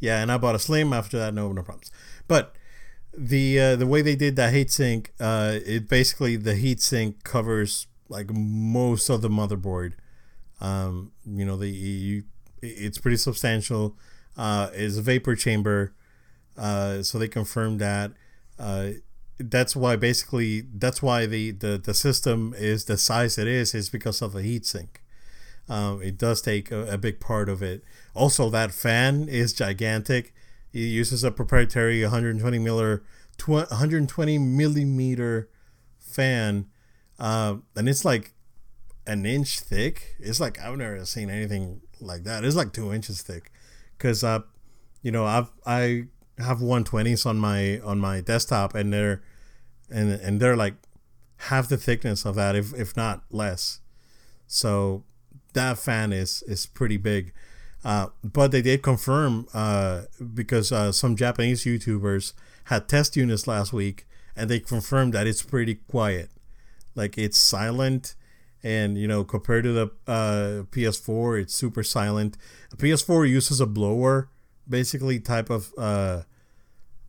yeah, 0.00 0.22
and 0.22 0.32
I 0.32 0.38
bought 0.38 0.54
a 0.54 0.58
slim 0.58 0.92
after 0.92 1.18
that. 1.18 1.34
No, 1.34 1.52
no 1.52 1.62
problems. 1.62 1.90
But 2.26 2.56
the 3.16 3.58
uh, 3.60 3.76
the 3.76 3.86
way 3.86 4.02
they 4.02 4.16
did 4.16 4.36
that 4.36 4.52
heatsink, 4.52 5.08
uh, 5.18 5.58
it 5.64 5.88
basically 5.88 6.36
the 6.36 6.54
heatsink 6.54 7.22
covers 7.24 7.86
like 8.08 8.30
most 8.30 9.08
of 9.08 9.22
the 9.22 9.28
motherboard. 9.28 9.94
Um, 10.60 11.12
you 11.26 11.44
know, 11.44 11.56
the 11.56 11.68
you, 11.68 12.24
it's 12.62 12.98
pretty 12.98 13.16
substantial. 13.16 13.96
Uh, 14.36 14.68
it's 14.72 14.96
a 14.96 15.02
vapor 15.02 15.34
chamber, 15.34 15.94
uh, 16.56 17.02
so 17.02 17.18
they 17.18 17.28
confirmed 17.28 17.80
that. 17.80 18.12
Uh, 18.58 18.90
that's 19.38 19.76
why 19.76 19.96
basically 19.96 20.62
that's 20.74 21.02
why 21.02 21.26
the, 21.26 21.50
the 21.50 21.78
the 21.82 21.94
system 21.94 22.54
is 22.56 22.86
the 22.86 22.96
size 22.96 23.36
it 23.38 23.46
is 23.46 23.74
is 23.74 23.90
because 23.90 24.22
of 24.22 24.32
the 24.32 24.40
heatsink. 24.40 24.88
Um, 25.68 26.00
it 26.02 26.16
does 26.16 26.42
take 26.42 26.70
a, 26.70 26.92
a 26.92 26.98
big 26.98 27.18
part 27.20 27.48
of 27.48 27.62
it. 27.62 27.82
Also, 28.14 28.48
that 28.50 28.70
fan 28.70 29.28
is 29.28 29.52
gigantic. 29.52 30.32
It 30.76 30.88
uses 30.88 31.24
a 31.24 31.30
proprietary 31.30 32.02
120 32.02 32.58
miller, 32.58 33.02
120 33.42 34.38
millimeter 34.38 35.48
fan, 35.98 36.66
uh, 37.18 37.56
and 37.74 37.88
it's 37.88 38.04
like 38.04 38.34
an 39.06 39.24
inch 39.24 39.60
thick. 39.60 40.16
It's 40.18 40.38
like 40.38 40.60
I've 40.60 40.76
never 40.76 41.02
seen 41.06 41.30
anything 41.30 41.80
like 41.98 42.24
that. 42.24 42.44
It's 42.44 42.56
like 42.56 42.74
two 42.74 42.92
inches 42.92 43.22
thick, 43.22 43.50
because 43.96 44.22
uh, 44.22 44.40
you 45.00 45.10
know 45.10 45.24
I've 45.24 45.50
I 45.64 46.08
have 46.36 46.58
120s 46.58 47.24
on 47.24 47.38
my 47.38 47.80
on 47.80 47.98
my 47.98 48.20
desktop, 48.20 48.74
and 48.74 48.92
they're 48.92 49.22
and 49.90 50.12
and 50.12 50.40
they're 50.40 50.56
like 50.56 50.74
half 51.48 51.70
the 51.70 51.78
thickness 51.78 52.26
of 52.26 52.34
that, 52.34 52.54
if 52.54 52.74
if 52.74 52.94
not 52.94 53.22
less. 53.30 53.80
So 54.46 55.04
that 55.54 55.78
fan 55.78 56.12
is 56.12 56.42
is 56.46 56.66
pretty 56.66 56.98
big. 56.98 57.32
Uh, 57.86 58.08
but 58.24 58.50
they 58.50 58.62
did 58.62 58.82
confirm 58.82 59.46
uh, 59.54 60.02
because 60.34 60.72
uh, 60.72 60.90
some 60.90 61.14
Japanese 61.14 61.64
YouTubers 61.64 62.32
had 62.64 62.88
test 62.88 63.14
units 63.14 63.46
last 63.46 63.72
week, 63.72 64.08
and 64.34 64.50
they 64.50 64.58
confirmed 64.58 65.12
that 65.12 65.28
it's 65.28 65.40
pretty 65.40 65.76
quiet. 65.88 66.28
Like 66.96 67.16
it's 67.16 67.38
silent, 67.38 68.16
and 68.64 68.98
you 68.98 69.06
know 69.06 69.22
compared 69.22 69.62
to 69.62 69.72
the 69.72 69.86
uh, 70.08 70.64
PS4, 70.72 71.42
it's 71.42 71.54
super 71.54 71.84
silent. 71.84 72.36
The 72.70 72.76
PS4 72.76 73.28
uses 73.28 73.60
a 73.60 73.66
blower, 73.66 74.30
basically 74.68 75.20
type 75.20 75.48
of 75.48 75.72
uh, 75.78 76.22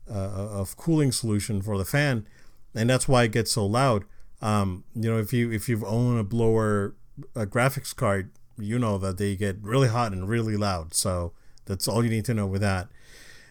uh, 0.08 0.14
of 0.14 0.78
cooling 0.78 1.12
solution 1.12 1.60
for 1.64 1.80
the 1.80 1.86
fan, 1.86 2.28
and 2.76 2.88
that's 2.88 3.08
why 3.08 3.24
it 3.24 3.32
gets 3.32 3.52
so 3.52 3.66
loud. 3.66 4.06
Um, 4.44 4.84
you 4.94 5.10
know, 5.10 5.18
if 5.18 5.34
you 5.34 5.52
if 5.52 5.68
you've 5.68 5.84
owned 5.84 6.20
a 6.20 6.24
blower 6.24 6.94
a 7.36 7.48
graphics 7.48 7.96
card, 7.96 8.30
you 8.58 8.80
know 8.80 8.98
that 8.98 9.18
they 9.18 9.36
get 9.36 9.58
really 9.62 9.88
hot 9.88 10.12
and 10.12 10.28
really 10.28 10.58
loud. 10.58 10.94
So 10.94 11.34
that's 11.66 11.88
all 11.88 12.04
you 12.04 12.10
need 12.10 12.26
to 12.26 12.34
know 12.34 12.48
with 12.48 12.62
that. 12.62 12.88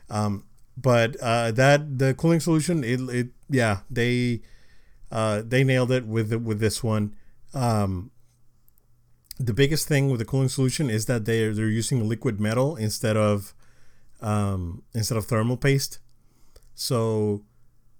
Um, 0.08 0.44
but 0.76 1.16
uh, 1.20 1.50
that 1.52 1.98
the 1.98 2.14
cooling 2.14 2.40
solution, 2.40 2.84
it, 2.84 3.00
it 3.00 3.28
yeah 3.48 3.78
they 3.90 4.42
uh, 5.10 5.42
they 5.46 5.64
nailed 5.64 5.90
it 5.92 6.06
with 6.06 6.32
with 6.34 6.60
this 6.60 6.82
one. 6.82 7.14
Um, 7.54 8.10
the 9.38 9.54
biggest 9.54 9.86
thing 9.86 10.10
with 10.10 10.18
the 10.18 10.24
cooling 10.24 10.48
solution 10.48 10.90
is 10.90 11.06
that 11.06 11.24
they're 11.24 11.54
they're 11.54 11.68
using 11.68 12.08
liquid 12.08 12.40
metal 12.40 12.76
instead 12.76 13.16
of 13.16 13.54
um, 14.20 14.82
instead 14.94 15.16
of 15.18 15.26
thermal 15.26 15.56
paste. 15.56 15.98
So 16.74 17.42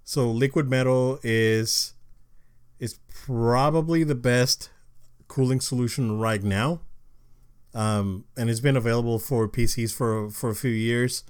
so 0.05 0.31
liquid 0.31 0.69
metal 0.69 1.19
is 1.23 1.95
is 2.79 2.99
probably 3.09 4.05
the 4.05 4.15
best 4.15 4.71
cooling 5.29 5.61
solution 5.61 6.19
right 6.19 6.43
now. 6.43 6.81
Um, 7.77 8.25
and 8.39 8.49
it's 8.49 8.61
been 8.61 8.77
available 8.77 9.19
for 9.19 9.47
PCs 9.47 9.95
for 9.95 10.31
for 10.31 10.49
a 10.49 10.55
few 10.55 10.71
years. 10.71 11.25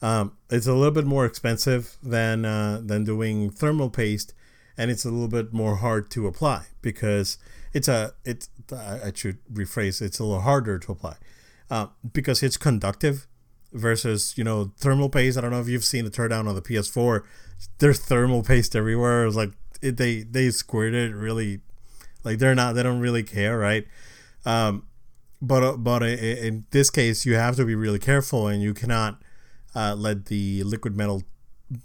Um, 0.00 0.36
it's 0.48 0.68
a 0.68 0.74
little 0.74 0.92
bit 0.92 1.06
more 1.06 1.26
expensive 1.26 1.96
than 2.02 2.44
uh, 2.44 2.80
than 2.84 3.04
doing 3.04 3.50
thermal 3.50 3.90
paste, 3.90 4.32
and 4.78 4.92
it's 4.92 5.04
a 5.04 5.10
little 5.10 5.28
bit 5.28 5.52
more 5.52 5.76
hard 5.76 6.08
to 6.12 6.28
apply 6.28 6.66
because 6.82 7.36
it's 7.72 7.88
a 7.88 8.12
it's 8.24 8.48
I 8.72 9.10
should 9.12 9.38
rephrase 9.52 10.00
it's 10.00 10.20
a 10.20 10.24
little 10.24 10.42
harder 10.42 10.78
to 10.78 10.92
apply 10.92 11.16
uh, 11.68 11.86
because 12.12 12.44
it's 12.44 12.56
conductive 12.56 13.26
versus 13.72 14.34
you 14.36 14.44
know 14.44 14.72
thermal 14.76 15.08
paste. 15.08 15.36
I 15.36 15.40
don't 15.40 15.50
know 15.50 15.60
if 15.60 15.68
you've 15.68 15.84
seen 15.84 16.04
the 16.04 16.12
teardown 16.12 16.46
on 16.46 16.54
the 16.54 16.62
PS4. 16.62 17.24
There's 17.78 17.98
thermal 17.98 18.44
paste 18.44 18.76
everywhere. 18.76 19.26
It's 19.26 19.34
like 19.34 19.50
it, 19.80 19.96
they 19.96 20.22
they 20.22 20.50
squirt 20.50 20.94
it 20.94 21.12
really 21.12 21.60
like 22.22 22.38
they're 22.38 22.54
not 22.54 22.74
they 22.74 22.84
don't 22.84 23.00
really 23.00 23.24
care, 23.24 23.58
right? 23.58 23.84
Um, 24.44 24.86
but 25.42 25.62
uh, 25.64 25.76
but 25.76 26.02
in 26.04 26.64
this 26.70 26.88
case, 26.88 27.26
you 27.26 27.34
have 27.34 27.56
to 27.56 27.64
be 27.64 27.74
really 27.74 27.98
careful, 27.98 28.46
and 28.46 28.62
you 28.62 28.72
cannot 28.72 29.20
uh, 29.74 29.94
let 29.98 30.26
the 30.26 30.62
liquid 30.62 30.96
metal 30.96 31.22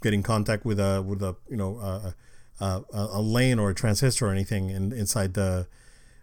get 0.00 0.14
in 0.14 0.22
contact 0.22 0.64
with 0.64 0.78
a 0.78 1.02
with 1.02 1.20
a 1.22 1.36
you 1.50 1.56
know 1.56 1.78
uh, 1.78 2.12
uh, 2.60 2.80
a 2.92 3.20
lane 3.20 3.58
or 3.58 3.70
a 3.70 3.74
transistor 3.74 4.28
or 4.28 4.30
anything 4.30 4.70
in, 4.70 4.92
inside 4.92 5.34
the 5.34 5.66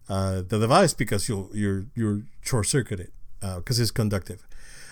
uh, 0.08 0.36
the 0.48 0.60
device 0.60 0.94
because 0.94 1.28
you'll 1.28 1.50
you're 1.54 1.86
you're 1.94 2.24
short 2.42 2.68
circuited 2.68 3.12
because 3.42 3.80
uh, 3.80 3.82
it's 3.82 3.92
conductive. 3.92 4.48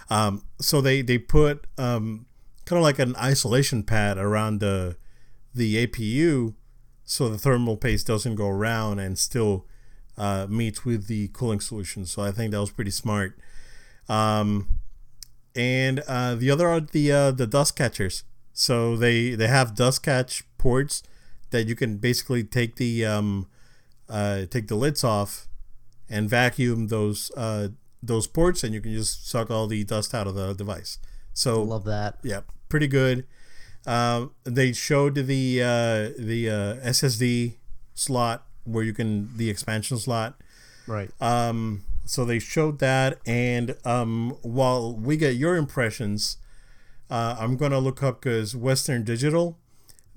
Um, 0.09 0.43
so 0.59 0.81
they 0.81 1.01
they 1.01 1.17
put 1.17 1.65
um, 1.77 2.25
kind 2.65 2.77
of 2.77 2.83
like 2.83 2.99
an 2.99 3.15
isolation 3.15 3.83
pad 3.83 4.17
around 4.17 4.59
the 4.59 4.97
the 5.55 5.87
APU 5.87 6.55
so 7.05 7.29
the 7.29 7.37
thermal 7.37 7.77
paste 7.77 8.07
doesn't 8.07 8.35
go 8.35 8.47
around 8.47 8.99
and 8.99 9.17
still 9.17 9.65
uh, 10.17 10.47
meets 10.49 10.85
with 10.85 11.07
the 11.07 11.29
cooling 11.29 11.59
solution. 11.59 12.05
So 12.05 12.21
I 12.21 12.31
think 12.31 12.51
that 12.51 12.59
was 12.59 12.71
pretty 12.71 12.91
smart. 12.91 13.37
Um, 14.07 14.79
and 15.55 15.99
uh, 16.07 16.35
the 16.35 16.49
other 16.51 16.67
are 16.67 16.81
the 16.81 17.11
uh, 17.11 17.31
the 17.31 17.47
dust 17.47 17.75
catchers. 17.75 18.23
So 18.53 18.95
they 18.95 19.35
they 19.35 19.47
have 19.47 19.75
dust 19.75 20.03
catch 20.03 20.43
ports 20.57 21.03
that 21.51 21.67
you 21.67 21.75
can 21.75 21.97
basically 21.97 22.43
take 22.43 22.75
the 22.75 23.05
um, 23.05 23.47
uh, 24.09 24.45
take 24.49 24.67
the 24.67 24.75
lids 24.75 25.03
off 25.03 25.47
and 26.09 26.29
vacuum 26.29 26.87
those 26.87 27.31
uh, 27.37 27.69
those 28.01 28.27
ports, 28.27 28.63
and 28.63 28.73
you 28.73 28.81
can 28.81 28.93
just 28.93 29.27
suck 29.27 29.49
all 29.49 29.67
the 29.67 29.83
dust 29.83 30.13
out 30.13 30.27
of 30.27 30.35
the 30.35 30.53
device. 30.53 30.99
So 31.33 31.63
love 31.63 31.85
that. 31.85 32.17
Yeah, 32.23 32.41
pretty 32.69 32.87
good. 32.87 33.25
Uh, 33.85 34.27
they 34.43 34.73
showed 34.73 35.15
the 35.15 35.61
uh, 35.61 36.21
the 36.21 36.49
uh, 36.49 36.87
SSD 36.87 37.55
slot 37.93 38.45
where 38.65 38.83
you 38.83 38.93
can 38.93 39.35
the 39.37 39.49
expansion 39.49 39.97
slot. 39.97 40.35
Right. 40.87 41.09
Um, 41.21 41.83
so 42.05 42.25
they 42.25 42.39
showed 42.39 42.79
that, 42.79 43.19
and 43.25 43.75
um, 43.85 44.37
while 44.41 44.93
we 44.93 45.15
get 45.15 45.35
your 45.35 45.55
impressions, 45.55 46.37
uh, 47.09 47.37
I'm 47.39 47.55
gonna 47.55 47.79
look 47.79 48.03
up 48.03 48.21
because 48.21 48.55
Western 48.55 49.03
Digital 49.03 49.57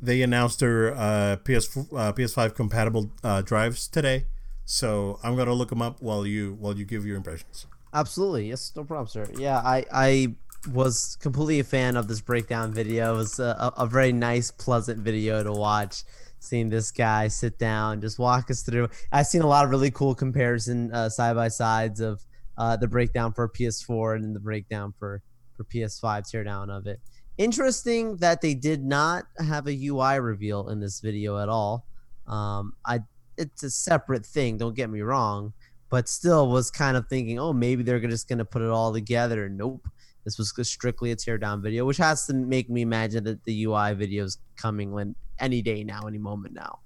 they 0.01 0.22
announced 0.22 0.61
their 0.61 0.94
uh, 0.94 1.36
PS 1.36 1.76
uh, 1.76 2.12
PS5 2.12 2.55
compatible 2.55 3.11
uh, 3.24 3.42
drives 3.42 3.88
today. 3.88 4.26
So 4.64 5.18
I'm 5.22 5.36
gonna 5.36 5.55
look 5.55 5.70
them 5.70 5.82
up 5.82 6.03
while 6.03 6.26
you 6.26 6.57
while 6.59 6.76
you 6.76 6.84
give 6.84 7.07
your 7.07 7.16
impressions. 7.16 7.66
Absolutely, 7.94 8.49
yes, 8.49 8.72
no 8.76 8.84
problem, 8.84 9.09
sir. 9.09 9.26
Yeah, 9.38 9.59
I 9.59 9.84
I 9.92 10.34
was 10.72 11.16
completely 11.20 11.61
a 11.61 11.64
fan 11.64 11.97
of 11.97 12.09
this 12.09 12.20
breakdown 12.20 12.72
video. 12.72 13.14
It 13.14 13.16
was 13.16 13.38
a, 13.38 13.72
a 13.76 13.86
very 13.86 14.12
nice, 14.12 14.51
pleasant 14.51 14.99
video 14.99 15.42
to 15.44 15.53
watch. 15.53 16.03
Seeing 16.39 16.68
this 16.68 16.91
guy 16.91 17.28
sit 17.28 17.59
down, 17.59 18.01
just 18.01 18.18
walk 18.18 18.51
us 18.51 18.62
through. 18.62 18.89
I've 19.11 19.26
seen 19.26 19.43
a 19.43 19.47
lot 19.47 19.64
of 19.64 19.70
really 19.70 19.91
cool 19.91 20.14
comparison 20.14 20.93
uh, 20.93 21.09
side 21.09 21.34
by 21.34 21.49
sides 21.49 22.01
of 22.01 22.24
uh, 22.59 22.76
the 22.76 22.89
breakdown 22.89 23.32
for 23.32 23.49
PS4 23.49 24.16
and 24.16 24.34
the 24.34 24.41
breakdown 24.41 24.95
for 24.99 25.22
for 25.57 25.64
PS5 25.64 26.30
teardown 26.30 26.70
of 26.70 26.87
it. 26.87 27.01
Interesting 27.39 28.16
that 28.16 28.41
they 28.41 28.55
did 28.55 28.84
not 28.84 29.24
have 29.39 29.66
a 29.66 29.87
UI 29.87 30.20
reveal 30.20 30.68
in 30.68 30.80
this 30.80 31.01
video 31.01 31.39
at 31.39 31.49
all. 31.49 31.87
Um, 32.26 32.74
I 32.84 33.01
it's 33.37 33.62
a 33.62 33.70
separate 33.70 34.24
thing. 34.24 34.57
Don't 34.57 34.74
get 34.74 34.89
me 34.89 35.03
wrong, 35.03 35.53
but 35.91 36.09
still 36.09 36.49
was 36.49 36.70
kind 36.70 36.97
of 36.97 37.07
thinking, 37.09 37.39
oh, 37.39 37.53
maybe 37.53 37.82
they're 37.82 38.01
just 38.01 38.28
gonna 38.28 38.45
put 38.45 38.62
it 38.62 38.70
all 38.70 38.93
together. 38.93 39.49
Nope. 39.49 39.87
This 40.27 40.39
was 40.39 40.53
strictly 40.68 41.12
a 41.12 41.16
teardown 41.16 41.62
video, 41.62 41.85
which 41.85 41.99
has 41.99 42.27
to 42.27 42.35
make 42.35 42.68
me 42.68 42.83
imagine 42.83 43.22
that 43.24 43.45
the 43.45 43.64
UI 43.64 43.95
video 43.95 44.24
is 44.24 44.39
coming 44.57 44.91
when 44.91 45.14
any 45.39 45.62
day 45.62 45.85
now, 45.85 46.01
any 46.01 46.18
moment 46.18 46.53
now. 46.53 46.81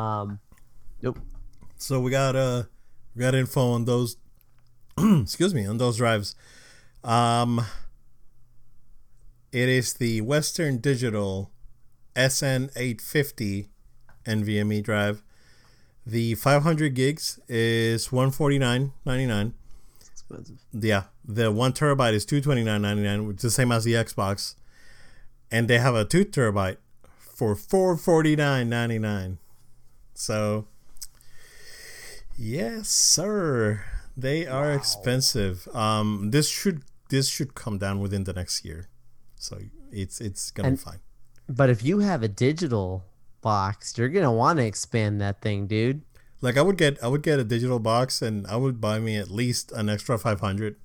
Um, 0.00 0.38
nope. 1.02 1.18
So 1.78 1.98
we 2.00 2.12
got 2.12 2.36
uh 2.36 2.62
we 3.16 3.22
got 3.22 3.34
info 3.34 3.72
on 3.72 3.86
those. 3.86 4.16
excuse 4.98 5.52
me, 5.52 5.66
on 5.66 5.78
those 5.78 5.96
drives. 5.96 6.36
Um, 7.02 7.66
it 9.50 9.68
is 9.68 9.94
the 9.94 10.20
Western 10.20 10.78
Digital 10.78 11.50
SN850 12.14 13.66
NVMe 14.26 14.80
drive. 14.80 15.24
The 16.06 16.36
500 16.36 16.94
gigs 16.94 17.40
is 17.48 18.08
149.99. 18.10 19.54
Expensive. 20.12 20.58
Yeah, 20.72 21.04
the 21.26 21.50
one 21.50 21.72
terabyte 21.72 22.12
is 22.12 22.24
229.99, 22.24 23.26
which 23.26 23.36
is 23.36 23.42
the 23.42 23.50
same 23.50 23.72
as 23.72 23.84
the 23.84 23.94
Xbox, 23.94 24.54
and 25.50 25.68
they 25.68 25.78
have 25.78 25.94
a 25.94 26.04
two 26.04 26.24
terabyte 26.24 26.76
for 27.18 27.54
449.99. 27.54 29.38
So, 30.14 30.66
yes, 32.38 32.88
sir, 32.88 33.84
they 34.16 34.46
are 34.46 34.70
wow. 34.70 34.76
expensive. 34.76 35.68
Um, 35.74 36.30
this 36.30 36.48
should 36.48 36.82
this 37.08 37.28
should 37.28 37.54
come 37.54 37.78
down 37.78 38.00
within 38.00 38.24
the 38.24 38.32
next 38.32 38.64
year. 38.64 38.88
So 39.36 39.58
it's 39.92 40.20
it's 40.20 40.50
gonna 40.50 40.68
and, 40.68 40.78
be 40.78 40.82
fine. 40.82 41.00
But 41.48 41.70
if 41.70 41.84
you 41.84 42.00
have 42.00 42.22
a 42.22 42.28
digital 42.28 43.04
box, 43.42 43.96
you're 43.98 44.08
gonna 44.08 44.32
want 44.32 44.58
to 44.58 44.64
expand 44.64 45.20
that 45.20 45.40
thing, 45.42 45.66
dude. 45.66 46.02
Like 46.40 46.56
I 46.56 46.62
would 46.62 46.78
get 46.78 47.02
I 47.02 47.08
would 47.08 47.22
get 47.22 47.38
a 47.38 47.44
digital 47.44 47.78
box 47.78 48.22
and 48.22 48.46
I 48.46 48.56
would 48.56 48.80
buy 48.80 48.98
me 48.98 49.16
at 49.16 49.30
least 49.30 49.72
an 49.72 49.88
extra 49.88 50.18
five 50.18 50.40
hundred 50.40 50.76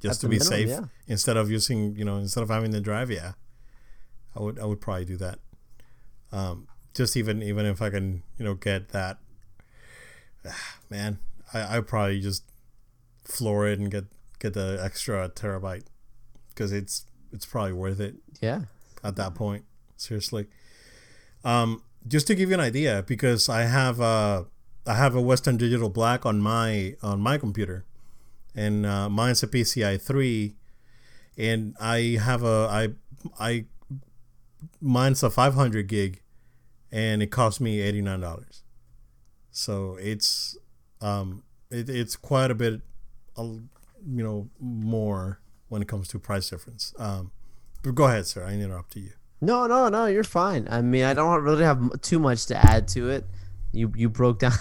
just 0.00 0.20
At 0.20 0.20
to 0.22 0.28
be 0.28 0.38
minimum, 0.38 0.48
safe 0.48 0.68
yeah. 0.68 0.84
instead 1.06 1.36
of 1.36 1.50
using 1.50 1.96
you 1.96 2.04
know 2.04 2.16
instead 2.16 2.42
of 2.42 2.48
having 2.48 2.70
the 2.70 2.80
drive. 2.80 3.10
Yeah, 3.10 3.32
I 4.34 4.40
would 4.40 4.58
I 4.58 4.64
would 4.64 4.80
probably 4.80 5.04
do 5.04 5.16
that. 5.18 5.38
Um, 6.32 6.68
just 6.94 7.16
even 7.16 7.42
even 7.42 7.66
if 7.66 7.82
I 7.82 7.90
can 7.90 8.22
you 8.38 8.44
know 8.44 8.54
get 8.54 8.90
that, 8.90 9.18
man, 10.90 11.18
I 11.52 11.76
I 11.76 11.80
probably 11.80 12.20
just 12.20 12.44
floor 13.24 13.68
it 13.68 13.78
and 13.78 13.90
get 13.90 14.04
get 14.38 14.54
the 14.54 14.80
extra 14.82 15.28
terabyte 15.28 15.84
because 16.48 16.72
it's 16.72 17.04
it's 17.32 17.46
probably 17.46 17.72
worth 17.72 18.00
it. 18.00 18.16
Yeah. 18.40 18.62
At 19.02 19.16
that 19.16 19.34
point, 19.34 19.64
seriously. 19.96 20.46
Um, 21.42 21.82
just 22.06 22.26
to 22.26 22.34
give 22.34 22.50
you 22.50 22.54
an 22.54 22.60
idea, 22.60 23.02
because 23.06 23.48
I 23.48 23.62
have 23.62 24.00
a 24.00 24.46
I 24.86 24.94
have 24.94 25.14
a 25.14 25.20
Western 25.20 25.56
Digital 25.56 25.88
Black 25.88 26.26
on 26.26 26.40
my 26.40 26.96
on 27.02 27.20
my 27.20 27.38
computer, 27.38 27.84
and 28.54 28.86
uh, 28.86 29.08
mine's 29.08 29.42
a 29.42 29.46
PCI 29.46 30.00
three, 30.00 30.56
and 31.36 31.76
I 31.80 32.18
have 32.22 32.42
a 32.42 32.68
I 32.70 32.88
I 33.38 33.64
mine's 34.80 35.22
a 35.22 35.30
500 35.30 35.86
gig, 35.86 36.22
and 36.90 37.22
it 37.22 37.28
cost 37.28 37.60
me 37.60 37.80
eighty 37.80 38.00
nine 38.00 38.20
dollars. 38.20 38.62
So 39.50 39.96
it's 40.00 40.56
um 41.00 41.42
it, 41.70 41.88
it's 41.88 42.16
quite 42.16 42.50
a 42.50 42.54
bit, 42.54 42.80
you 43.36 43.68
know, 44.04 44.48
more 44.58 45.40
when 45.68 45.82
it 45.82 45.88
comes 45.88 46.08
to 46.08 46.18
price 46.18 46.50
difference. 46.50 46.92
Um, 46.98 47.30
but 47.82 47.94
go 47.94 48.04
ahead, 48.04 48.26
sir. 48.26 48.44
I 48.44 48.52
interrupted 48.52 49.04
you. 49.04 49.12
No, 49.40 49.66
no, 49.66 49.88
no. 49.88 50.06
You're 50.06 50.24
fine. 50.24 50.68
I 50.70 50.82
mean, 50.82 51.04
I 51.04 51.14
don't 51.14 51.42
really 51.42 51.64
have 51.64 52.00
too 52.02 52.18
much 52.18 52.46
to 52.46 52.56
add 52.56 52.88
to 52.88 53.08
it. 53.08 53.24
You 53.72 53.92
you 53.96 54.08
broke 54.08 54.40
down, 54.40 54.52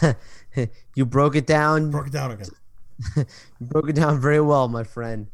you 0.95 1.05
broke 1.05 1.35
it 1.35 1.47
down. 1.47 1.91
Broke 1.91 2.07
it 2.07 2.13
down 2.13 2.31
again. 2.31 2.49
You 3.15 3.25
broke 3.61 3.89
it 3.89 3.95
down 3.95 4.19
very 4.19 4.41
well, 4.41 4.67
my 4.67 4.83
friend. 4.83 5.27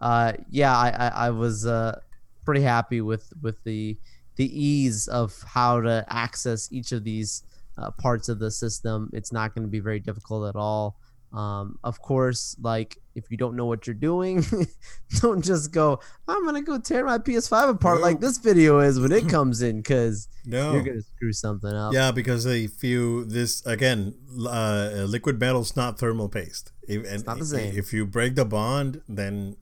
Uh, 0.00 0.32
yeah, 0.50 0.76
I 0.76 0.88
I, 0.90 1.08
I 1.26 1.30
was 1.30 1.66
uh, 1.66 2.00
pretty 2.44 2.62
happy 2.62 3.00
with 3.00 3.32
with 3.40 3.62
the 3.64 3.96
the 4.36 4.46
ease 4.60 5.08
of 5.08 5.40
how 5.46 5.80
to 5.80 6.04
access 6.08 6.70
each 6.72 6.92
of 6.92 7.04
these 7.04 7.44
uh, 7.78 7.90
parts 7.92 8.28
of 8.28 8.38
the 8.38 8.50
system. 8.50 9.10
It's 9.12 9.32
not 9.32 9.54
going 9.54 9.64
to 9.64 9.70
be 9.70 9.80
very 9.80 10.00
difficult 10.00 10.48
at 10.48 10.56
all. 10.56 10.96
Um, 11.32 11.78
of 11.82 12.00
course, 12.02 12.56
like 12.60 12.98
if 13.14 13.30
you 13.30 13.36
don't 13.36 13.56
know 13.56 13.64
what 13.64 13.86
you're 13.86 13.94
doing, 13.94 14.44
don't 15.20 15.42
just 15.42 15.72
go, 15.72 16.00
I'm 16.28 16.44
gonna 16.44 16.62
go 16.62 16.78
tear 16.78 17.04
my 17.04 17.18
PS5 17.18 17.70
apart 17.70 17.98
no. 17.98 18.02
like 18.02 18.20
this 18.20 18.38
video 18.38 18.80
is 18.80 19.00
when 19.00 19.12
it 19.12 19.28
comes 19.28 19.62
in, 19.62 19.78
because 19.78 20.28
no. 20.44 20.72
you're 20.72 20.82
gonna 20.82 21.00
screw 21.00 21.32
something 21.32 21.72
up. 21.72 21.94
Yeah, 21.94 22.12
because 22.12 22.44
if 22.44 22.84
you 22.84 23.24
this 23.24 23.64
again, 23.64 24.14
uh, 24.46 25.06
liquid 25.08 25.40
metal's 25.40 25.74
not 25.74 25.98
thermal 25.98 26.28
paste. 26.28 26.72
If, 26.86 27.04
it's 27.04 27.24
not 27.24 27.38
the 27.38 27.46
same. 27.46 27.76
If 27.76 27.92
you 27.92 28.04
break 28.04 28.34
the 28.34 28.44
bond, 28.44 29.00
then 29.08 29.56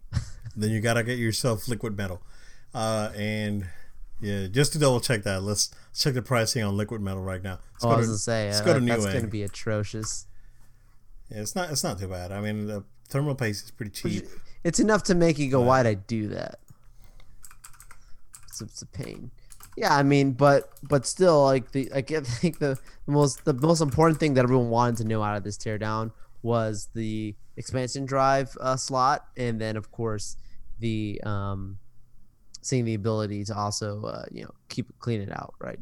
then 0.56 0.70
you 0.70 0.80
gotta 0.80 1.04
get 1.04 1.18
yourself 1.18 1.68
liquid 1.68 1.96
metal. 1.96 2.20
Uh, 2.74 3.10
and 3.16 3.66
yeah, 4.20 4.46
just 4.48 4.72
to 4.72 4.78
double 4.78 5.00
check 5.00 5.22
that, 5.22 5.42
let's 5.42 5.70
check 5.94 6.14
the 6.14 6.22
pricing 6.22 6.62
on 6.62 6.76
liquid 6.76 7.00
metal 7.00 7.22
right 7.22 7.42
now. 7.42 7.58
Let's 7.74 7.84
oh, 7.84 7.90
I 7.90 7.96
was 7.96 8.06
to, 8.06 8.08
gonna 8.08 8.18
say, 8.18 8.46
let's 8.48 8.60
uh, 8.60 8.64
go 8.64 8.78
to 8.78 8.84
that's 8.84 9.06
gonna 9.06 9.28
be 9.28 9.44
atrocious. 9.44 10.26
Yeah, 11.31 11.41
it's 11.41 11.55
not. 11.55 11.70
It's 11.70 11.85
not 11.85 11.99
too 11.99 12.09
bad. 12.09 12.33
I 12.33 12.41
mean, 12.41 12.66
the 12.66 12.85
thermal 13.09 13.35
paste 13.35 13.64
is 13.64 13.70
pretty 13.70 13.93
cheap. 13.93 14.26
It's 14.64 14.81
enough 14.81 15.05
to 15.05 15.14
make 15.14 15.39
you 15.39 15.51
go, 15.51 15.61
"Why'd 15.61 15.87
I 15.87 15.95
do 15.95 16.28
that?" 16.28 16.59
It's, 18.49 18.61
it's 18.61 18.83
a 18.83 18.87
pain. 18.87 19.31
Yeah, 19.76 19.95
I 19.95 20.03
mean, 20.03 20.33
but 20.33 20.70
but 20.83 21.07
still, 21.07 21.45
like 21.45 21.72
the 21.72 21.89
like 21.95 22.11
I 22.12 22.20
think 22.20 22.59
the 22.59 22.78
most 23.07 23.45
the 23.45 23.55
most 23.55 23.81
important 23.81 24.18
thing 24.18 24.35
that 24.35 24.45
everyone 24.45 24.70
wanted 24.70 24.97
to 24.99 25.05
know 25.05 25.22
out 25.22 25.37
of 25.37 25.45
this 25.45 25.57
teardown 25.57 26.12
was 26.43 26.89
the 26.95 27.35
expansion 27.57 28.07
drive 28.07 28.57
uh, 28.61 28.76
slot, 28.76 29.26
and 29.37 29.61
then 29.61 29.76
of 29.76 29.91
course 29.93 30.37
the 30.81 31.20
um, 31.24 31.78
seeing 32.62 32.85
the 32.85 32.95
ability 32.95 33.45
to 33.45 33.57
also 33.57 34.05
uh, 34.05 34.24
you 34.33 34.43
know 34.43 34.51
keep 34.68 34.87
clean 34.99 35.20
it 35.20 35.31
out, 35.31 35.55
right? 35.61 35.78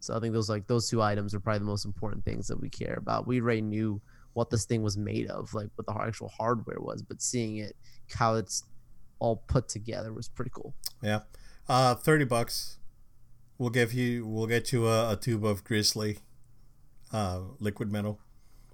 So 0.00 0.16
I 0.16 0.20
think 0.20 0.34
those 0.34 0.50
like 0.50 0.66
those 0.66 0.90
two 0.90 1.00
items 1.00 1.34
are 1.34 1.40
probably 1.40 1.60
the 1.60 1.64
most 1.64 1.84
important 1.84 2.24
things 2.24 2.48
that 2.48 2.60
we 2.60 2.68
care 2.68 2.94
about. 2.98 3.26
We 3.26 3.40
already 3.40 3.62
knew 3.62 4.00
what 4.34 4.50
this 4.50 4.64
thing 4.64 4.82
was 4.82 4.96
made 4.96 5.28
of, 5.30 5.52
like 5.54 5.68
what 5.76 5.86
the 5.86 6.02
actual 6.02 6.28
hardware 6.28 6.80
was, 6.80 7.02
but 7.02 7.20
seeing 7.22 7.56
it 7.58 7.76
how 8.14 8.34
it's 8.34 8.64
all 9.18 9.36
put 9.46 9.68
together 9.68 10.12
was 10.12 10.28
pretty 10.28 10.50
cool. 10.54 10.74
Yeah, 11.02 11.20
uh, 11.68 11.94
thirty 11.94 12.24
bucks 12.24 12.78
we'll 13.58 13.70
give 13.70 13.92
you 13.92 14.26
we'll 14.26 14.46
get 14.46 14.72
you 14.72 14.88
a, 14.88 15.12
a 15.12 15.16
tube 15.16 15.44
of 15.44 15.62
Grizzly, 15.64 16.18
uh, 17.12 17.40
liquid 17.60 17.92
metal, 17.92 18.18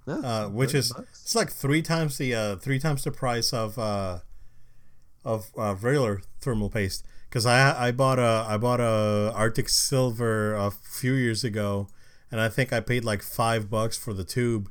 Oh, 0.07 0.23
uh, 0.23 0.49
which 0.49 0.75
is 0.75 0.93
bucks. 0.93 1.23
it's 1.23 1.35
like 1.35 1.51
three 1.51 1.83
times 1.83 2.17
the 2.19 2.35
uh, 2.35 2.57
three 2.57 2.79
times 2.79 3.05
the 3.05 3.11
price 3.11 3.53
of 3.53 3.79
uh, 3.79 4.21
of 5.25 5.51
uh, 5.59 5.75
regular 5.81 6.23
thermal 6.41 6.71
paste. 6.71 7.05
Because 7.29 7.45
I 7.45 7.89
I 7.89 7.93
bought 7.93 8.19
a 8.19 8.47
I 8.49 8.57
bought 8.57 8.81
a 8.81 9.33
Arctic 9.35 9.69
Silver 9.69 10.55
a 10.55 10.71
few 10.71 11.13
years 11.13 11.45
ago, 11.45 11.89
and 12.31 12.41
I 12.41 12.49
think 12.49 12.73
I 12.73 12.81
paid 12.81 13.05
like 13.05 13.23
five 13.23 13.69
bucks 13.69 13.99
for 13.99 14.15
the 14.15 14.25
tube. 14.25 14.71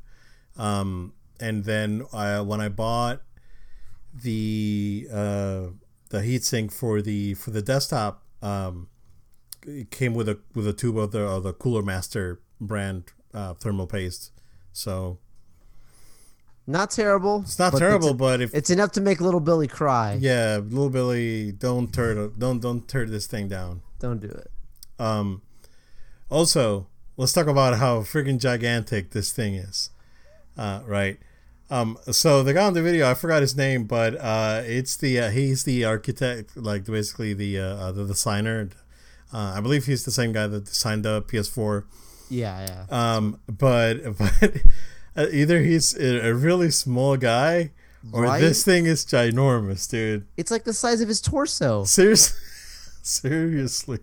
Um, 0.58 1.14
and 1.40 1.66
then 1.66 2.06
I, 2.14 2.42
when 2.42 2.60
I 2.62 2.70
bought 2.70 3.22
the 4.14 5.08
uh, 5.12 5.62
the 6.10 6.20
heatsink 6.22 6.72
for 6.72 7.02
the 7.02 7.34
for 7.36 7.52
the 7.52 7.62
desktop, 7.62 8.24
um, 8.42 8.88
it 9.66 9.92
came 9.92 10.14
with 10.14 10.28
a 10.30 10.40
with 10.56 10.68
a 10.68 10.74
tube 10.74 10.98
of 10.98 11.12
the 11.12 11.20
of 11.22 11.44
the 11.44 11.54
Cooler 11.54 11.84
Master 11.84 12.40
brand 12.60 13.12
uh, 13.34 13.54
thermal 13.54 13.86
paste. 13.88 14.32
So 14.74 15.20
Not 16.66 16.90
terrible. 16.92 17.42
it's 17.42 17.60
not 17.60 17.74
but 17.74 17.80
terrible, 17.80 18.10
It's, 18.10 18.18
but 18.18 18.42
if 18.42 18.54
it's 18.56 18.70
enough 18.70 18.92
to 18.94 19.02
make 19.02 19.22
little 19.22 19.40
Billy 19.40 19.68
cry. 19.68 20.18
yeah, 20.20 20.58
little 20.64 20.90
Billy, 20.90 21.52
don't 21.52 21.94
turn 21.94 22.34
don't 22.38 22.60
don't 22.60 22.88
turn 22.88 23.12
this 23.12 23.28
thing 23.28 23.48
down. 23.48 23.82
Don't 24.00 24.20
do 24.20 24.28
it. 24.30 24.50
Um, 25.00 25.42
also, 26.30 26.88
let's 27.16 27.34
talk 27.34 27.48
about 27.48 27.78
how 27.78 28.00
freaking 28.02 28.40
gigantic 28.40 29.12
this 29.12 29.32
thing 29.32 29.54
is. 29.56 29.90
Uh, 30.58 30.82
right. 30.86 31.18
Um, 31.70 31.98
so 32.12 32.44
the 32.44 32.54
guy 32.54 32.66
on 32.66 32.74
the 32.74 32.82
video, 32.82 33.10
I 33.10 33.14
forgot 33.14 33.42
his 33.42 33.56
name, 33.56 33.86
but 33.86 34.16
uh, 34.16 34.62
it's 34.66 34.96
the 34.96 35.20
uh, 35.20 35.30
he's 35.32 35.64
the 35.66 35.84
architect, 35.84 36.56
like 36.56 36.86
basically 36.86 37.34
the 37.34 37.60
uh, 37.60 37.64
uh, 37.76 37.92
the 37.92 38.06
designer. 38.06 38.70
Uh, 39.34 39.54
I 39.58 39.62
believe 39.62 39.86
he's 39.86 40.06
the 40.06 40.12
same 40.12 40.32
guy 40.32 40.48
that 40.48 40.66
designed 40.66 41.04
the 41.04 41.22
PS4. 41.24 41.84
Yeah, 42.30 42.66
yeah. 42.90 43.16
Um, 43.16 43.40
but 43.48 43.96
but 44.18 44.54
uh, 45.16 45.28
either 45.32 45.62
he's 45.62 45.94
a, 45.98 46.30
a 46.30 46.34
really 46.34 46.72
small 46.72 47.18
guy, 47.18 47.72
or 48.14 48.24
Right? 48.24 48.40
this 48.40 48.64
thing 48.64 48.86
is 48.86 49.06
ginormous, 49.06 49.90
dude. 49.90 50.26
It's 50.38 50.52
like 50.52 50.64
the 50.64 50.74
size 50.74 51.02
of 51.02 51.10
his 51.10 51.20
torso. 51.20 51.84
Seriously, 51.84 52.40
seriously, 53.02 54.00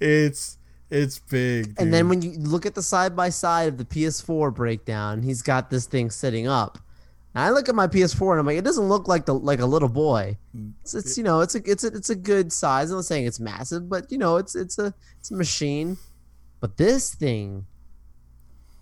it's 0.00 0.57
it's 0.90 1.18
big. 1.18 1.74
And 1.78 1.92
then 1.92 2.08
when 2.08 2.22
you 2.22 2.32
look 2.38 2.66
at 2.66 2.74
the 2.74 2.82
side 2.82 3.14
by 3.14 3.28
side 3.28 3.68
of 3.68 3.78
the 3.78 3.84
PS4 3.84 4.54
breakdown, 4.54 5.22
he's 5.22 5.42
got 5.42 5.70
this 5.70 5.86
thing 5.86 6.10
sitting 6.10 6.46
up. 6.48 6.78
And 7.34 7.44
I 7.44 7.50
look 7.50 7.68
at 7.68 7.74
my 7.74 7.86
PS4 7.86 8.32
and 8.32 8.40
I'm 8.40 8.46
like, 8.46 8.56
it 8.56 8.64
doesn't 8.64 8.88
look 8.88 9.06
like 9.06 9.26
the 9.26 9.34
like 9.34 9.60
a 9.60 9.66
little 9.66 9.88
boy. 9.88 10.38
It's, 10.80 10.94
it's 10.94 11.18
you 11.18 11.24
know, 11.24 11.40
it's 11.40 11.54
a 11.54 11.70
it's 11.70 11.84
a 11.84 11.88
it's 11.88 12.10
a 12.10 12.16
good 12.16 12.52
size. 12.52 12.90
I'm 12.90 12.96
not 12.96 13.04
saying 13.04 13.26
it's 13.26 13.38
massive, 13.38 13.88
but 13.88 14.10
you 14.10 14.18
know, 14.18 14.38
it's 14.38 14.54
it's 14.56 14.78
a 14.78 14.94
it's 15.20 15.30
a 15.30 15.34
machine. 15.34 15.98
But 16.60 16.78
this 16.78 17.14
thing, 17.14 17.66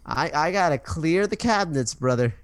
I 0.07 0.31
I 0.33 0.53
gotta 0.53 0.79
clear 0.79 1.27
the 1.27 1.37
cabinets, 1.37 1.93
brother. 1.95 2.35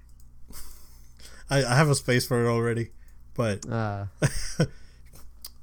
I, 1.49 1.63
I 1.63 1.75
have 1.75 1.89
a 1.89 1.95
space 1.95 2.25
for 2.25 2.43
it 2.43 2.49
already, 2.49 2.89
but 3.33 3.67
Uh, 3.69 4.05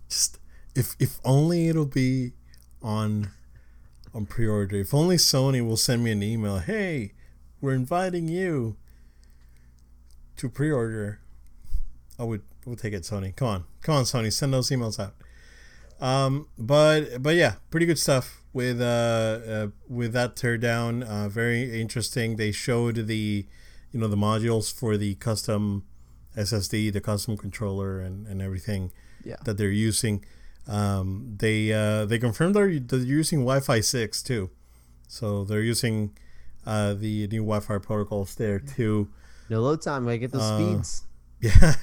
just 0.09 0.39
if 0.75 0.97
if 0.99 1.21
only 1.25 1.69
it'll 1.69 1.87
be 1.87 2.33
on 2.83 3.31
on 4.15 4.27
pre-order. 4.27 4.77
If 4.77 4.95
only 4.95 5.17
Sony 5.17 5.67
will 5.67 5.77
send 5.77 6.05
me 6.05 6.11
an 6.13 6.23
email. 6.23 6.59
Hey, 6.59 7.13
we're 7.61 7.75
inviting 7.75 8.29
you 8.29 8.77
to 10.37 10.49
pre-order. 10.49 11.21
I 12.19 12.25
would 12.25 12.43
we'll 12.65 12.77
take 12.77 12.93
it, 12.93 13.03
Sony. 13.03 13.35
Come 13.35 13.49
on, 13.49 13.65
come 13.83 13.97
on, 13.97 14.05
Sony. 14.05 14.33
Send 14.33 14.53
those 14.53 14.71
emails 14.71 14.99
out. 14.99 15.15
Um, 16.01 16.49
but 16.59 17.23
but 17.23 17.35
yeah, 17.35 17.57
pretty 17.71 17.87
good 17.87 17.99
stuff 17.99 18.43
with 18.53 18.81
uh, 18.81 18.85
uh 18.85 19.67
with 19.89 20.13
that 20.13 20.37
teardown. 20.37 21.03
Uh, 21.03 21.29
very 21.29 21.81
interesting. 21.81 22.37
They 22.37 22.53
showed 22.53 23.07
the 23.07 23.47
you 23.93 24.01
know 24.01 24.09
the 24.09 24.17
modules 24.17 24.73
for 24.73 24.97
the 24.97 25.15
custom 25.17 25.85
SSD, 26.37 26.93
the 26.93 27.01
custom 27.01 27.37
controller, 27.37 28.01
and 28.01 28.27
and 28.27 28.41
everything 28.41 28.93
yeah. 29.25 29.37
that 29.45 29.57
they're 29.59 29.71
using. 29.71 30.25
Um, 30.69 31.37
they 31.39 31.73
uh, 31.73 32.05
they 32.07 32.19
confirmed 32.19 32.55
they're, 32.55 32.79
they're 32.79 33.01
using 33.01 33.41
Wi-Fi 33.41 33.81
six 33.81 34.23
too, 34.23 34.51
so 35.09 35.45
they're 35.45 35.63
using 35.63 36.17
uh, 36.67 36.95
the 36.95 37.27
new 37.29 37.43
Wi-Fi 37.43 37.79
protocols 37.79 38.35
there 38.37 38.61
too. 38.61 39.09
No 39.49 39.61
load 39.63 39.83
time. 39.83 40.07
I 40.09 40.17
get 40.17 40.33
those 40.33 40.43
Uh, 40.43 40.59
speeds. 40.59 41.03
Yeah, 41.43 41.75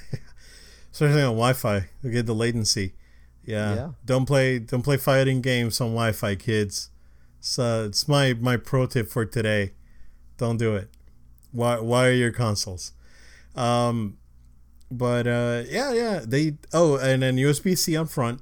especially 0.92 1.22
on 1.22 1.34
Wi-Fi, 1.34 1.88
you 2.02 2.10
get 2.10 2.26
the 2.26 2.34
latency. 2.34 2.94
Yeah. 3.44 3.74
Yeah. 3.74 3.88
don't 4.04 4.24
play 4.26 4.58
don't 4.60 4.82
play 4.82 4.96
fighting 4.98 5.40
games 5.42 5.80
on 5.80 5.88
Wi-Fi, 5.88 6.36
kids. 6.36 6.90
So 7.40 7.84
it's 7.86 8.06
my 8.06 8.34
my 8.34 8.56
pro 8.56 8.86
tip 8.86 9.08
for 9.08 9.24
today. 9.24 9.72
Don't 10.36 10.56
do 10.58 10.76
it. 10.76 10.88
Why 11.50 11.80
wire 11.80 12.12
your 12.12 12.30
consoles. 12.30 12.92
Um, 13.56 14.18
but 14.90 15.26
uh, 15.26 15.62
yeah, 15.68 15.92
yeah. 15.92 16.20
They 16.24 16.58
oh, 16.72 16.96
and 16.96 17.22
then 17.22 17.36
USB 17.36 17.76
C 17.76 17.96
on 17.96 18.06
front 18.06 18.40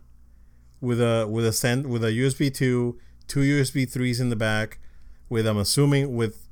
with 0.80 1.00
a 1.00 1.26
with 1.28 1.46
a 1.46 1.52
send 1.52 1.86
with 1.86 2.04
a 2.04 2.12
USB 2.12 2.52
two, 2.52 2.98
two 3.26 3.40
USB 3.40 3.90
threes 3.90 4.20
in 4.20 4.30
the 4.30 4.36
back, 4.36 4.78
with 5.28 5.46
I'm 5.46 5.58
assuming 5.58 6.14
with 6.14 6.48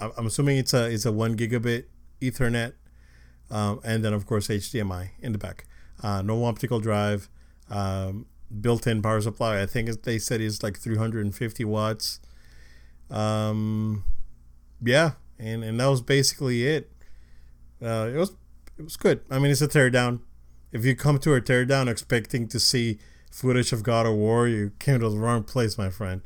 I'm 0.00 0.26
assuming 0.26 0.58
it's 0.58 0.74
a 0.74 0.90
it's 0.90 1.04
a 1.04 1.12
one 1.12 1.36
gigabit 1.36 1.84
Ethernet, 2.20 2.72
um, 3.50 3.80
and 3.84 4.04
then 4.04 4.12
of 4.12 4.26
course 4.26 4.48
HDMI 4.48 5.10
in 5.20 5.32
the 5.32 5.38
back. 5.38 5.66
Uh, 6.02 6.22
no 6.22 6.44
optical 6.44 6.80
drive, 6.80 7.28
um, 7.70 8.26
built-in 8.60 9.00
power 9.00 9.20
supply. 9.20 9.62
I 9.62 9.66
think 9.66 10.02
they 10.02 10.18
said 10.18 10.40
is 10.40 10.62
like 10.62 10.78
350 10.78 11.64
watts. 11.64 12.20
Um, 13.10 14.04
yeah, 14.82 15.12
and 15.38 15.62
and 15.64 15.80
that 15.80 15.86
was 15.86 16.00
basically 16.00 16.66
it. 16.66 16.90
Uh, 17.82 18.10
it 18.12 18.16
was 18.16 18.32
it 18.78 18.82
was 18.82 18.96
good. 18.96 19.20
I 19.30 19.38
mean, 19.38 19.50
it's 19.50 19.62
a 19.62 19.68
teardown. 19.68 20.20
If 20.72 20.84
you 20.84 20.96
come 20.96 21.18
to 21.20 21.34
a 21.34 21.40
teardown 21.40 21.88
expecting 21.88 22.48
to 22.48 22.58
see 22.58 22.98
footage 23.34 23.72
of 23.72 23.82
God 23.82 24.06
of 24.06 24.14
War, 24.14 24.46
you 24.46 24.70
came 24.78 25.00
to 25.00 25.08
the 25.08 25.18
wrong 25.18 25.42
place, 25.42 25.76
my 25.76 25.90
friend. 25.90 26.22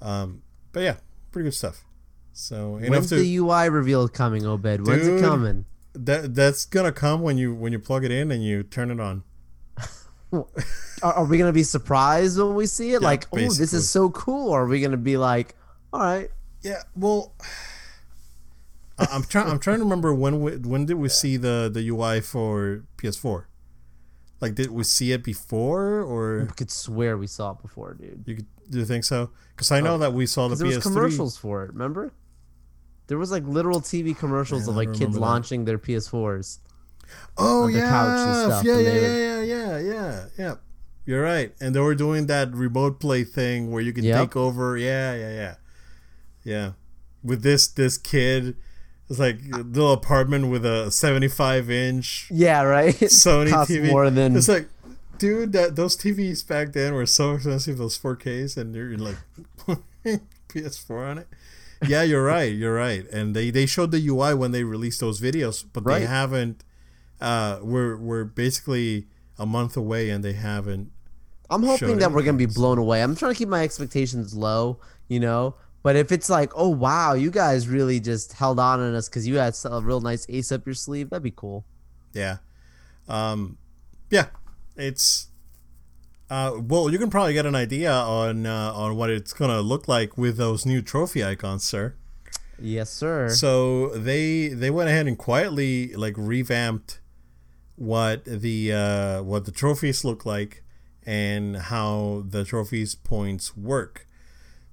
Um, 0.00 0.42
but 0.72 0.80
yeah, 0.80 0.96
pretty 1.32 1.48
good 1.48 1.54
stuff. 1.54 1.84
So 2.32 2.76
enough 2.76 2.90
When's 2.90 3.08
to 3.08 3.16
the 3.16 3.36
UI 3.38 3.68
reveal 3.68 4.08
coming, 4.08 4.46
Obed? 4.46 4.86
When's 4.86 5.02
Dude. 5.02 5.18
it 5.18 5.22
coming? 5.22 5.64
that 5.94 6.34
that's 6.34 6.64
gonna 6.64 6.92
come 6.92 7.22
when 7.22 7.38
you 7.38 7.52
when 7.52 7.72
you 7.72 7.78
plug 7.80 8.04
it 8.04 8.12
in 8.12 8.30
and 8.30 8.44
you 8.44 8.62
turn 8.62 8.90
it 8.90 9.00
on. 9.00 9.24
Are, 11.02 11.12
are 11.14 11.24
we 11.24 11.38
gonna 11.38 11.52
be 11.52 11.62
surprised 11.62 12.38
when 12.38 12.54
we 12.54 12.66
see 12.66 12.90
it? 12.90 13.00
Yeah, 13.00 13.08
like, 13.08 13.26
oh, 13.32 13.36
this 13.38 13.72
is 13.72 13.88
so 13.88 14.10
cool. 14.10 14.50
Or 14.50 14.64
are 14.64 14.66
we 14.66 14.80
gonna 14.80 14.98
be 14.98 15.16
like, 15.16 15.54
all 15.90 16.00
right, 16.00 16.30
Yeah, 16.60 16.82
well, 16.94 17.34
I'm 18.98 19.22
trying. 19.24 19.48
I'm 19.48 19.58
trying 19.58 19.78
to 19.78 19.84
remember 19.84 20.12
when 20.12 20.42
we, 20.42 20.56
when 20.56 20.84
did 20.84 20.94
we 20.94 21.08
see 21.08 21.36
the 21.38 21.70
the 21.72 21.88
UI 21.88 22.20
for 22.20 22.84
PS4? 22.98 23.44
Like, 24.40 24.54
did 24.54 24.70
we 24.70 24.84
see 24.84 25.12
it 25.12 25.24
before, 25.24 26.00
or 26.02 26.46
I 26.50 26.52
could 26.54 26.70
swear 26.70 27.18
we 27.18 27.26
saw 27.26 27.52
it 27.52 27.62
before, 27.62 27.94
dude. 27.94 28.22
you 28.26 28.36
could, 28.36 28.46
do 28.70 28.78
you 28.78 28.84
think 28.84 29.02
so? 29.04 29.30
Because 29.56 29.72
I 29.72 29.80
know 29.80 29.94
Oh, 29.94 29.98
that 29.98 30.12
we 30.12 30.26
saw 30.26 30.46
the 30.48 30.54
Because 30.54 30.58
there 30.60 30.66
was 30.68 30.76
PS3. 30.78 30.82
commercials 30.82 31.36
for 31.36 31.64
it. 31.64 31.72
Remember? 31.72 32.12
There 33.08 33.18
was 33.18 33.30
like 33.32 33.44
literal 33.46 33.80
TV 33.80 34.16
commercials 34.16 34.62
Man, 34.62 34.70
of 34.70 34.76
like 34.76 34.92
kids 34.94 35.14
that. 35.14 35.20
launching 35.20 35.64
their 35.64 35.78
PS4s. 35.78 36.58
Oh 37.38 37.64
on 37.64 37.72
the 37.72 37.78
yeah, 37.78 37.88
couch 37.88 38.18
and 38.28 38.52
stuff, 38.52 38.64
yeah, 38.64 38.78
yeah, 38.78 38.90
yeah, 38.92 39.08
yeah, 39.08 39.42
yeah, 39.42 39.78
yeah, 39.78 40.24
yeah. 40.38 40.54
You're 41.06 41.22
right, 41.22 41.54
and 41.58 41.74
they 41.74 41.80
were 41.80 41.94
doing 41.94 42.26
that 42.26 42.52
remote 42.52 43.00
play 43.00 43.24
thing 43.24 43.70
where 43.70 43.80
you 43.82 43.94
can 43.94 44.04
Yep. 44.04 44.20
take 44.20 44.36
over. 44.36 44.76
Yeah, 44.76 45.14
yeah, 45.14 45.32
yeah, 45.32 45.54
yeah. 46.44 46.72
With 47.24 47.42
this 47.42 47.66
this 47.66 47.96
kid, 47.96 48.56
it's 49.10 49.18
like 49.18 49.40
a 49.52 49.58
little 49.58 49.92
apartment 49.92 50.48
with 50.50 50.64
a 50.66 50.90
75 50.90 51.70
inch 51.70 52.28
Yeah, 52.30 52.62
right. 52.62 52.94
Sony 52.94 53.50
Costs 53.50 53.72
TV. 53.72 53.90
more 53.90 54.10
than 54.10 54.36
It's 54.36 54.48
like, 54.48 54.68
dude, 55.18 55.52
that 55.52 55.76
those 55.76 55.96
TVs 55.96 56.46
back 56.46 56.72
then 56.72 56.94
were 56.94 57.06
so 57.06 57.34
expensive. 57.34 57.78
Those 57.78 57.98
4Ks, 57.98 58.56
and 58.56 58.74
you're 58.74 58.96
like 58.98 59.16
PS4 60.48 61.10
on 61.10 61.18
it. 61.18 61.28
Yeah, 61.86 62.02
you're 62.02 62.24
right. 62.24 62.52
You're 62.52 62.74
right. 62.74 63.08
And 63.10 63.34
they, 63.36 63.50
they 63.50 63.64
showed 63.66 63.92
the 63.92 64.06
UI 64.06 64.34
when 64.34 64.50
they 64.50 64.64
released 64.64 65.00
those 65.00 65.20
videos, 65.20 65.64
but 65.72 65.84
they 65.84 66.06
haven't. 66.06 66.64
Uh, 67.20 67.58
we're 67.62 67.96
we're 67.96 68.24
basically 68.24 69.06
a 69.38 69.46
month 69.46 69.76
away, 69.76 70.10
and 70.10 70.24
they 70.24 70.32
haven't. 70.34 70.90
I'm 71.50 71.62
hoping 71.62 71.98
that 71.98 72.12
we're 72.12 72.22
gonna 72.22 72.36
be 72.36 72.46
blown 72.46 72.78
away. 72.78 73.02
I'm 73.02 73.16
trying 73.16 73.32
to 73.32 73.38
keep 73.38 73.48
my 73.48 73.62
expectations 73.62 74.34
low, 74.34 74.78
you 75.08 75.18
know. 75.20 75.54
But 75.82 75.96
if 75.96 76.10
it's 76.12 76.28
like, 76.28 76.52
oh 76.54 76.68
wow, 76.68 77.14
you 77.14 77.30
guys 77.30 77.68
really 77.68 78.00
just 78.00 78.32
held 78.32 78.58
on 78.58 78.80
on 78.80 78.94
us 78.94 79.08
because 79.08 79.26
you 79.26 79.36
had 79.36 79.54
a 79.64 79.80
real 79.80 80.00
nice 80.00 80.26
ace 80.28 80.50
up 80.52 80.66
your 80.66 80.74
sleeve, 80.74 81.10
that'd 81.10 81.22
be 81.22 81.30
cool. 81.30 81.64
Yeah, 82.12 82.38
um, 83.08 83.58
yeah. 84.10 84.26
It's. 84.76 85.28
Uh, 86.30 86.60
well, 86.60 86.90
you 86.90 86.98
can 86.98 87.08
probably 87.08 87.32
get 87.32 87.46
an 87.46 87.54
idea 87.54 87.90
on 87.90 88.44
uh, 88.44 88.72
on 88.74 88.96
what 88.96 89.10
it's 89.10 89.32
gonna 89.32 89.60
look 89.60 89.88
like 89.88 90.18
with 90.18 90.36
those 90.36 90.66
new 90.66 90.82
trophy 90.82 91.24
icons, 91.24 91.64
sir. 91.64 91.94
Yes, 92.60 92.90
sir. 92.90 93.30
So 93.30 93.88
they 93.90 94.48
they 94.48 94.70
went 94.70 94.88
ahead 94.88 95.06
and 95.06 95.16
quietly 95.16 95.94
like 95.94 96.14
revamped 96.16 97.00
what 97.76 98.24
the 98.24 98.72
uh, 98.72 99.22
what 99.22 99.44
the 99.44 99.52
trophies 99.52 100.04
look 100.04 100.26
like, 100.26 100.64
and 101.06 101.56
how 101.56 102.24
the 102.28 102.44
trophies 102.44 102.94
points 102.94 103.56
work. 103.56 104.06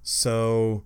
So 0.02 0.84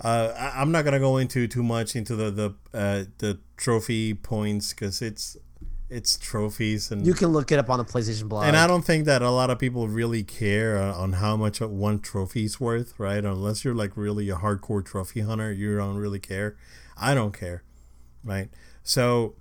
uh, 0.00 0.32
I, 0.36 0.62
am 0.62 0.72
not 0.72 0.84
gonna 0.84 0.98
go 0.98 1.18
into 1.18 1.46
too 1.46 1.62
much 1.62 1.94
into 1.94 2.16
the 2.16 2.30
the 2.30 2.54
uh, 2.72 3.04
the 3.18 3.38
trophy 3.56 4.14
points 4.14 4.72
because 4.72 5.00
it's 5.00 5.36
it's 5.88 6.18
trophies 6.18 6.90
and 6.90 7.06
you 7.06 7.14
can 7.14 7.28
look 7.28 7.52
it 7.52 7.58
up 7.58 7.70
on 7.70 7.78
the 7.78 7.84
PlayStation 7.84 8.28
blog. 8.28 8.46
And 8.46 8.56
I 8.56 8.66
don't 8.66 8.84
think 8.84 9.04
that 9.04 9.22
a 9.22 9.30
lot 9.30 9.50
of 9.50 9.58
people 9.58 9.86
really 9.86 10.24
care 10.24 10.78
on 10.78 11.14
how 11.14 11.36
much 11.36 11.60
one 11.60 12.00
trophy's 12.00 12.58
worth, 12.58 12.98
right? 12.98 13.24
Unless 13.24 13.64
you're 13.64 13.74
like 13.74 13.96
really 13.96 14.28
a 14.30 14.36
hardcore 14.36 14.84
trophy 14.84 15.20
hunter, 15.20 15.52
you 15.52 15.76
don't 15.76 15.96
really 15.96 16.18
care. 16.18 16.56
I 16.96 17.14
don't 17.14 17.32
care, 17.32 17.62
right? 18.24 18.48
So 18.82 19.36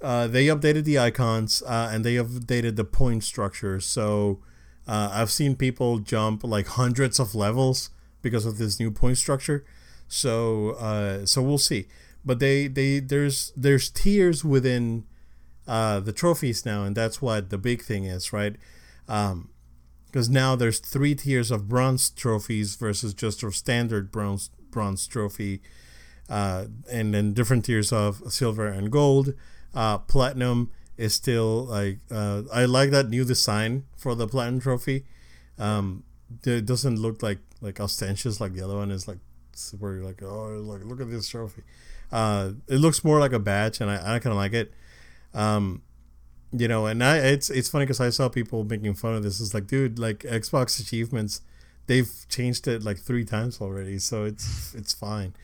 uh, 0.00 0.26
they 0.28 0.46
updated 0.46 0.84
the 0.84 0.98
icons 0.98 1.62
uh, 1.66 1.90
and 1.92 2.04
they 2.04 2.14
updated 2.14 2.76
the 2.76 2.84
point 2.84 3.24
structure. 3.24 3.80
So 3.80 4.40
uh, 4.86 5.10
I've 5.12 5.30
seen 5.30 5.56
people 5.56 5.98
jump 5.98 6.44
like 6.44 6.66
hundreds 6.66 7.18
of 7.18 7.34
levels 7.34 7.90
because 8.24 8.44
of 8.44 8.58
this 8.58 8.80
new 8.80 8.90
point 8.90 9.18
structure. 9.18 9.64
So 10.08 10.70
uh, 10.70 11.26
so 11.26 11.40
we'll 11.42 11.58
see. 11.58 11.86
But 12.24 12.40
they 12.40 12.66
they 12.66 12.98
there's 12.98 13.52
there's 13.56 13.88
tiers 13.90 14.44
within 14.44 15.04
uh, 15.68 16.00
the 16.00 16.12
trophies 16.12 16.66
now, 16.66 16.84
and 16.84 16.96
that's 16.96 17.22
what 17.22 17.50
the 17.50 17.58
big 17.58 17.82
thing 17.82 18.04
is, 18.04 18.32
right? 18.32 18.56
Because 19.06 20.28
um, 20.28 20.32
now 20.32 20.56
there's 20.56 20.78
three 20.78 21.14
tiers 21.14 21.50
of 21.50 21.68
bronze 21.68 22.10
trophies 22.10 22.74
versus 22.76 23.14
just 23.14 23.42
a 23.42 23.52
standard 23.52 24.10
bronze 24.10 24.50
bronze 24.70 25.06
trophy, 25.06 25.60
uh, 26.28 26.66
and 26.90 27.14
then 27.14 27.32
different 27.32 27.66
tiers 27.66 27.92
of 27.92 28.32
silver 28.32 28.66
and 28.66 28.90
gold. 28.90 29.34
Uh, 29.74 29.98
platinum 29.98 30.70
is 30.96 31.14
still 31.14 31.64
like 31.66 31.98
uh, 32.10 32.42
I 32.52 32.64
like 32.64 32.90
that 32.90 33.08
new 33.08 33.24
design 33.24 33.84
for 33.96 34.14
the 34.14 34.26
platinum 34.26 34.60
trophy. 34.60 35.04
Um, 35.58 36.04
it 36.44 36.66
doesn't 36.66 36.96
look 36.96 37.22
like 37.22 37.38
like 37.60 37.80
ostentatious 37.80 38.40
like 38.40 38.52
the 38.52 38.62
other 38.62 38.76
one 38.76 38.90
is 38.90 39.06
like 39.08 39.18
where 39.78 39.94
you're 39.94 40.04
like 40.04 40.22
oh 40.22 40.56
like 40.62 40.84
look 40.84 41.00
at 41.00 41.10
this 41.10 41.28
trophy. 41.28 41.62
Uh, 42.12 42.52
it 42.68 42.76
looks 42.76 43.02
more 43.02 43.18
like 43.18 43.32
a 43.32 43.38
badge, 43.38 43.80
and 43.80 43.90
I, 43.90 43.96
I 43.96 44.18
kind 44.18 44.32
of 44.32 44.36
like 44.36 44.52
it. 44.52 44.72
Um, 45.32 45.82
you 46.52 46.68
know, 46.68 46.86
and 46.86 47.02
I 47.02 47.18
it's 47.18 47.50
it's 47.50 47.68
funny 47.68 47.84
because 47.84 48.00
I 48.00 48.10
saw 48.10 48.28
people 48.28 48.62
making 48.64 48.94
fun 48.94 49.14
of 49.14 49.22
this. 49.22 49.40
It's 49.40 49.54
like, 49.54 49.66
dude, 49.66 49.98
like 49.98 50.18
Xbox 50.20 50.80
achievements, 50.80 51.40
they've 51.86 52.10
changed 52.28 52.68
it 52.68 52.84
like 52.84 52.98
three 52.98 53.24
times 53.24 53.60
already, 53.60 53.98
so 53.98 54.24
it's 54.24 54.74
it's 54.74 54.92
fine. 54.92 55.34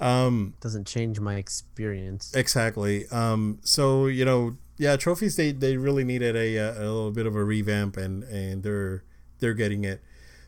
Um, 0.00 0.54
Doesn't 0.60 0.86
change 0.86 1.20
my 1.20 1.34
experience. 1.34 2.32
Exactly. 2.34 3.06
Um, 3.08 3.58
so 3.62 4.06
you 4.06 4.24
know, 4.24 4.56
yeah, 4.78 4.96
trophies 4.96 5.36
they 5.36 5.52
they 5.52 5.76
really 5.76 6.04
needed 6.04 6.36
a 6.36 6.56
a 6.56 6.80
little 6.80 7.10
bit 7.10 7.26
of 7.26 7.36
a 7.36 7.44
revamp, 7.44 7.96
and 7.96 8.22
and 8.24 8.62
they're 8.62 9.04
they're 9.40 9.54
getting 9.54 9.84
it. 9.84 10.02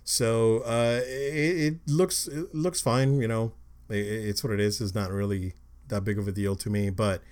So 0.04 0.60
uh, 0.60 1.00
it, 1.04 1.74
it 1.74 1.74
looks 1.86 2.26
it 2.26 2.54
looks 2.54 2.80
fine. 2.80 3.20
You 3.20 3.28
know, 3.28 3.52
it, 3.88 3.96
it's 3.96 4.42
what 4.42 4.52
it 4.52 4.60
is. 4.60 4.80
It's 4.80 4.94
not 4.94 5.10
really 5.10 5.54
that 5.88 6.04
big 6.04 6.18
of 6.18 6.26
a 6.26 6.32
deal 6.32 6.56
to 6.56 6.70
me, 6.70 6.90
but 6.90 7.22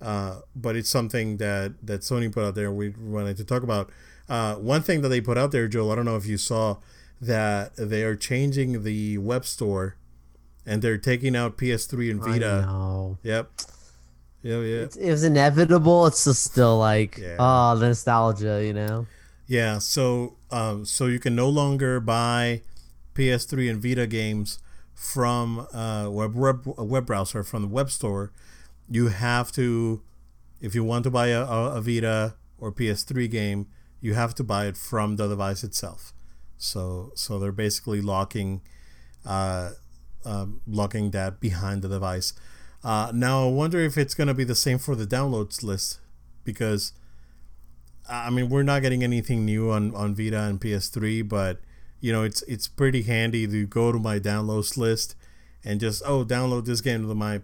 uh, 0.00 0.40
but 0.54 0.76
it's 0.76 0.90
something 0.90 1.38
that 1.38 1.74
that 1.82 2.00
Sony 2.02 2.32
put 2.32 2.44
out 2.44 2.54
there. 2.54 2.72
We 2.72 2.90
wanted 2.90 3.36
to 3.38 3.44
talk 3.44 3.62
about. 3.62 3.90
Uh, 4.26 4.54
one 4.54 4.80
thing 4.80 5.02
that 5.02 5.10
they 5.10 5.20
put 5.20 5.36
out 5.36 5.52
there, 5.52 5.68
Joel. 5.68 5.92
I 5.92 5.96
don't 5.96 6.06
know 6.06 6.16
if 6.16 6.24
you 6.24 6.38
saw 6.38 6.78
that 7.20 7.76
they 7.76 8.04
are 8.04 8.16
changing 8.16 8.82
the 8.82 9.18
web 9.18 9.44
store, 9.44 9.96
and 10.64 10.80
they're 10.80 10.98
taking 10.98 11.36
out 11.36 11.58
PS3 11.58 12.10
and 12.10 12.22
Vita. 12.22 13.16
Yep. 13.22 13.50
Yeah, 14.42 14.60
yeah. 14.60 14.76
It's, 14.82 14.96
it 14.96 15.10
was 15.10 15.24
inevitable. 15.24 16.06
It's 16.06 16.24
just 16.24 16.44
still 16.44 16.78
like, 16.78 17.16
yeah. 17.16 17.36
oh, 17.38 17.76
the 17.76 17.88
nostalgia, 17.88 18.62
you 18.64 18.74
know. 18.74 19.06
Yeah, 19.46 19.78
so 19.78 20.36
um, 20.54 20.84
so 20.84 21.06
you 21.06 21.18
can 21.18 21.34
no 21.34 21.48
longer 21.48 21.98
buy 21.98 22.62
PS3 23.14 23.68
and 23.70 23.82
Vita 23.82 24.06
games 24.06 24.60
from 24.94 25.66
uh, 25.72 26.08
web, 26.08 26.36
web 26.36 26.62
web 26.64 27.06
browser 27.06 27.42
from 27.42 27.62
the 27.62 27.68
web 27.68 27.90
store. 27.90 28.30
You 28.88 29.08
have 29.08 29.50
to, 29.52 30.00
if 30.60 30.72
you 30.72 30.84
want 30.84 31.02
to 31.04 31.10
buy 31.10 31.28
a, 31.28 31.44
a, 31.44 31.80
Vita 31.80 32.36
or 32.58 32.70
PS3 32.70 33.28
game, 33.28 33.66
you 34.00 34.14
have 34.14 34.32
to 34.36 34.44
buy 34.44 34.66
it 34.66 34.76
from 34.76 35.16
the 35.16 35.26
device 35.26 35.64
itself. 35.64 36.12
So 36.56 37.10
so 37.16 37.40
they're 37.40 37.50
basically 37.50 38.00
locking, 38.00 38.60
uh, 39.26 39.70
um, 40.24 40.60
locking 40.68 41.10
that 41.10 41.40
behind 41.40 41.82
the 41.82 41.88
device. 41.88 42.32
Uh, 42.84 43.10
now 43.12 43.48
I 43.48 43.50
wonder 43.50 43.80
if 43.80 43.98
it's 43.98 44.14
gonna 44.14 44.34
be 44.34 44.44
the 44.44 44.54
same 44.54 44.78
for 44.78 44.94
the 44.94 45.06
downloads 45.06 45.64
list, 45.64 45.98
because 46.44 46.92
I 48.08 48.30
mean, 48.30 48.48
we're 48.48 48.62
not 48.62 48.82
getting 48.82 49.02
anything 49.02 49.44
new 49.44 49.70
on, 49.70 49.94
on 49.94 50.14
Vita 50.14 50.42
and 50.42 50.60
PS3, 50.60 51.26
but 51.26 51.60
you 52.00 52.12
know, 52.12 52.22
it's 52.22 52.42
it's 52.42 52.68
pretty 52.68 53.02
handy 53.02 53.46
to 53.46 53.66
go 53.66 53.90
to 53.90 53.98
my 53.98 54.18
downloads 54.18 54.76
list 54.76 55.16
and 55.64 55.80
just 55.80 56.02
oh, 56.04 56.24
download 56.24 56.66
this 56.66 56.82
game 56.82 57.08
to 57.08 57.14
my 57.14 57.40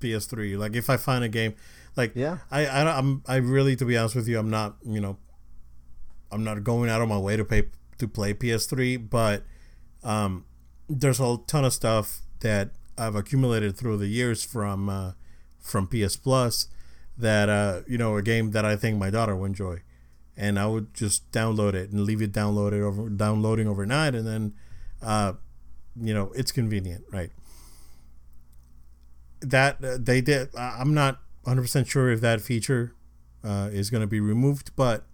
PS3. 0.00 0.58
Like 0.58 0.74
if 0.74 0.90
I 0.90 0.96
find 0.96 1.22
a 1.22 1.28
game, 1.28 1.54
like 1.96 2.12
yeah, 2.16 2.38
I 2.50 2.66
I 2.66 2.98
I'm 2.98 3.22
I 3.26 3.36
really 3.36 3.76
to 3.76 3.84
be 3.84 3.96
honest 3.96 4.16
with 4.16 4.26
you, 4.26 4.38
I'm 4.38 4.50
not 4.50 4.76
you 4.84 5.00
know, 5.00 5.16
I'm 6.32 6.42
not 6.42 6.64
going 6.64 6.90
out 6.90 7.00
of 7.00 7.08
my 7.08 7.18
way 7.18 7.36
to 7.36 7.44
pay 7.44 7.68
to 7.98 8.08
play 8.08 8.34
PS3, 8.34 9.08
but 9.08 9.44
um, 10.02 10.44
there's 10.88 11.20
a 11.20 11.36
ton 11.46 11.64
of 11.64 11.72
stuff 11.72 12.22
that 12.40 12.70
I've 12.98 13.14
accumulated 13.14 13.76
through 13.76 13.98
the 13.98 14.08
years 14.08 14.42
from 14.42 14.88
uh, 14.88 15.12
from 15.60 15.86
PS 15.86 16.16
Plus 16.16 16.66
that 17.16 17.48
uh, 17.48 17.82
you 17.86 17.96
know 17.96 18.16
a 18.16 18.22
game 18.22 18.50
that 18.50 18.64
I 18.64 18.74
think 18.74 18.98
my 18.98 19.10
daughter 19.10 19.36
will 19.36 19.44
enjoy 19.44 19.82
and 20.40 20.58
I 20.58 20.66
would 20.66 20.94
just 20.94 21.30
download 21.32 21.74
it 21.74 21.90
and 21.90 22.00
leave 22.00 22.22
it 22.22 22.32
downloaded 22.32 22.80
over 22.80 23.10
downloading 23.10 23.68
overnight, 23.68 24.14
and 24.14 24.26
then, 24.26 24.54
uh, 25.02 25.34
you 26.00 26.14
know, 26.14 26.32
it's 26.34 26.50
convenient, 26.50 27.04
right? 27.12 27.30
That 29.42 29.84
uh, 29.84 29.98
they 30.00 30.22
did. 30.22 30.48
I'm 30.56 30.94
not 30.94 31.20
100 31.42 31.60
percent 31.60 31.88
sure 31.88 32.10
if 32.10 32.22
that 32.22 32.40
feature 32.40 32.94
uh, 33.44 33.68
is 33.70 33.90
going 33.90 34.00
to 34.00 34.06
be 34.06 34.18
removed, 34.18 34.70
but 34.76 35.04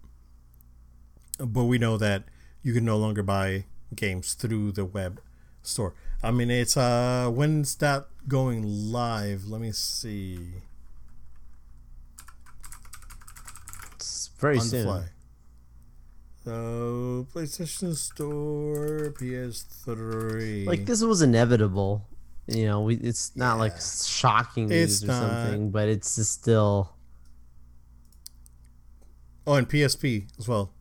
but 1.39 1.65
we 1.65 1.77
know 1.77 1.97
that 1.97 2.23
you 2.63 2.73
can 2.73 2.85
no 2.85 2.97
longer 2.97 3.21
buy 3.21 3.65
games 3.93 4.33
through 4.33 4.71
the 4.71 4.85
web 4.85 5.19
store. 5.61 5.93
I 6.23 6.31
mean, 6.31 6.49
it's 6.49 6.77
uh, 6.77 7.29
when's 7.29 7.75
that 7.75 8.07
going 8.29 8.63
live? 8.63 9.45
Let 9.45 9.59
me 9.59 9.73
see. 9.73 10.39
It's 13.95 14.29
very 14.39 14.61
soon. 14.61 14.85
Fly. 14.85 15.03
So 16.47 17.27
PlayStation 17.33 17.93
Store, 17.93 19.13
PS3. 19.19 20.65
Like 20.65 20.85
this 20.85 21.03
was 21.03 21.21
inevitable. 21.21 22.07
You 22.47 22.67
know, 22.67 22.81
we 22.83 22.95
it's 22.95 23.35
not 23.35 23.55
yeah. 23.55 23.59
like 23.59 23.73
shocking 23.81 24.67
news 24.67 25.03
it's 25.03 25.03
or 25.03 25.07
not. 25.07 25.19
something, 25.19 25.71
but 25.71 25.89
it's 25.89 26.15
just 26.15 26.31
still. 26.31 26.93
Oh, 29.45 29.55
and 29.55 29.67
PSP 29.67 30.29
as 30.39 30.47
well. 30.47 30.71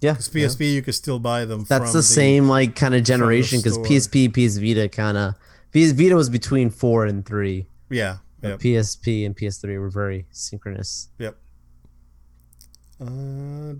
Yeah, 0.00 0.12
because 0.12 0.28
PSP 0.28 0.60
yeah. 0.60 0.66
you 0.66 0.82
could 0.82 0.94
still 0.94 1.18
buy 1.18 1.44
them. 1.44 1.64
That's 1.68 1.90
the, 1.90 1.98
the, 1.98 2.02
same 2.04 2.48
like 2.48 2.76
kind 2.76 2.94
of 2.94 3.02
generation 3.02 3.58
because 3.58 3.78
PSP, 3.78 4.32
PS 4.32 4.58
Vita 4.58 4.88
kind 4.88 5.18
of 5.18 5.34
PS 5.72 5.90
Vita 5.90 6.14
was 6.14 6.30
between 6.30 6.70
four 6.70 7.04
and 7.04 7.26
three. 7.26 7.66
Yeah, 7.90 8.18
yep. 8.44 8.60
PSP 8.60 9.26
and 9.26 9.36
PS3 9.36 9.80
were 9.80 9.90
very 9.90 10.26
synchronous. 10.30 11.08
Yep. 11.18 11.36
Uh, 13.00 13.74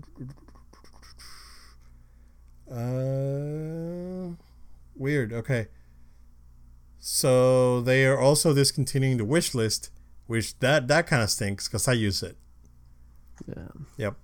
uh, 2.71 4.33
weird. 4.95 5.33
Okay. 5.33 5.67
So 6.99 7.81
they 7.81 8.05
are 8.05 8.19
also 8.19 8.53
discontinuing 8.53 9.17
the 9.17 9.25
wish 9.25 9.53
list, 9.53 9.91
which 10.25 10.57
that 10.59 10.87
that 10.87 11.07
kind 11.07 11.21
of 11.23 11.29
stinks 11.29 11.67
because 11.67 11.87
I 11.87 11.93
use 11.93 12.23
it. 12.23 12.37
Yeah. 13.47 13.67
Yep. 13.97 14.15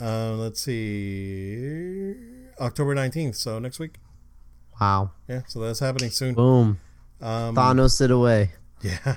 Uh, 0.00 0.32
let's 0.32 0.60
see. 0.60 2.14
October 2.60 2.94
nineteenth. 2.94 3.36
So 3.36 3.58
next 3.58 3.78
week. 3.78 3.96
Wow. 4.80 5.12
Yeah. 5.28 5.42
So 5.46 5.60
that's 5.60 5.80
happening 5.80 6.10
soon. 6.10 6.34
Boom. 6.34 6.80
Um, 7.20 7.54
Thanos 7.54 8.00
it 8.00 8.10
away. 8.10 8.52
Yeah. 8.82 9.16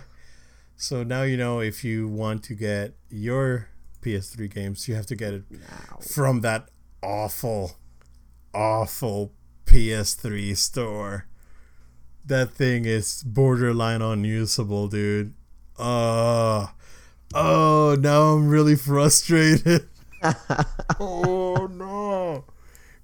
So 0.75 1.03
now 1.03 1.21
you 1.21 1.37
know 1.37 1.61
if 1.61 1.85
you 1.85 2.09
want 2.09 2.43
to 2.45 2.55
get 2.55 2.95
your 3.09 3.69
PS3 4.01 4.53
games, 4.53 4.87
you 4.89 4.95
have 4.95 5.05
to 5.05 5.15
get 5.15 5.33
it 5.33 5.43
from 6.01 6.41
that 6.41 6.69
awful 7.01 7.77
awful 8.53 9.31
PS3 9.65 10.55
store. 10.55 11.27
That 12.25 12.51
thing 12.51 12.85
is 12.85 13.23
borderline 13.23 14.01
unusable, 14.01 14.87
dude. 14.87 15.33
Uh, 15.77 16.67
oh, 17.33 17.97
now 17.99 18.33
I'm 18.33 18.47
really 18.47 18.75
frustrated. 18.75 19.89
oh 20.99 21.67
no. 21.71 22.45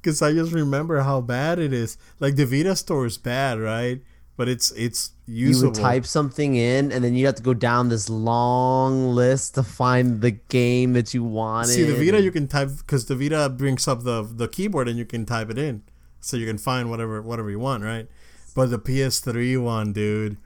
Because 0.02 0.22
I 0.22 0.32
just 0.32 0.54
remember 0.54 1.02
how 1.02 1.20
bad 1.20 1.60
it 1.60 1.74
is. 1.74 1.97
Like 2.20 2.36
the 2.36 2.45
Vita 2.45 2.76
store 2.76 3.06
is 3.06 3.18
bad, 3.18 3.60
right? 3.60 4.02
But 4.40 4.48
it's 4.48 4.72
it's 4.72 5.12
usable. 5.26 5.68
You 5.68 5.72
would 5.74 5.76
type 5.76 6.06
something 6.06 6.56
in, 6.56 6.94
and 6.94 7.04
then 7.04 7.14
you 7.14 7.26
have 7.26 7.36
to 7.36 7.44
go 7.44 7.54
down 7.54 7.90
this 7.90 8.10
long 8.10 9.10
list 9.12 9.56
to 9.56 9.64
find 9.64 10.22
the 10.22 10.32
game 10.32 10.94
that 10.94 11.14
you 11.14 11.26
wanted. 11.26 11.74
See 11.74 11.84
the 11.84 11.94
Vita, 11.94 12.22
you 12.22 12.32
can 12.32 12.48
type 12.48 12.70
because 12.78 13.08
the 13.08 13.16
Vita 13.18 13.50
brings 13.50 13.86
up 13.86 14.04
the 14.04 14.24
the 14.24 14.48
keyboard, 14.48 14.88
and 14.88 14.98
you 14.98 15.04
can 15.04 15.26
type 15.26 15.50
it 15.50 15.58
in, 15.58 15.84
so 16.22 16.38
you 16.38 16.46
can 16.48 16.58
find 16.58 16.90
whatever 16.90 17.22
whatever 17.22 17.52
you 17.52 17.60
want, 17.60 17.84
right? 17.84 18.08
But 18.56 18.68
the 18.70 18.80
PS3 18.80 19.62
one, 19.62 19.92
dude, 19.92 20.38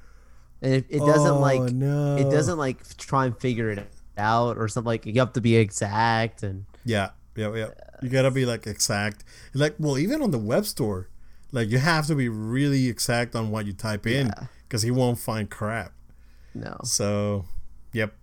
and 0.63 0.73
it, 0.73 0.85
it 0.89 0.99
doesn't 0.99 1.37
Oh, 1.37 1.39
like 1.39 1.61
no. 1.71 2.17
it 2.17 2.31
doesn't 2.31 2.57
like 2.57 2.97
try 2.97 3.27
and 3.27 3.37
figure 3.37 3.69
it 3.69 3.87
out 4.17 4.57
or 4.57 4.67
something 4.67 4.87
like 4.87 5.05
you 5.05 5.19
have 5.19 5.33
to 5.33 5.41
be 5.41 5.55
exact 5.55 6.41
and 6.41 6.65
Yeah, 6.83 7.11
yeah, 7.35 7.53
yeah. 7.53 7.69
You 8.01 8.09
gotta 8.09 8.31
be 8.31 8.45
like 8.47 8.65
exact. 8.65 9.23
Like, 9.53 9.75
well, 9.77 9.99
even 9.99 10.23
on 10.23 10.31
the 10.31 10.39
web 10.39 10.65
store, 10.65 11.09
like 11.53 11.69
you 11.69 11.77
have 11.77 12.05
to 12.07 12.15
be 12.15 12.27
really 12.27 12.87
exact 12.89 13.33
on 13.35 13.49
what 13.51 13.65
you 13.65 13.71
type 13.73 14.05
in 14.05 14.27
Yeah. 14.27 14.47
because 14.67 14.81
he 14.81 14.91
won't 14.91 15.17
find 15.19 15.49
crap. 15.49 15.93
no. 16.53 16.77
So, 16.83 17.45
yep. 17.93 18.13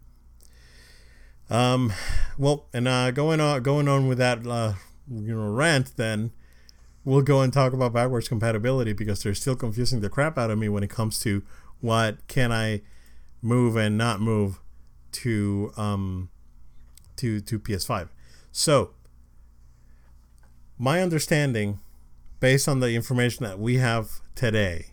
Um, 1.49 1.93
well, 2.39 2.67
and 2.75 2.87
uh, 2.87 3.11
going 3.13 3.41
on, 3.41 3.63
going 3.63 3.89
on 3.89 4.07
with 4.07 4.19
that, 4.19 4.47
uh, 4.47 4.75
you 5.11 5.35
know, 5.35 5.49
rant. 5.51 5.97
Then 5.97 6.31
we'll 7.05 7.23
go 7.23 7.41
and 7.41 7.53
talk 7.53 7.73
about 7.73 7.93
backwards 7.93 8.29
compatibility 8.29 8.93
because 8.93 9.23
they're 9.23 9.35
still 9.35 9.57
confusing 9.57 10.01
the 10.01 10.09
crap 10.11 10.37
out 10.39 10.51
of 10.51 10.59
me 10.59 10.69
when 10.69 10.83
it 10.85 10.91
comes 10.91 11.19
to 11.21 11.43
what 11.81 12.19
can 12.29 12.53
I 12.53 12.83
move 13.43 13.75
and 13.75 13.97
not 13.99 14.21
move 14.21 14.61
to 15.13 15.73
um 15.77 16.31
to 17.17 17.41
to 17.41 17.59
PS5. 17.59 18.09
So, 18.53 18.91
my 20.79 21.03
understanding, 21.03 21.81
based 22.41 22.69
on 22.69 22.81
the 22.81 22.95
information 22.95 23.45
that 23.45 23.59
we 23.59 23.77
have 23.77 24.21
today, 24.35 24.87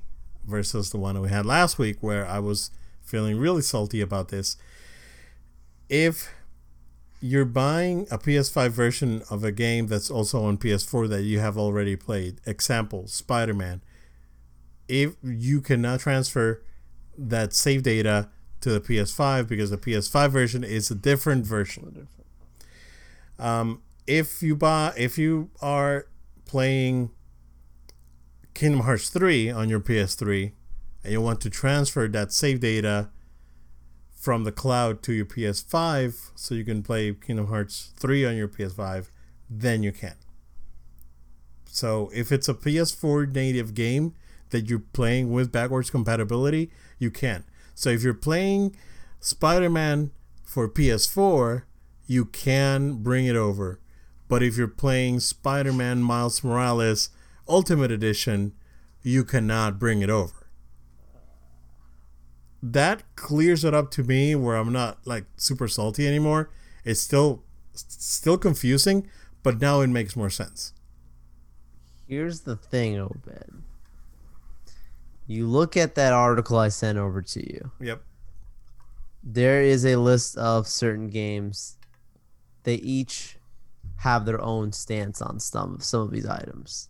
versus 0.46 0.92
the 0.92 0.98
one 0.98 1.20
we 1.22 1.30
had 1.30 1.46
last 1.46 1.80
week, 1.80 1.98
where 2.02 2.26
I 2.28 2.40
was 2.40 2.72
feeling 3.02 3.38
really 3.38 3.62
salty 3.62 4.02
about 4.02 4.30
this. 4.30 4.58
If 5.90 6.30
you're 7.22 7.46
buying 7.46 8.06
a 8.12 8.18
PS5 8.18 8.70
version 8.70 9.24
of 9.30 9.44
a 9.44 9.52
game 9.52 9.88
that's 9.88 10.12
also 10.12 10.44
on 10.44 10.58
PS4 10.58 11.10
that 11.10 11.24
you 11.24 11.40
have 11.40 11.58
already 11.58 11.96
played, 11.96 12.40
example, 12.46 13.08
Spider 13.08 13.54
Man, 13.54 13.82
if 14.88 15.16
you 15.24 15.62
cannot 15.62 16.02
transfer 16.02 16.62
that 17.18 17.54
save 17.54 17.84
data 17.84 18.30
to 18.62 18.70
the 18.70 18.80
PS5 18.80 19.48
because 19.48 19.70
the 19.70 19.78
PS5 19.78 20.30
version 20.30 20.64
is 20.64 20.92
a 20.92 20.96
different 20.96 21.46
version. 21.46 22.08
Um, 23.40 23.82
if 24.06 24.42
you 24.42 24.56
buy, 24.56 24.94
if 24.98 25.18
you 25.18 25.50
are 25.62 26.08
playing 26.46 27.12
Kingdom 28.58 28.80
Hearts 28.80 29.10
3 29.10 29.52
on 29.52 29.70
your 29.70 29.80
PS3 29.80 30.52
and 31.04 31.14
you 31.14 31.22
want 31.22 31.42
to 31.42 31.50
transfer 31.52 32.08
that 32.08 32.32
save 32.32 32.60
data 32.60 33.12
from 34.12 34.46
the 34.46 34.52
cloud 34.52 35.04
to 35.04 35.14
your 35.14 35.28
PS5 35.28 36.32
so 36.34 36.56
you 36.56 36.66
can 36.66 36.82
play 36.82 37.14
Kingdom 37.14 37.50
Hearts 37.50 37.94
3 37.98 38.26
on 38.26 38.36
your 38.36 38.48
PS5, 38.48 39.12
then 39.48 39.84
you 39.84 39.92
can. 39.92 40.16
So 41.70 42.10
if 42.16 42.32
it's 42.32 42.50
a 42.50 42.56
PS4 42.56 43.32
native 43.32 43.76
game 43.76 44.16
that 44.50 44.68
you're 44.68 44.80
playing 44.92 45.32
with 45.32 45.52
backwards 45.52 45.92
compatibility, 45.92 46.72
you 46.98 47.12
can. 47.12 47.44
So 47.76 47.92
if 47.92 48.02
you're 48.02 48.16
playing 48.16 48.76
Spider-Man 49.20 50.10
for 50.44 50.68
PS4, 50.68 51.62
you 52.08 52.26
can 52.26 53.04
bring 53.04 53.28
it 53.28 53.36
over. 53.36 53.80
But 54.28 54.42
if 54.42 54.58
you're 54.58 54.68
playing 54.68 55.20
Spider-Man 55.20 56.02
Miles 56.02 56.44
Morales 56.44 57.10
Ultimate 57.50 57.92
Edition, 57.92 58.54
you 59.02 59.24
cannot 59.24 59.80
bring 59.80 60.02
it 60.02 60.10
over. 60.10 60.48
That 62.62 63.04
clears 63.16 63.64
it 63.64 63.74
up 63.74 63.92
to 63.92 64.04
me 64.04 64.36
where 64.36 64.56
I'm 64.56 64.74
not 64.74 65.00
like 65.06 65.26
super 65.38 65.68
salty 65.68 66.08
anymore. 66.08 66.50
It's 66.84 67.02
still 67.02 67.44
still 67.74 68.38
confusing, 68.38 69.08
but 69.44 69.62
now 69.62 69.82
it 69.82 69.88
makes 69.88 70.16
more 70.16 70.30
sense. 70.30 70.74
Here's 72.08 72.42
the 72.42 72.56
thing, 72.56 72.98
Obed. 72.98 73.64
You 75.28 75.46
look 75.46 75.76
at 75.76 75.96
that 75.96 76.14
article 76.14 76.58
I 76.58 76.70
sent 76.70 76.98
over 76.98 77.22
to 77.22 77.54
you. 77.54 77.72
Yep. 77.82 78.02
There 79.22 79.62
is 79.62 79.86
a 79.86 79.98
list 79.98 80.38
of 80.38 80.68
certain 80.68 81.10
games. 81.10 81.78
They 82.64 82.76
each 82.76 83.38
have 83.98 84.26
their 84.26 84.42
own 84.42 84.72
stance 84.72 85.22
on 85.22 85.40
some 85.40 85.80
some 85.82 86.02
of 86.02 86.12
these 86.12 86.26
items. 86.26 86.90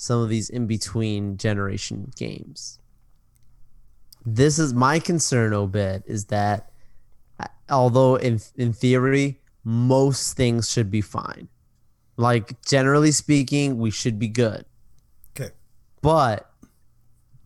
Some 0.00 0.22
of 0.22 0.30
these 0.30 0.48
in 0.48 0.66
between 0.66 1.36
generation 1.36 2.10
games. 2.16 2.78
This 4.24 4.58
is 4.58 4.72
my 4.72 4.98
concern, 4.98 5.52
Obed, 5.52 6.04
is 6.06 6.24
that 6.26 6.72
uh, 7.38 7.48
although 7.68 8.14
in 8.14 8.40
in 8.56 8.72
theory 8.72 9.42
most 9.62 10.38
things 10.38 10.70
should 10.70 10.90
be 10.90 11.02
fine. 11.02 11.48
Like 12.16 12.62
generally 12.62 13.12
speaking, 13.12 13.76
we 13.76 13.90
should 13.90 14.18
be 14.18 14.28
good. 14.28 14.64
Okay. 15.36 15.50
But 16.00 16.50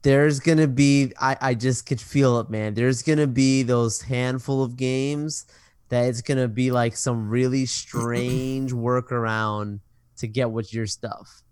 there's 0.02 0.38
gonna 0.38 0.68
be 0.68 1.12
I, 1.20 1.36
I 1.40 1.54
just 1.54 1.86
could 1.86 2.00
feel 2.00 2.38
it, 2.38 2.50
man. 2.50 2.74
There's 2.74 3.02
gonna 3.02 3.26
be 3.26 3.64
those 3.64 4.00
handful 4.00 4.62
of 4.62 4.76
games 4.76 5.46
that 5.88 6.04
it's 6.04 6.22
gonna 6.22 6.46
be 6.46 6.70
like 6.70 6.94
some 6.94 7.28
really 7.28 7.66
strange 7.66 8.72
workaround 8.72 9.80
to 10.18 10.28
get 10.28 10.52
with 10.52 10.72
your 10.72 10.86
stuff. 10.86 11.43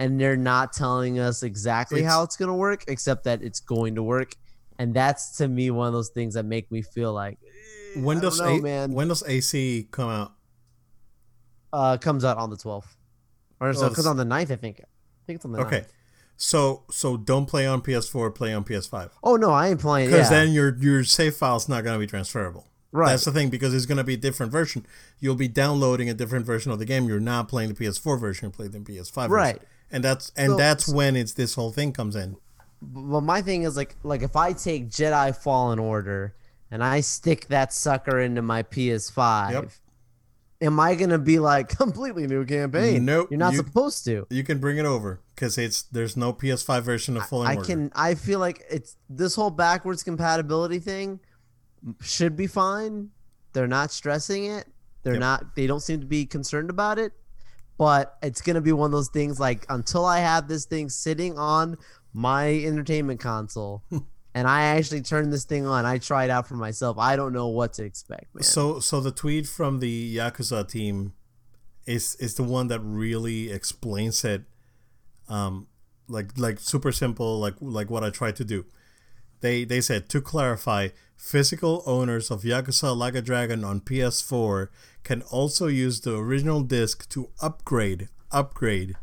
And 0.00 0.18
they're 0.20 0.36
not 0.36 0.72
telling 0.72 1.18
us 1.20 1.42
exactly 1.44 2.00
It's- 2.00 2.12
how 2.12 2.22
it's 2.24 2.36
gonna 2.36 2.56
work, 2.56 2.84
except 2.88 3.22
that 3.24 3.42
it's 3.42 3.60
going 3.60 3.94
to 3.96 4.02
work. 4.02 4.34
And 4.78 4.94
that's 4.94 5.36
to 5.36 5.46
me 5.46 5.70
one 5.70 5.86
of 5.88 5.92
those 5.92 6.08
things 6.08 6.34
that 6.34 6.44
make 6.46 6.72
me 6.72 6.80
feel 6.82 7.12
like 7.12 7.38
eh, 7.96 8.00
When 8.00 8.18
does 8.18 8.40
know, 8.40 8.46
A- 8.46 8.60
man. 8.60 8.92
when 8.92 9.08
does 9.08 9.22
AC 9.26 9.86
come 9.92 10.08
out? 10.08 10.32
uh 11.72 11.96
comes 11.98 12.24
out 12.24 12.36
on 12.38 12.50
the 12.50 12.56
12th. 12.56 12.96
Or 13.60 13.72
so 13.74 13.84
Oh, 13.84 13.86
it 13.88 13.94
comes 13.94 14.06
on 14.06 14.16
the 14.16 14.24
9th, 14.24 14.50
I 14.50 14.56
think. 14.56 14.80
I 14.80 14.84
think 15.26 15.36
it's 15.36 15.44
on 15.44 15.52
the 15.52 15.60
Okay. 15.60 15.80
9th. 15.80 15.86
So 16.36 16.84
so 16.90 17.16
don't 17.18 17.46
play 17.46 17.66
on 17.66 17.82
PS4, 17.82 18.30
play 18.34 18.54
on 18.54 18.64
PS5. 18.64 19.10
Oh 19.22 19.36
no, 19.36 19.50
I 19.50 19.68
ain't 19.68 19.80
playing. 19.80 20.08
Because 20.10 20.30
Yeah, 20.30 20.44
then 20.44 20.52
your 20.52 20.74
your 20.78 21.04
save 21.04 21.36
file's 21.36 21.68
not 21.68 21.84
gonna 21.84 21.98
be 21.98 22.06
transferable. 22.06 22.64
right. 22.92 23.10
That's 23.10 23.26
the 23.26 23.32
thing 23.32 23.50
because 23.50 23.74
it's 23.74 23.84
gonna 23.86 24.02
be 24.04 24.14
a 24.14 24.16
different 24.16 24.50
version. 24.50 24.86
You'll 25.18 25.34
be 25.36 25.48
downloading 25.48 26.08
a 26.08 26.14
different 26.14 26.46
version 26.46 26.72
of 26.72 26.78
the 26.78 26.86
game. 26.86 27.06
You're 27.06 27.20
not 27.20 27.48
playing 27.48 27.68
the 27.68 27.74
PS4 27.74 28.18
version. 28.18 28.46
You're 28.46 28.52
playing 28.52 28.72
the 28.72 28.80
PS5 28.80 29.28
version. 29.28 29.58
And 29.90 30.04
that's 30.04 30.32
and 30.36 30.52
So- 30.52 30.56
that's 30.56 30.88
when 30.88 31.16
it's 31.16 31.32
this 31.32 31.54
whole 31.54 31.72
thing 31.72 31.92
comes 31.92 32.16
in. 32.16 32.36
Well, 32.94 33.20
my 33.20 33.42
thing 33.42 33.64
is 33.64 33.76
like 33.76 33.96
like 34.02 34.22
if 34.22 34.36
I 34.36 34.52
take 34.52 34.88
Jedi 34.88 35.36
Fallen 35.36 35.78
Order 35.78 36.34
and 36.70 36.82
I 36.82 37.00
stick 37.00 37.48
that 37.48 37.72
sucker 37.72 38.18
into 38.20 38.40
my 38.42 38.62
PS5, 38.62 39.52
Yep. 39.52 39.70
am 40.62 40.80
I 40.80 40.94
gonna 40.94 41.18
be 41.18 41.38
like 41.38 41.68
completely 41.76 42.26
new 42.26 42.44
campaign? 42.46 43.04
Nope, 43.04 43.28
you're 43.30 43.38
not 43.38 43.52
you- 43.52 43.58
supposed 43.58 44.04
to. 44.06 44.26
You 44.30 44.44
can 44.44 44.58
bring 44.60 44.78
it 44.78 44.86
over 44.86 45.20
because 45.34 45.58
it's 45.58 45.82
there's 45.82 46.16
no 46.16 46.32
PS5 46.32 46.82
version 46.82 47.16
of 47.16 47.26
Fallen 47.26 47.48
I 47.48 47.56
Order. 47.56 47.66
can. 47.66 47.92
I 47.94 48.14
feel 48.14 48.38
like 48.38 48.64
it's 48.70 48.96
this 49.10 49.34
whole 49.34 49.50
backwards 49.50 50.02
compatibility 50.02 50.78
thing 50.78 51.20
should 52.00 52.36
be 52.36 52.46
fine. 52.46 53.10
They're 53.52 53.66
not 53.66 53.90
stressing 53.90 54.44
it. 54.46 54.66
They're 55.02 55.14
Yep. 55.14 55.20
not. 55.20 55.56
They 55.56 55.66
don't 55.66 55.80
seem 55.80 56.00
to 56.00 56.06
be 56.06 56.24
concerned 56.24 56.70
about 56.70 56.98
it. 56.98 57.12
But 57.80 58.18
it's 58.22 58.42
gonna 58.42 58.60
be 58.60 58.72
one 58.72 58.88
of 58.88 58.92
those 58.92 59.08
things 59.08 59.40
like 59.40 59.64
until 59.70 60.04
I 60.04 60.18
have 60.18 60.48
this 60.48 60.66
thing 60.66 60.90
sitting 60.90 61.38
on 61.38 61.78
my 62.12 62.50
entertainment 62.50 63.20
console. 63.20 63.82
And 64.32 64.46
I 64.46 64.62
actually 64.76 65.00
turn 65.02 65.30
this 65.30 65.44
thing 65.44 65.66
on. 65.66 65.84
I 65.84 65.98
try 65.98 66.22
it 66.22 66.30
out 66.30 66.46
for 66.46 66.54
myself. 66.54 66.98
I 66.98 67.16
don't 67.16 67.32
know 67.32 67.48
what 67.48 67.72
to 67.72 67.84
expect, 67.84 68.32
man. 68.32 68.44
So 68.44 68.78
so 68.78 69.00
the 69.00 69.10
tweet 69.10 69.48
from 69.48 69.80
the 69.80 70.16
Yakuza 70.18 70.68
team 70.68 71.14
is 71.84 72.14
is 72.20 72.34
the 72.34 72.44
one 72.44 72.68
that 72.68 72.78
really 72.78 73.50
explains 73.50 74.24
it 74.24 74.42
um 75.28 75.66
like 76.06 76.38
like 76.38 76.60
super 76.60 76.92
simple 76.92 77.40
like 77.40 77.54
like 77.60 77.90
what 77.90 78.04
I 78.04 78.10
tried 78.10 78.36
to 78.36 78.44
do. 78.44 78.66
They 79.40 79.64
they 79.64 79.80
said 79.80 80.08
to 80.10 80.20
clarify, 80.20 80.90
physical 81.16 81.82
owners 81.84 82.30
of 82.30 82.42
Yakuza 82.42 82.96
Like 82.96 83.16
a 83.16 83.22
Dragon 83.22 83.64
on 83.64 83.80
PS4 83.80 84.68
can 85.02 85.22
also 85.22 85.66
use 85.66 86.00
the 86.00 86.16
original 86.16 86.62
disc 86.62 87.08
to 87.10 87.30
upgrade 87.40 88.08
upgrade 88.30 88.94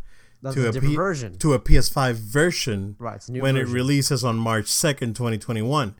That's 0.41 0.55
to 0.55 0.65
a 0.67 0.69
a 0.69 0.81
P- 0.81 0.95
version. 0.95 1.37
to 1.39 1.53
a 1.53 1.59
PS5 1.59 2.13
version 2.15 2.95
Right, 2.99 3.15
it's 3.15 3.27
a 3.27 3.31
new 3.31 3.41
when 3.41 3.57
it 3.57 3.67
releases 3.67 4.23
on 4.23 4.37
March 4.37 4.65
2nd, 4.65 5.15
2021. 5.15 5.95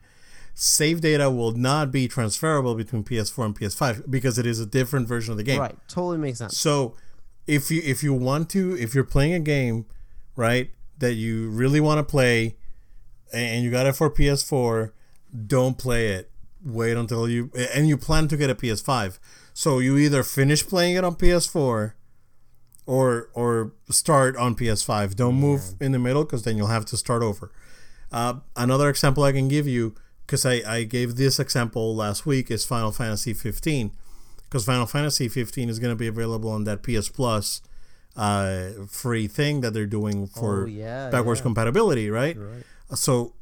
Save 0.54 1.00
data 1.02 1.30
will 1.30 1.52
not 1.52 1.92
be 1.92 2.08
transferable 2.08 2.74
between 2.74 3.04
PS4 3.04 3.44
and 3.44 3.58
PS5 3.58 4.10
because 4.10 4.38
it 4.38 4.46
is 4.46 4.58
a 4.58 4.66
different 4.66 5.06
version 5.06 5.30
of 5.30 5.36
the 5.38 5.44
game. 5.44 5.60
Right. 5.60 5.76
Totally 5.86 6.18
makes 6.18 6.38
sense. 6.38 6.58
So, 6.58 6.96
if 7.46 7.70
you 7.70 7.80
if 7.84 8.02
you 8.02 8.12
want 8.12 8.50
to 8.50 8.76
if 8.76 8.92
you're 8.94 9.04
playing 9.04 9.34
a 9.34 9.40
game, 9.40 9.86
right, 10.34 10.70
that 10.98 11.14
you 11.14 11.48
really 11.50 11.80
want 11.80 11.98
to 11.98 12.02
play 12.02 12.56
and 13.32 13.62
you 13.62 13.70
got 13.70 13.86
it 13.86 13.94
for 13.94 14.10
PS4, 14.10 14.90
don't 15.46 15.78
play 15.78 16.08
it. 16.08 16.30
Wait 16.64 16.96
until 16.96 17.28
you 17.28 17.52
and 17.72 17.88
you 17.88 17.96
plan 17.96 18.26
to 18.28 18.36
get 18.36 18.50
a 18.50 18.54
PS5. 18.56 19.18
So 19.58 19.80
you 19.80 19.98
either 19.98 20.22
finish 20.22 20.64
playing 20.64 20.94
it 20.94 21.02
on 21.02 21.16
PS4 21.16 21.94
or 22.86 23.28
or 23.34 23.72
start 23.90 24.36
on 24.36 24.54
PS5. 24.54 25.16
Don't 25.16 25.34
move 25.34 25.74
in 25.80 25.90
the 25.90 25.98
middle 25.98 26.24
cuz 26.24 26.44
then 26.44 26.56
you'll 26.56 26.68
have 26.68 26.84
to 26.86 26.96
start 26.96 27.24
over. 27.24 27.50
Uh, 28.12 28.34
another 28.54 28.88
example 28.88 29.24
I 29.24 29.32
can 29.32 29.48
give 29.48 29.66
you, 29.66 29.96
because 30.24 30.46
I, 30.46 30.62
I 30.64 30.84
gave 30.84 31.16
this 31.16 31.40
example 31.40 31.96
last 31.96 32.24
week, 32.24 32.52
is 32.52 32.64
Final 32.64 32.92
Fantasy 32.92 33.34
15. 33.34 33.90
Because 34.44 34.64
Final 34.64 34.86
Fantasy 34.86 35.28
15 35.28 35.68
is 35.68 35.80
going 35.80 35.92
to 35.92 35.98
be 35.98 36.06
available 36.06 36.50
on 36.50 36.62
that 36.62 36.84
PS 36.84 37.08
Plus 37.08 37.60
uh, 38.14 38.86
free 38.88 39.26
thing 39.26 39.60
that 39.62 39.74
they're 39.74 39.86
doing 39.86 40.28
for 40.28 40.62
Oh, 40.62 40.66
yeah, 40.66 41.10
backwards 41.10 41.40
yeah. 41.40 41.48
compatibility, 41.50 42.10
right? 42.10 42.36
So 42.94 43.34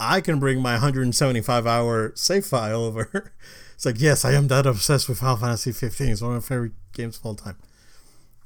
I 0.00 0.20
can 0.20 0.40
bring 0.40 0.60
my 0.60 0.72
175 0.72 1.64
hour 1.64 2.10
save 2.16 2.44
file 2.44 2.82
over. 2.82 3.32
it's 3.74 3.84
like, 3.84 4.00
yes, 4.00 4.24
I 4.24 4.32
am 4.32 4.48
that 4.48 4.66
obsessed 4.66 5.08
with 5.08 5.18
Final 5.18 5.36
Fantasy 5.36 5.72
15. 5.72 6.08
It's 6.08 6.22
one 6.22 6.36
of 6.36 6.42
my 6.42 6.46
favorite 6.46 6.72
games 6.92 7.18
of 7.18 7.26
all 7.26 7.34
time. 7.34 7.56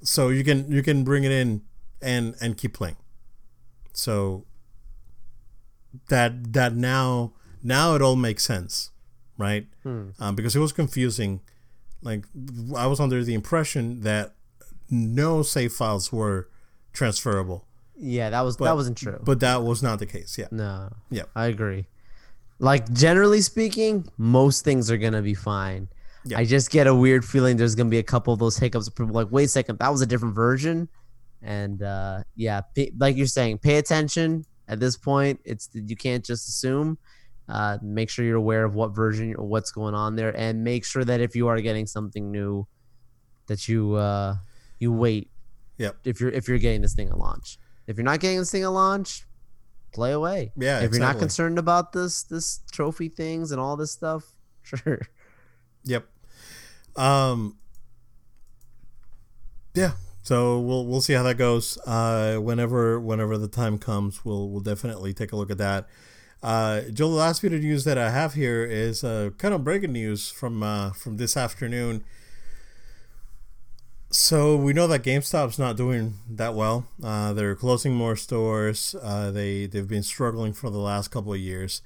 So 0.02 0.28
you 0.28 0.44
can 0.44 0.70
you 0.70 0.82
can 0.82 1.04
bring 1.04 1.24
it 1.24 1.32
in 1.32 1.62
and 2.00 2.34
and 2.40 2.56
keep 2.56 2.74
playing. 2.74 2.96
So 3.92 4.44
that 6.08 6.52
that 6.52 6.74
now 6.74 7.32
now 7.62 7.94
it 7.94 8.02
all 8.02 8.16
makes 8.16 8.44
sense, 8.44 8.90
right? 9.36 9.66
Um, 9.84 10.34
because 10.36 10.54
it 10.54 10.60
was 10.60 10.72
confusing. 10.72 11.40
Like 12.02 12.24
I 12.76 12.86
was 12.86 13.00
under 13.00 13.24
the 13.24 13.34
impression 13.34 14.02
that 14.02 14.34
no 14.90 15.42
save 15.42 15.72
files 15.72 16.12
were 16.12 16.48
transferable, 16.92 17.66
Yeah, 17.96 18.30
that 18.30 18.42
was 18.42 18.56
but 18.56 18.66
that 18.66 18.76
wasn't 18.76 18.98
true. 18.98 19.18
But 19.22 19.40
that 19.40 19.62
was 19.62 19.82
not 19.82 19.98
the 19.98 20.06
case. 20.06 20.38
Yeah. 20.38 20.46
no. 20.50 20.92
Yeah. 21.10 21.24
I 21.34 21.46
agree. 21.46 21.86
Like 22.58 22.92
generally 22.92 23.40
speaking, 23.40 24.06
most 24.16 24.64
things 24.64 24.90
are 24.90 24.96
gonna 24.96 25.22
be 25.22 25.34
fine. 25.34 25.88
Yeah. 26.24 26.38
I 26.38 26.44
just 26.44 26.70
get 26.70 26.86
a 26.86 26.94
weird 26.94 27.24
feeling 27.24 27.56
there's 27.56 27.74
gonna 27.74 27.90
be 27.90 27.98
a 27.98 28.02
couple 28.02 28.32
of 28.32 28.40
those 28.40 28.58
hiccups. 28.58 28.88
People 28.88 29.14
like, 29.14 29.28
wait 29.30 29.44
a 29.44 29.48
second, 29.48 29.78
that 29.78 29.90
was 29.90 30.02
a 30.02 30.06
different 30.06 30.34
version. 30.34 30.88
And 31.42 31.82
uh, 31.82 32.22
yeah, 32.34 32.62
pay, 32.74 32.92
like 32.98 33.16
you're 33.16 33.26
saying, 33.26 33.58
pay 33.58 33.76
attention. 33.76 34.44
At 34.66 34.80
this 34.80 34.96
point, 34.96 35.40
it's 35.44 35.70
you 35.72 35.96
can't 35.96 36.24
just 36.24 36.48
assume. 36.48 36.98
Uh, 37.48 37.78
make 37.80 38.10
sure 38.10 38.24
you're 38.24 38.36
aware 38.36 38.64
of 38.64 38.74
what 38.74 38.88
version 38.88 39.34
or 39.36 39.46
what's 39.46 39.70
going 39.70 39.94
on 39.94 40.16
there, 40.16 40.36
and 40.36 40.62
make 40.62 40.84
sure 40.84 41.04
that 41.04 41.20
if 41.20 41.34
you 41.34 41.48
are 41.48 41.58
getting 41.60 41.86
something 41.86 42.30
new, 42.30 42.66
that 43.46 43.68
you 43.68 43.94
uh, 43.94 44.34
you 44.78 44.92
wait. 44.92 45.30
Yep. 45.78 45.96
If 46.04 46.20
you're 46.20 46.30
if 46.30 46.48
you're 46.48 46.58
getting 46.58 46.82
this 46.82 46.94
thing 46.94 47.08
at 47.08 47.16
launch, 47.16 47.56
if 47.86 47.96
you're 47.96 48.04
not 48.04 48.20
getting 48.20 48.38
this 48.38 48.50
thing 48.50 48.64
at 48.64 48.68
launch, 48.68 49.24
play 49.92 50.12
away. 50.12 50.52
Yeah, 50.56 50.80
If 50.80 50.92
you're 50.92 51.00
not 51.00 51.18
concerned 51.18 51.58
about 51.58 51.92
this 51.92 52.22
this 52.22 52.60
trophy 52.70 53.08
things 53.08 53.52
and 53.52 53.60
all 53.60 53.76
this 53.76 53.92
stuff, 53.92 54.24
sure. 54.62 55.02
Yep. 55.84 56.06
Um. 56.96 57.56
Yeah. 59.74 59.92
So 60.22 60.58
we'll 60.60 60.84
we'll 60.86 61.00
see 61.00 61.14
how 61.14 61.22
that 61.22 61.36
goes. 61.36 61.78
Uh, 61.86 62.36
whenever 62.36 63.00
whenever 63.00 63.38
the 63.38 63.48
time 63.48 63.78
comes, 63.78 64.24
we'll 64.24 64.50
we'll 64.50 64.60
definitely 64.60 65.14
take 65.14 65.32
a 65.32 65.36
look 65.36 65.50
at 65.50 65.58
that. 65.58 65.88
Uh, 66.42 66.82
Joe, 66.92 67.08
the 67.08 67.16
last 67.16 67.42
bit 67.42 67.52
of 67.52 67.60
news 67.62 67.84
that 67.84 67.98
I 67.98 68.10
have 68.10 68.34
here 68.34 68.64
is 68.64 69.02
uh, 69.02 69.30
kind 69.38 69.54
of 69.54 69.64
breaking 69.64 69.92
news 69.92 70.30
from 70.30 70.62
uh, 70.62 70.90
from 70.92 71.16
this 71.16 71.36
afternoon. 71.36 72.04
So 74.10 74.56
we 74.56 74.72
know 74.72 74.86
that 74.86 75.02
GameStop's 75.02 75.58
not 75.58 75.76
doing 75.76 76.14
that 76.30 76.54
well. 76.54 76.86
Uh, 77.02 77.34
they're 77.34 77.54
closing 77.54 77.94
more 77.94 78.16
stores. 78.16 78.94
Uh, 79.02 79.30
they 79.30 79.66
they've 79.66 79.86
been 79.86 80.02
struggling 80.02 80.54
for 80.54 80.70
the 80.70 80.78
last 80.78 81.08
couple 81.08 81.32
of 81.34 81.38
years. 81.38 81.82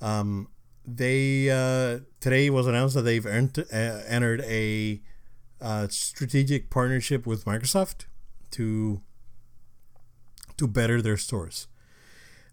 Um, 0.00 0.48
they 0.86 1.50
uh, 1.50 2.00
today 2.18 2.48
was 2.48 2.66
announced 2.66 2.94
that 2.94 3.02
they've 3.02 3.26
uh, 3.26 3.28
entered 3.70 4.40
a 4.40 5.02
uh, 5.60 5.88
strategic 5.88 6.70
partnership 6.70 7.26
with 7.26 7.44
Microsoft 7.44 8.06
to 8.52 9.02
to 10.56 10.66
better 10.66 11.02
their 11.02 11.18
stores. 11.18 11.66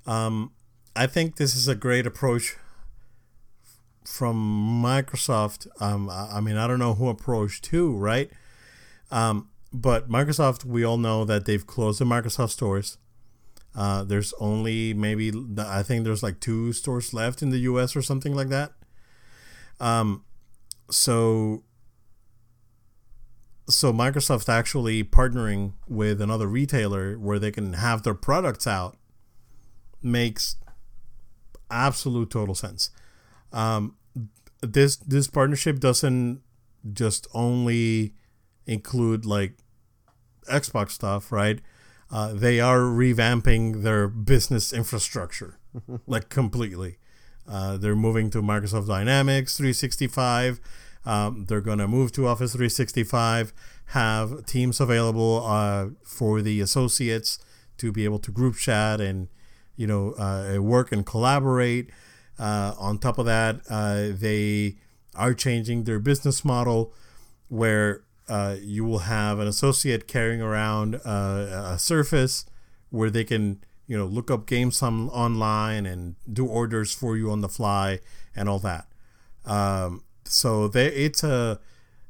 Um, 0.06 0.52
I 0.98 1.08
think 1.08 1.38
this 1.38 1.56
is 1.56 1.70
a 1.70 1.76
great 1.76 2.06
approach 2.06 2.58
from 4.04 4.82
Microsoft. 4.84 5.68
Um, 5.82 6.10
I 6.10 6.32
I 6.34 6.42
mean, 6.42 6.58
I 6.58 6.68
don't 6.68 6.80
know 6.80 6.96
who 6.96 7.08
approached 7.08 7.68
who, 7.68 7.96
right? 7.96 8.30
Um, 9.12 9.50
but 9.74 10.10
Microsoft, 10.10 10.66
we 10.66 10.84
all 10.84 10.98
know 10.98 11.26
that 11.26 11.46
they've 11.46 11.66
closed 11.66 12.00
the 12.00 12.06
Microsoft 12.06 12.52
stores. 12.52 12.98
Uh, 13.76 14.04
there's 14.04 14.34
only 14.40 14.94
maybe 14.94 15.32
I 15.58 15.84
think 15.84 16.04
there's 16.04 16.24
like 16.24 16.40
two 16.40 16.74
stores 16.74 17.14
left 17.14 17.42
in 17.42 17.50
the 17.52 17.60
U.S. 17.60 17.96
or 17.96 18.02
something 18.02 18.34
like 18.34 18.50
that. 18.50 18.74
Um, 19.80 20.24
so 20.90 21.64
so 23.70 23.92
Microsoft 23.92 24.50
actually 24.50 25.04
partnering 25.04 25.74
with 25.88 26.22
another 26.22 26.48
retailer 26.48 27.20
where 27.20 27.38
they 27.38 27.52
can 27.52 27.74
have 27.74 28.04
their 28.04 28.14
products 28.14 28.66
out 28.66 28.98
makes 30.02 30.56
absolute 31.70 32.30
total 32.30 32.56
sense. 32.56 32.90
Um, 33.52 33.96
this 34.62 34.96
this 34.98 35.28
partnership 35.28 35.80
doesn't 35.80 36.42
just 36.94 37.28
only 37.34 38.14
include 38.68 39.26
like 39.26 39.54
Xbox 40.52 40.92
stuff, 40.92 41.32
right? 41.32 41.60
Uh, 42.12 42.34
they 42.34 42.60
are 42.60 42.80
revamping 42.80 43.84
their 43.84 44.08
business 44.08 44.72
infrastructure 44.72 45.58
like 46.08 46.30
completely. 46.30 46.98
Uh, 47.48 47.78
they're 47.78 47.96
moving 47.96 48.30
to 48.30 48.42
Microsoft 48.42 48.88
Dynamics 48.88 49.58
365. 49.58 50.60
Um, 51.06 51.46
they're 51.48 51.62
going 51.62 51.80
to 51.80 51.88
move 51.88 52.12
to 52.14 52.28
Office 52.28 52.52
365, 52.52 53.54
have 53.88 54.46
teams 54.46 54.82
available 54.82 55.42
uh, 55.46 55.88
for 56.04 56.42
the 56.42 56.60
associates 56.60 57.40
to 57.78 57.94
be 57.94 58.04
able 58.04 58.20
to 58.20 58.32
group 58.32 58.58
chat 58.58 59.00
and, 59.00 59.30
you 59.78 59.88
know, 59.88 60.12
uh, 60.14 60.62
work 60.62 60.92
and 60.92 61.06
collaborate. 61.06 61.90
Uh, 62.38 62.74
on 62.78 62.98
top 62.98 63.18
of 63.18 63.26
that, 63.26 63.62
uh, 63.70 64.10
they 64.12 64.76
are 65.16 65.34
changing 65.34 65.86
their 65.86 66.00
business 66.00 66.44
model 66.44 66.94
where 67.48 68.04
uh, 68.30 68.56
you 68.62 68.84
will 68.84 69.00
have 69.00 69.40
an 69.40 69.48
associate 69.48 70.08
carrying 70.08 70.42
around 70.42 70.96
uh, 71.06 71.74
a 71.74 71.80
Surface 71.80 72.46
where 72.90 73.10
they 73.10 73.24
can, 73.24 73.64
you 73.88 73.98
know, 73.98 74.06
look 74.06 74.30
up 74.30 74.46
games 74.46 74.82
on, 74.82 75.10
online 75.10 75.86
and 75.86 76.16
do 76.32 76.46
orders 76.46 76.94
for 76.94 77.18
you 77.18 77.32
on 77.32 77.42
the 77.42 77.50
fly 77.50 78.00
and 78.36 78.50
all 78.50 78.60
that. 78.60 78.88
Um, 79.46 80.04
so 80.26 80.68
they, 80.68 80.88
it's 80.88 81.24
a 81.24 81.60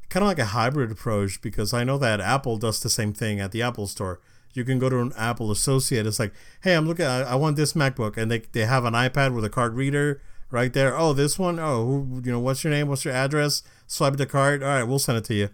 kind 0.09 0.23
of 0.23 0.27
like 0.27 0.39
a 0.39 0.45
hybrid 0.45 0.91
approach 0.91 1.41
because 1.41 1.73
I 1.73 1.83
know 1.83 1.97
that 1.97 2.19
Apple 2.19 2.57
does 2.57 2.79
the 2.79 2.89
same 2.89 3.13
thing 3.13 3.39
at 3.39 3.51
the 3.51 3.61
Apple 3.61 3.87
Store. 3.87 4.19
You 4.53 4.63
can 4.63 4.79
go 4.79 4.89
to 4.89 4.99
an 4.99 5.13
Apple 5.15 5.51
associate. 5.51 6.07
It's 6.07 6.19
like, 6.19 6.33
hey, 6.61 6.73
I'm 6.73 6.87
looking. 6.87 7.05
I, 7.05 7.21
I 7.21 7.35
want 7.35 7.57
this 7.57 7.73
MacBook, 7.73 8.17
and 8.17 8.31
they, 8.31 8.39
they 8.39 8.65
have 8.65 8.85
an 8.85 8.93
iPad 8.93 9.35
with 9.35 9.45
a 9.45 9.49
card 9.49 9.75
reader 9.75 10.19
right 10.49 10.73
there. 10.73 10.97
Oh, 10.97 11.13
this 11.13 11.37
one. 11.37 11.59
Oh, 11.59 11.85
who, 11.85 12.21
you 12.25 12.31
know, 12.31 12.39
what's 12.39 12.63
your 12.63 12.71
name? 12.71 12.87
What's 12.87 13.05
your 13.05 13.13
address? 13.13 13.61
Swipe 13.85 14.17
the 14.17 14.25
card. 14.25 14.63
All 14.63 14.69
right, 14.69 14.83
we'll 14.83 14.97
send 14.97 15.19
it 15.19 15.25
to 15.25 15.35
you. 15.35 15.49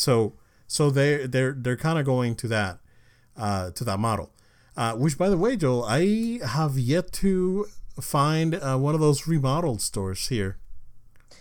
So 0.00 0.32
so 0.66 0.90
they 0.90 1.26
they're 1.26 1.52
they're 1.52 1.76
kind 1.76 1.98
of 1.98 2.04
going 2.06 2.34
to 2.36 2.48
that 2.48 2.78
uh, 3.36 3.70
to 3.72 3.84
that 3.84 3.98
model. 3.98 4.30
Uh, 4.76 4.94
which, 4.94 5.18
by 5.18 5.28
the 5.28 5.36
way, 5.36 5.56
Joel, 5.56 5.84
I 5.84 6.38
have 6.46 6.78
yet 6.78 7.12
to 7.24 7.66
find 8.00 8.54
uh, 8.54 8.78
one 8.78 8.94
of 8.94 9.00
those 9.00 9.26
remodeled 9.26 9.82
stores 9.82 10.28
here. 10.28 10.56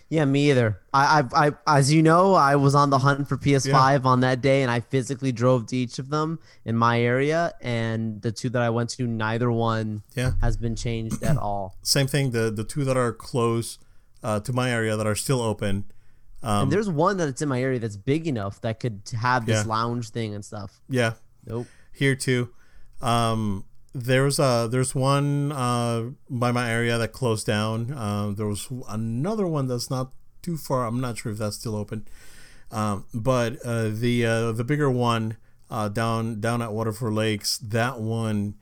Yeah, 0.10 0.26
me 0.26 0.49
either. 0.49 0.80
I, 0.91 1.24
I, 1.34 1.47
I, 1.47 1.51
as 1.78 1.93
you 1.93 2.01
know, 2.01 2.34
I 2.34 2.55
was 2.55 2.74
on 2.74 2.89
the 2.89 2.97
hunt 2.97 3.30
for 3.30 3.38
PS5 3.38 4.03
on 4.05 4.22
that 4.22 4.41
day, 4.41 4.64
and 4.64 4.72
I 4.72 4.80
physically 4.80 5.32
drove 5.32 5.68
to 5.68 5.78
each 5.78 5.99
of 5.99 6.10
them 6.10 6.39
in 6.66 6.76
my 6.76 6.99
area. 6.99 7.53
And 7.62 8.20
the 8.24 8.32
two 8.32 8.49
that 8.49 8.62
I 8.62 8.72
went 8.72 8.89
to, 8.91 9.05
neither 9.05 9.51
one 9.51 10.01
Yeah, 10.16 10.32
has 10.41 10.57
been 10.57 10.76
changed 10.76 11.22
at 11.24 11.38
all. 11.38 11.76
same 11.84 12.07
thing. 12.07 12.32
The 12.32 12.49
the 12.51 12.64
two 12.66 12.84
that 12.86 12.97
are 12.97 13.14
close 13.14 13.78
uh, 14.24 14.39
to 14.41 14.51
my 14.51 14.72
area 14.72 14.97
that 14.97 15.07
are 15.07 15.16
still 15.16 15.41
open. 15.41 15.86
Um, 16.42 16.64
and 16.64 16.72
there's 16.72 16.90
one 16.90 17.18
that's 17.18 17.42
in 17.42 17.50
my 17.50 17.62
area 17.62 17.80
that's 17.80 17.98
big 17.98 18.28
enough 18.28 18.62
that 18.62 18.80
could 18.80 19.02
have 19.20 19.46
this 19.46 19.66
Yeah. 19.66 19.70
lounge 19.70 20.10
thing 20.12 20.34
and 20.34 20.44
stuff. 20.46 20.80
yeah, 20.90 21.14
Nope. 21.46 21.68
here 21.94 22.16
too. 22.16 22.50
Um, 23.02 23.66
there's 23.94 24.40
a 24.40 24.68
there's 24.72 24.94
one 24.94 25.52
uh, 25.52 26.12
by 26.30 26.52
my 26.52 26.70
area 26.70 26.98
that 26.98 27.12
closed 27.12 27.46
down. 27.48 27.92
Um, 27.92 28.36
there 28.36 28.46
was 28.46 28.68
another 28.88 29.48
one 29.48 29.68
that's 29.68 29.90
not 29.90 30.12
too 30.42 30.58
far. 30.58 30.86
I'm 30.86 31.02
not 31.02 31.18
sure 31.18 31.32
if 31.32 31.38
that's 31.40 31.56
still 31.58 31.76
open. 31.76 32.08
Um, 32.72 33.06
but 33.14 33.58
uh, 33.66 33.90
the 33.90 34.26
uh, 34.26 34.52
the 34.52 34.64
bigger 34.64 34.90
one 34.92 35.38
uh, 35.72 35.90
down 35.90 36.40
down 36.40 36.62
at 36.62 36.72
Waterford 36.72 37.14
Lakes, 37.14 37.58
that 37.58 38.00
one 38.00 38.56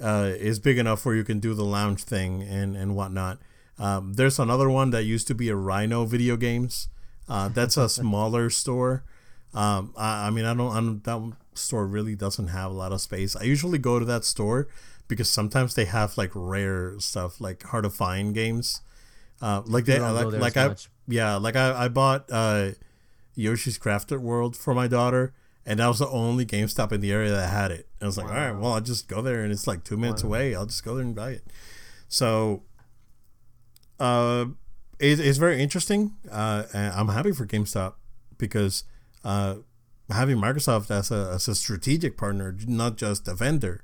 uh, 0.00 0.32
is 0.38 0.58
big 0.58 0.78
enough 0.78 1.04
where 1.04 1.14
you 1.14 1.22
can 1.22 1.38
do 1.38 1.52
the 1.54 1.64
lounge 1.64 2.02
thing 2.04 2.42
and 2.42 2.76
and 2.76 2.96
whatnot. 2.96 3.38
Um, 3.78 4.14
there's 4.14 4.38
another 4.38 4.70
one 4.70 4.90
that 4.90 5.04
used 5.04 5.26
to 5.28 5.34
be 5.34 5.48
a 5.50 5.56
Rhino 5.56 6.04
Video 6.06 6.36
Games. 6.36 6.88
Uh, 7.28 7.48
that's 7.48 7.76
a 7.76 7.88
smaller 7.88 8.50
store. 8.50 9.04
Um, 9.54 9.92
I, 9.96 10.26
I 10.26 10.30
mean, 10.30 10.44
I 10.44 10.54
don't, 10.54 10.72
I 10.72 10.80
don't. 10.80 11.04
That 11.04 11.36
store 11.54 11.86
really 11.86 12.14
doesn't 12.14 12.48
have 12.48 12.70
a 12.70 12.74
lot 12.74 12.92
of 12.92 13.00
space. 13.00 13.36
I 13.36 13.42
usually 13.44 13.78
go 13.78 13.98
to 13.98 14.04
that 14.06 14.24
store 14.24 14.68
because 15.08 15.28
sometimes 15.30 15.74
they 15.74 15.84
have 15.84 16.16
like 16.16 16.30
rare 16.34 16.98
stuff, 16.98 17.40
like 17.40 17.62
hard 17.64 17.84
to 17.84 17.90
find 17.90 18.34
games. 18.34 18.80
Uh, 19.40 19.62
like 19.66 19.84
they, 19.84 19.94
You 19.94 19.98
don't 20.00 20.14
go 20.22 20.28
like, 20.28 20.40
like 20.40 20.56
I, 20.56 20.68
much. 20.68 20.88
yeah, 21.08 21.36
like 21.36 21.56
I, 21.56 21.84
I 21.84 21.88
bought 21.88 22.26
uh, 22.30 22.70
Yoshi's 23.34 23.78
Crafted 23.78 24.18
World 24.20 24.56
for 24.56 24.72
my 24.74 24.86
daughter, 24.88 25.34
and 25.66 25.80
that 25.80 25.88
was 25.88 25.98
the 25.98 26.08
only 26.08 26.46
GameStop 26.46 26.92
in 26.92 27.00
the 27.00 27.12
area 27.12 27.30
that 27.30 27.48
had 27.50 27.70
it. 27.72 27.88
And 28.00 28.04
I 28.04 28.06
was 28.06 28.16
like, 28.16 28.28
Wow. 28.28 28.32
all 28.32 28.52
right, 28.52 28.60
well, 28.62 28.72
I'll 28.74 28.80
just 28.80 29.08
go 29.08 29.20
there, 29.20 29.42
and 29.42 29.52
it's 29.52 29.66
like 29.66 29.84
two 29.84 29.96
minutes 29.96 30.22
Wow. 30.22 30.28
away. 30.30 30.54
I'll 30.54 30.66
just 30.66 30.84
go 30.84 30.94
there 30.94 31.04
and 31.04 31.14
buy 31.14 31.30
it. 31.32 31.44
So, 32.08 32.62
uh, 34.00 34.46
it, 35.02 35.18
it's 35.18 35.38
very 35.38 35.60
interesting. 35.60 36.12
Uh, 36.30 36.64
I'm 36.72 37.08
happy 37.08 37.32
for 37.32 37.44
GameStop 37.44 37.94
because 38.38 38.84
uh, 39.24 39.56
having 40.08 40.36
Microsoft 40.36 40.90
as 40.90 41.10
a 41.10 41.32
as 41.34 41.48
a 41.48 41.54
strategic 41.54 42.16
partner, 42.16 42.56
not 42.66 42.96
just 42.96 43.26
a 43.26 43.34
vendor, 43.34 43.82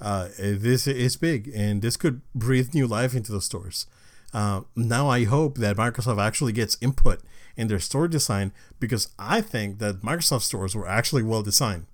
uh, 0.00 0.28
this 0.38 0.86
is 0.86 1.16
big, 1.16 1.50
and 1.54 1.80
this 1.80 1.96
could 1.96 2.20
breathe 2.34 2.74
new 2.74 2.86
life 2.86 3.14
into 3.14 3.32
the 3.32 3.40
stores. 3.40 3.86
Uh, 4.34 4.62
now 4.76 5.08
I 5.08 5.24
hope 5.24 5.56
that 5.58 5.76
Microsoft 5.76 6.20
actually 6.20 6.52
gets 6.52 6.76
input 6.80 7.20
in 7.56 7.68
their 7.68 7.78
store 7.78 8.08
design 8.08 8.52
because 8.78 9.08
I 9.18 9.40
think 9.40 9.78
that 9.78 10.02
Microsoft 10.02 10.42
stores 10.42 10.74
were 10.74 10.88
actually 10.88 11.22
well 11.22 11.42
designed. 11.42 11.86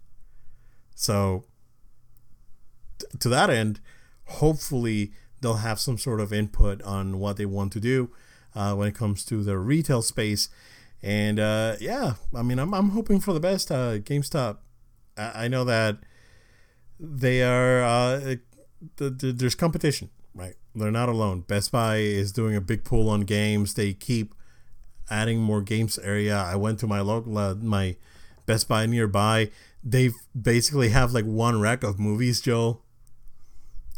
So, 0.94 1.44
t- 2.98 3.06
to 3.18 3.28
that 3.28 3.50
end, 3.50 3.80
hopefully 4.24 5.12
they'll 5.40 5.54
have 5.54 5.78
some 5.78 5.98
sort 5.98 6.20
of 6.20 6.32
input 6.32 6.82
on 6.82 7.18
what 7.20 7.36
they 7.36 7.46
want 7.46 7.72
to 7.72 7.80
do 7.80 8.11
uh, 8.55 8.74
when 8.74 8.88
it 8.88 8.94
comes 8.94 9.24
to 9.26 9.42
the 9.42 9.59
retail 9.59 10.03
space. 10.03 10.49
And 11.03 11.38
uh, 11.38 11.76
yeah, 11.80 12.14
I 12.34 12.42
mean, 12.42 12.59
I'm, 12.59 12.74
I'm 12.74 12.90
hoping 12.90 13.20
for 13.20 13.32
the 13.32 13.40
best. 13.40 13.70
Uh, 13.70 13.99
GameStop, 13.99 14.59
I, 15.16 15.44
I 15.44 15.49
know 15.49 15.64
that 15.64 15.99
they 16.99 17.42
are, 17.42 17.82
uh, 17.82 18.20
th- 18.96 19.18
th- 19.18 19.36
there's 19.36 19.55
competition, 19.55 20.11
right? 20.34 20.55
They're 20.74 20.90
not 20.90 21.09
alone. 21.09 21.42
Best 21.42 21.70
Buy 21.72 21.96
is 21.96 22.32
doing 22.32 22.57
a 22.57 22.61
big 22.61 22.84
pull 22.84 23.09
on 23.09 23.22
games. 23.22 23.74
They 23.74 23.92
keep 23.92 24.34
adding 25.11 25.40
more 25.40 25.62
games 25.62 25.99
area. 25.99 26.36
I 26.36 26.57
went 26.57 26.78
to 26.80 26.86
my 26.86 27.01
local, 27.01 27.38
uh, 27.38 27.55
my 27.55 27.96
Best 28.46 28.68
Buy 28.68 28.86
nearby. 28.86 29.51
They 29.84 30.11
basically 30.40 30.88
have 30.88 31.12
like 31.12 31.24
one 31.24 31.61
rack 31.61 31.84
of 31.84 31.99
movies, 31.99 32.40
Joe. 32.40 32.82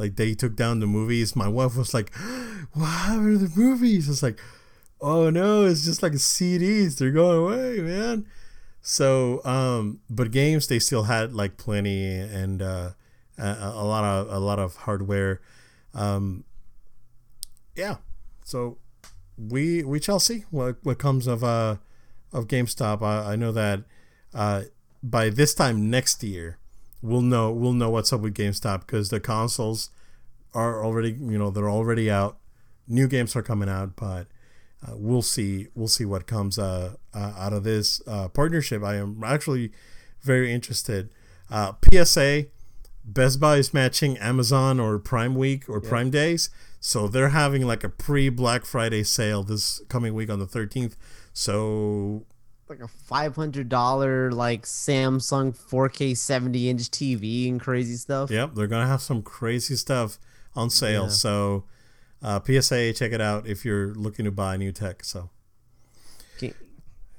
Like 0.00 0.16
they 0.16 0.34
took 0.34 0.56
down 0.56 0.80
the 0.80 0.86
movies. 0.86 1.36
My 1.36 1.46
wife 1.46 1.76
was 1.76 1.92
like, 1.92 2.14
"What 2.72 2.86
happened 2.86 3.38
to 3.38 3.46
the 3.46 3.60
movies?" 3.60 4.08
It's 4.08 4.22
like, 4.22 4.40
"Oh 5.00 5.28
no, 5.28 5.66
it's 5.66 5.84
just 5.84 6.02
like 6.02 6.12
CDs. 6.12 6.96
They're 6.98 7.10
going 7.10 7.38
away, 7.38 7.80
man." 7.80 8.26
So, 8.80 9.44
um, 9.44 10.00
but 10.08 10.30
games 10.30 10.66
they 10.66 10.78
still 10.78 11.02
had 11.02 11.34
like 11.34 11.58
plenty 11.58 12.14
and 12.14 12.62
uh, 12.62 12.90
a, 13.36 13.72
a 13.74 13.84
lot 13.84 14.04
of 14.04 14.32
a 14.32 14.38
lot 14.38 14.58
of 14.58 14.74
hardware. 14.76 15.42
Um, 15.92 16.44
yeah, 17.76 17.96
so 18.42 18.78
we 19.36 19.84
we 19.84 20.00
shall 20.00 20.18
see 20.18 20.44
what 20.50 20.76
what 20.82 20.98
comes 20.98 21.26
of 21.26 21.44
uh 21.44 21.76
of 22.32 22.46
GameStop. 22.46 23.02
I, 23.02 23.32
I 23.32 23.36
know 23.36 23.52
that 23.52 23.82
uh, 24.32 24.62
by 25.02 25.30
this 25.30 25.54
time 25.54 25.90
next 25.90 26.22
year, 26.22 26.59
we'll 27.02 27.22
know 27.22 27.50
we'll 27.50 27.72
know 27.72 27.90
what's 27.90 28.12
up 28.12 28.20
with 28.20 28.34
GameStop 28.34 28.80
because 28.80 29.10
the 29.10 29.20
consoles 29.20 29.90
are 30.54 30.84
already 30.84 31.12
you 31.12 31.38
know 31.38 31.50
they're 31.50 31.70
already 31.70 32.10
out. 32.10 32.38
New 32.88 33.06
games 33.06 33.36
are 33.36 33.42
coming 33.42 33.68
out, 33.68 33.94
but 33.96 34.26
uh, 34.86 34.92
we'll 34.94 35.22
see 35.22 35.68
we'll 35.74 35.88
see 35.88 36.04
what 36.04 36.26
comes 36.26 36.58
uh, 36.58 36.94
uh, 37.14 37.32
out 37.36 37.52
of 37.52 37.64
this 37.64 38.00
uh, 38.06 38.28
partnership. 38.28 38.82
I 38.82 38.96
am 38.96 39.22
actually 39.24 39.72
very 40.22 40.52
interested. 40.52 41.10
Uh, 41.50 41.72
PSA, 41.90 42.46
Best 43.04 43.40
Buy 43.40 43.56
is 43.56 43.74
matching 43.74 44.16
Amazon 44.18 44.78
or 44.78 44.98
Prime 44.98 45.34
Week 45.34 45.68
or 45.68 45.80
Prime 45.80 46.10
Days, 46.10 46.50
so 46.78 47.08
they're 47.08 47.30
having 47.30 47.66
like 47.66 47.84
a 47.84 47.88
pre 47.88 48.28
Black 48.28 48.64
Friday 48.64 49.02
sale 49.02 49.42
this 49.42 49.80
coming 49.88 50.14
week 50.14 50.30
on 50.30 50.38
the 50.38 50.46
13th. 50.46 50.96
So 51.32 52.24
Like 52.70 52.78
a 52.78 52.86
five 52.86 53.34
hundred 53.34 53.68
dollar 53.68 54.30
like 54.30 54.62
Samsung 54.62 55.58
4K 55.58 56.16
70 56.16 56.70
inch 56.70 56.82
TV 56.82 57.48
and 57.48 57.60
crazy 57.60 57.96
stuff. 57.96 58.30
Yep, 58.30 58.54
they're 58.54 58.68
gonna 58.68 58.86
have 58.86 59.02
some 59.02 59.22
crazy 59.22 59.74
stuff 59.74 60.20
on 60.54 60.70
sale. 60.70 61.02
Yeah. 61.02 61.08
So, 61.08 61.64
uh, 62.22 62.38
PSA, 62.38 62.92
check 62.92 63.10
it 63.10 63.20
out 63.20 63.48
if 63.48 63.64
you're 63.64 63.92
looking 63.94 64.24
to 64.24 64.30
buy 64.30 64.56
new 64.56 64.70
tech. 64.70 65.02
So, 65.02 65.30
Ga- 66.38 66.54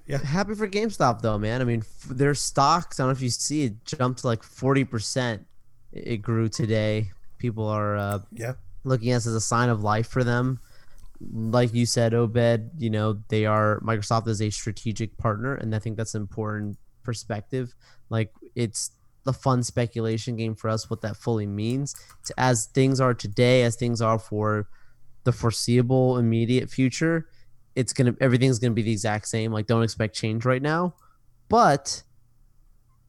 Yeah. 0.07 0.19
Happy 0.19 0.55
for 0.55 0.69
GameStop 0.69 1.21
though, 1.21 1.37
man. 1.37 1.59
I 1.59 1.65
mean, 1.65 1.81
f- 1.81 2.07
their 2.09 2.33
stocks. 2.33 2.97
I 2.97 3.03
don't 3.03 3.09
know 3.09 3.11
if 3.11 3.21
you 3.21 3.29
see 3.29 3.65
it 3.65 3.83
jumped 3.83 4.23
like 4.23 4.43
forty 4.43 4.85
percent. 4.85 5.45
It 5.91 6.21
grew 6.21 6.47
today. 6.47 7.11
People 7.39 7.67
are 7.67 7.97
uh, 7.97 8.19
yeah, 8.31 8.53
looking 8.85 9.11
at 9.11 9.15
this 9.17 9.27
as 9.27 9.35
a 9.35 9.41
sign 9.41 9.67
of 9.67 9.83
life 9.83 10.07
for 10.07 10.23
them. 10.23 10.61
Like 11.31 11.73
you 11.73 11.85
said, 11.85 12.13
Obed, 12.13 12.71
you 12.77 12.89
know, 12.89 13.21
they 13.29 13.45
are 13.45 13.79
Microsoft 13.81 14.27
is 14.27 14.41
a 14.41 14.49
strategic 14.49 15.17
partner, 15.17 15.55
and 15.55 15.75
I 15.75 15.79
think 15.79 15.97
that's 15.97 16.15
an 16.15 16.21
important 16.21 16.77
perspective. 17.03 17.73
Like 18.09 18.31
it's 18.55 18.91
the 19.23 19.33
fun 19.33 19.63
speculation 19.63 20.35
game 20.35 20.55
for 20.55 20.69
us, 20.69 20.89
what 20.89 21.01
that 21.01 21.15
fully 21.15 21.45
means. 21.45 21.95
As 22.37 22.65
things 22.67 22.99
are 22.99 23.13
today, 23.13 23.63
as 23.63 23.75
things 23.75 24.01
are 24.01 24.17
for 24.17 24.67
the 25.23 25.31
foreseeable 25.31 26.17
immediate 26.17 26.69
future, 26.69 27.27
it's 27.75 27.93
gonna 27.93 28.15
everything's 28.19 28.59
gonna 28.59 28.73
be 28.73 28.81
the 28.81 28.91
exact 28.91 29.27
same. 29.27 29.51
Like 29.51 29.67
don't 29.67 29.83
expect 29.83 30.15
change 30.15 30.45
right 30.45 30.61
now. 30.61 30.95
But 31.49 32.03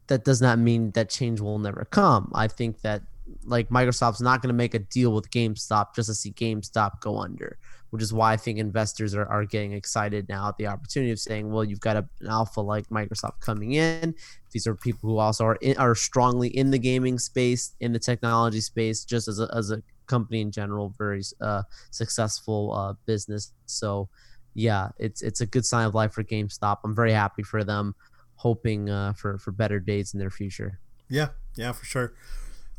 that 0.08 0.24
does 0.24 0.42
not 0.42 0.58
mean 0.58 0.90
that 0.90 1.08
change 1.08 1.40
will 1.40 1.58
never 1.58 1.86
come. 1.90 2.30
I 2.34 2.48
think 2.48 2.80
that 2.82 3.02
like 3.44 3.68
Microsoft's 3.68 4.20
not 4.20 4.42
going 4.42 4.48
to 4.48 4.54
make 4.54 4.74
a 4.74 4.78
deal 4.78 5.12
with 5.12 5.30
GameStop 5.30 5.94
just 5.94 6.08
to 6.08 6.14
see 6.14 6.32
GameStop 6.32 7.00
go 7.00 7.18
under, 7.18 7.58
which 7.92 8.02
is 8.02 8.10
why 8.10 8.32
I 8.32 8.38
think 8.38 8.58
investors 8.58 9.14
are, 9.14 9.26
are 9.26 9.44
getting 9.44 9.74
excited 9.74 10.26
now 10.26 10.48
at 10.48 10.56
the 10.56 10.66
opportunity 10.66 11.12
of 11.12 11.18
saying, 11.18 11.52
well, 11.52 11.62
you've 11.62 11.80
got 11.80 11.96
a, 11.98 12.08
an 12.20 12.28
alpha 12.28 12.62
like 12.62 12.88
Microsoft 12.88 13.40
coming 13.40 13.72
in. 13.72 14.14
These 14.50 14.66
are 14.66 14.74
people 14.74 15.10
who 15.10 15.18
also 15.18 15.44
are 15.44 15.56
in, 15.56 15.76
are 15.76 15.94
strongly 15.94 16.48
in 16.48 16.70
the 16.70 16.78
gaming 16.78 17.18
space, 17.18 17.74
in 17.80 17.92
the 17.92 17.98
technology 17.98 18.62
space, 18.62 19.04
just 19.04 19.28
as 19.28 19.40
a, 19.40 19.50
as 19.54 19.70
a 19.70 19.82
company 20.06 20.40
in 20.40 20.50
general, 20.50 20.94
very 20.96 21.22
uh, 21.42 21.64
successful 21.90 22.72
uh, 22.72 22.94
business. 23.04 23.52
So, 23.66 24.08
yeah, 24.54 24.88
it's 24.98 25.20
it's 25.20 25.42
a 25.42 25.46
good 25.46 25.66
sign 25.66 25.86
of 25.86 25.94
life 25.94 26.12
for 26.14 26.24
GameStop. 26.24 26.78
I'm 26.84 26.94
very 26.94 27.12
happy 27.12 27.42
for 27.42 27.62
them, 27.62 27.94
hoping 28.36 28.88
uh, 28.88 29.12
for 29.12 29.36
for 29.36 29.52
better 29.52 29.78
days 29.78 30.14
in 30.14 30.18
their 30.18 30.30
future. 30.30 30.80
yeah, 31.10 31.28
yeah, 31.56 31.72
for 31.72 31.84
sure. 31.84 32.14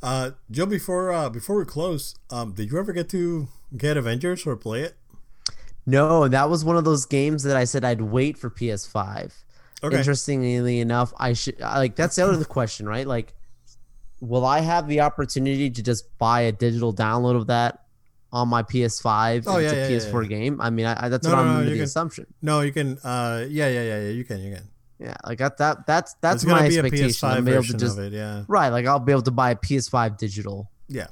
Uh, 0.02 0.32
Joe, 0.50 0.66
before 0.66 1.14
uh, 1.14 1.30
before 1.30 1.60
we 1.60 1.66
close, 1.66 2.16
um, 2.32 2.54
did 2.54 2.72
you 2.72 2.80
ever 2.80 2.94
get 2.94 3.10
to 3.10 3.48
get 3.78 3.96
Avengers 3.96 4.46
or 4.48 4.56
play 4.58 4.82
it? 4.82 4.98
No, 5.86 6.28
that 6.28 6.50
was 6.50 6.64
one 6.64 6.78
of 6.78 6.86
those 6.86 7.06
games 7.06 7.44
that 7.44 7.58
I 7.58 7.66
said 7.66 7.84
I'd 7.84 8.02
wait 8.02 8.38
for 8.38 8.50
PS5. 8.50 9.34
Okay, 9.84 9.98
Interestingly 9.98 10.80
enough, 10.80 11.14
I 11.18 11.34
should 11.34 11.60
like 11.60 11.96
that's 11.98 12.18
out 12.18 12.30
of 12.30 12.36
the 12.36 12.38
other 12.38 12.46
question, 12.46 12.88
right? 12.88 13.06
Like, 13.06 13.34
will 14.22 14.46
I 14.46 14.62
have 14.62 14.88
the 14.88 15.02
opportunity 15.02 15.70
to 15.70 15.84
just 15.84 16.18
buy 16.18 16.42
a 16.42 16.52
digital 16.54 16.94
download 16.94 17.36
of 17.36 17.48
that 17.48 17.80
on 18.32 18.48
my 18.48 18.64
PS5? 18.64 19.44
Oh, 19.46 19.58
it's 19.58 19.74
yeah, 19.74 19.80
a 19.80 19.90
yeah, 19.92 19.98
PS4 19.98 20.24
yeah. 20.24 20.30
game. 20.30 20.62
I 20.62 20.70
mean, 20.70 20.86
I, 20.86 21.06
I, 21.06 21.10
that's 21.10 21.28
No, 21.28 21.32
what 21.36 21.36
no, 21.36 21.42
I'm 21.42 21.48
no, 21.54 21.58
under 21.60 21.70
the 21.72 21.76
can- 21.76 21.84
assumption. 21.84 22.28
no, 22.42 22.62
you 22.62 22.72
can. 22.72 22.98
Uh, 23.04 23.46
yeah, 23.50 23.68
yeah, 23.68 23.84
yeah, 23.84 24.02
yeah. 24.04 24.10
You 24.12 24.24
can, 24.24 24.40
you 24.42 24.56
can. 24.56 24.64
Yeah, 25.00 25.16
like 25.26 25.40
that. 25.40 25.58
that 25.58 25.86
that's 25.86 26.14
that's 26.22 26.46
gonna 26.46 26.62
my 26.62 26.70
be 26.70 26.78
a 26.78 26.80
expectation. 26.80 27.28
PS5 27.28 27.32
I'm 27.36 27.48
able 27.50 27.64
to 27.64 27.74
just 27.78 27.98
of 27.98 28.06
it. 28.06 28.14
Yeah, 28.14 28.44
right, 28.48 28.70
like 28.70 28.86
I'll 28.86 29.00
be 29.00 29.12
able 29.12 29.24
to 29.24 29.32
buy 29.32 29.52
a 29.52 29.56
PS5 29.56 30.18
digital 30.18 30.72
yeah. 30.88 31.08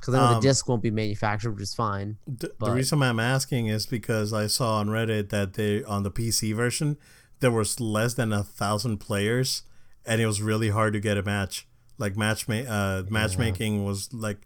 Because 0.00 0.14
I 0.14 0.18
know 0.18 0.24
Um, 0.26 0.34
the 0.34 0.40
disc 0.48 0.68
won't 0.68 0.82
be 0.82 0.90
manufactured, 0.90 1.52
which 1.52 1.62
is 1.62 1.74
fine. 1.74 2.16
The, 2.26 2.52
the 2.60 2.70
reason 2.72 3.02
I'm 3.02 3.20
asking 3.20 3.66
is 3.66 3.86
because 3.86 4.32
I 4.32 4.46
saw 4.46 4.76
on 4.78 4.88
Reddit 4.88 5.30
that 5.30 5.54
they 5.54 5.82
on 5.84 6.02
the 6.02 6.10
PC 6.10 6.54
version 6.54 6.96
there 7.40 7.50
was 7.50 7.80
less 7.80 8.14
than 8.14 8.32
a 8.32 8.42
thousand 8.42 8.96
players, 8.98 9.62
and 10.06 10.20
it 10.22 10.26
was 10.26 10.40
really 10.40 10.70
hard 10.70 10.94
to 10.94 11.00
get 11.00 11.18
a 11.18 11.22
match. 11.22 11.66
Like 11.98 12.16
match 12.16 12.48
uh, 12.48 13.02
matchmaking 13.10 13.84
was 13.84 14.12
like 14.12 14.38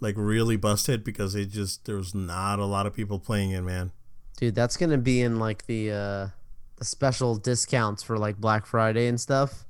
like 0.00 0.14
really 0.16 0.56
busted 0.56 1.04
because 1.04 1.34
it 1.34 1.46
just 1.46 1.84
there 1.86 1.96
was 1.96 2.14
not 2.14 2.58
a 2.58 2.64
lot 2.64 2.86
of 2.86 2.94
people 2.94 3.18
playing 3.18 3.50
it, 3.52 3.62
man. 3.62 3.92
Dude, 4.36 4.54
that's 4.54 4.76
gonna 4.76 4.98
be 4.98 5.20
in 5.22 5.38
like 5.38 5.66
the 5.66 5.90
uh 5.90 6.28
the 6.76 6.84
special 6.84 7.34
discounts 7.36 8.02
for 8.02 8.16
like 8.18 8.36
Black 8.38 8.64
Friday 8.66 9.06
and 9.08 9.20
stuff. 9.20 9.64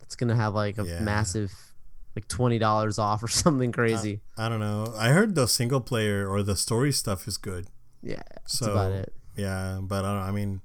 It's 0.00 0.16
gonna 0.16 0.36
have 0.36 0.54
like 0.54 0.78
a 0.78 0.84
Yeah. 0.84 1.00
massive 1.00 1.52
like 2.20 2.28
twenty 2.28 2.58
dollars 2.58 2.98
off 2.98 3.22
or 3.22 3.28
something 3.44 3.72
crazy. 3.72 4.20
I 4.36 4.48
don't 4.48 4.60
know. 4.60 4.92
I 4.96 5.08
heard 5.10 5.34
the 5.34 5.46
single 5.48 5.80
player 5.80 6.28
or 6.28 6.42
the 6.42 6.56
story 6.56 6.92
stuff 6.92 7.26
is 7.26 7.36
good. 7.36 7.66
yeah, 8.02 8.22
that's 8.32 8.58
So 8.58 8.72
about 8.72 8.92
it. 8.92 9.12
yeah, 9.36 9.78
but 9.82 10.04
I, 10.04 10.12
don't, 10.14 10.28
I 10.28 10.30
mean, 10.30 10.60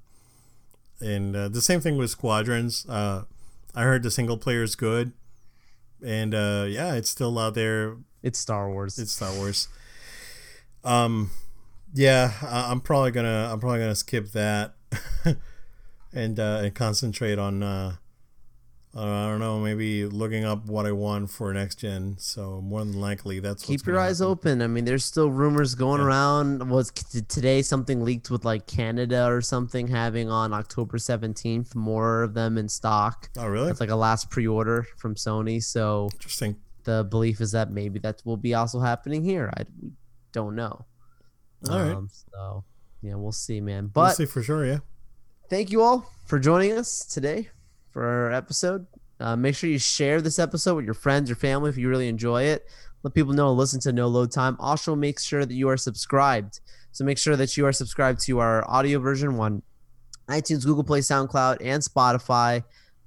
and 1.02 1.36
uh, 1.36 1.48
the 1.50 1.62
same 1.62 1.80
thing 1.82 1.98
with 1.98 2.10
Squadrons. 2.10 2.86
Uh, 2.88 3.24
I 3.74 3.84
heard 3.84 4.04
the 4.04 4.12
single 4.12 4.38
player 4.38 4.64
is 4.64 4.76
good, 4.76 5.12
and 6.06 6.34
uh, 6.34 6.66
yeah, 6.70 6.94
it's 6.96 7.10
still 7.10 7.38
out 7.40 7.54
there. 7.56 7.98
It's 8.24 8.40
Star 8.40 8.70
Wars. 8.70 8.98
It's 8.98 9.12
Star 9.12 9.34
Wars. 9.34 9.68
Um, 10.84 11.32
yeah, 11.94 12.32
I, 12.42 12.72
I'm 12.72 12.80
probably 12.82 13.12
gonna 13.12 13.50
I'm 13.52 13.60
probably 13.60 13.80
gonna 13.80 13.96
skip 13.96 14.32
that, 14.32 14.76
and 16.14 16.40
uh, 16.40 16.62
and 16.64 16.74
concentrate 16.76 17.38
on 17.40 17.62
uh, 17.64 17.96
I 18.98 19.28
don't 19.28 19.42
know, 19.42 19.60
maybe 19.60 20.06
looking 20.06 20.46
up 20.46 20.68
what 20.68 20.86
I 20.86 20.94
want 20.94 21.30
for 21.30 21.54
next 21.54 21.80
gen. 21.80 22.16
So 22.18 22.62
more 22.62 22.80
than 22.80 22.94
likely, 22.94 23.42
that's 23.42 23.66
keep 23.66 23.86
your 23.86 24.00
eyes 24.00 24.20
happen. 24.20 24.32
open. 24.32 24.62
I 24.62 24.68
mean, 24.68 24.86
there's 24.86 25.04
still 25.04 25.30
rumors 25.30 25.76
going 25.76 26.00
yeah. 26.00 26.08
around. 26.08 26.70
Was 26.70 26.92
today 26.92 27.62
something 27.62 28.06
leaked 28.06 28.32
with 28.32 28.46
like 28.46 28.68
Canada 28.68 29.28
or 29.28 29.42
something 29.42 29.88
having 29.88 30.30
on 30.30 30.54
October 30.54 30.98
17th 30.98 31.76
more 31.76 32.24
of 32.24 32.34
them 32.34 32.58
in 32.58 32.70
stock? 32.70 33.30
Oh, 33.38 33.48
really? 33.48 33.70
It's 33.70 33.82
like 33.82 33.90
a 33.90 33.96
last 33.98 34.30
pre-order 34.30 34.88
from 34.98 35.16
Sony. 35.16 35.62
So 35.62 36.08
interesting. 36.14 36.56
The 36.86 37.04
belief 37.04 37.42
is 37.42 37.52
that 37.52 37.72
maybe 37.72 38.00
that 38.00 38.22
will 38.24 38.38
be 38.38 38.54
also 38.54 38.80
happening 38.80 39.26
here. 39.26 39.52
I 39.58 39.64
don't 40.32 40.56
know. 40.56 40.86
All 41.70 41.76
um, 41.76 41.90
right. 41.90 42.12
So 42.32 42.64
yeah, 43.02 43.16
we'll 43.16 43.34
see, 43.34 43.60
man. 43.60 43.88
But 43.88 44.02
we'll 44.02 44.12
see 44.14 44.26
for 44.26 44.42
sure. 44.42 44.66
Yeah. 44.66 44.80
Thank 45.50 45.70
you 45.70 45.82
all 45.82 46.10
for 46.26 46.40
joining 46.40 46.72
us 46.72 47.06
today 47.06 47.50
for 47.96 48.06
our 48.06 48.34
episode. 48.34 48.86
Uh, 49.22 49.38
make 49.38 49.56
sure 49.56 49.70
you 49.70 49.80
share 49.80 50.20
this 50.20 50.38
episode 50.38 50.76
with 50.76 50.84
your 50.84 50.94
friends, 50.94 51.30
your 51.30 51.38
family, 51.38 51.70
if 51.70 51.78
you 51.78 51.88
really 51.88 52.10
enjoy 52.10 52.44
it. 52.44 52.68
Let 53.04 53.14
people 53.14 53.32
know 53.32 53.48
and 53.48 53.58
listen 53.58 53.80
to 53.82 53.94
No 53.94 54.10
Load 54.10 54.34
Time. 54.34 54.58
Also, 54.60 54.98
make 54.98 55.18
sure 55.18 55.46
that 55.46 55.54
you 55.54 55.70
are 55.70 55.78
subscribed. 55.78 56.60
So 56.92 57.06
make 57.06 57.18
sure 57.18 57.38
that 57.38 57.56
you 57.56 57.66
are 57.66 57.72
subscribed 57.72 58.20
to 58.26 58.40
our 58.40 58.70
audio 58.70 59.00
version 59.00 59.40
on 59.40 59.62
iTunes, 60.28 60.66
Google 60.66 60.84
Play, 60.84 61.00
SoundCloud, 61.00 61.60
and 61.62 61.82
Spotify. 61.82 62.66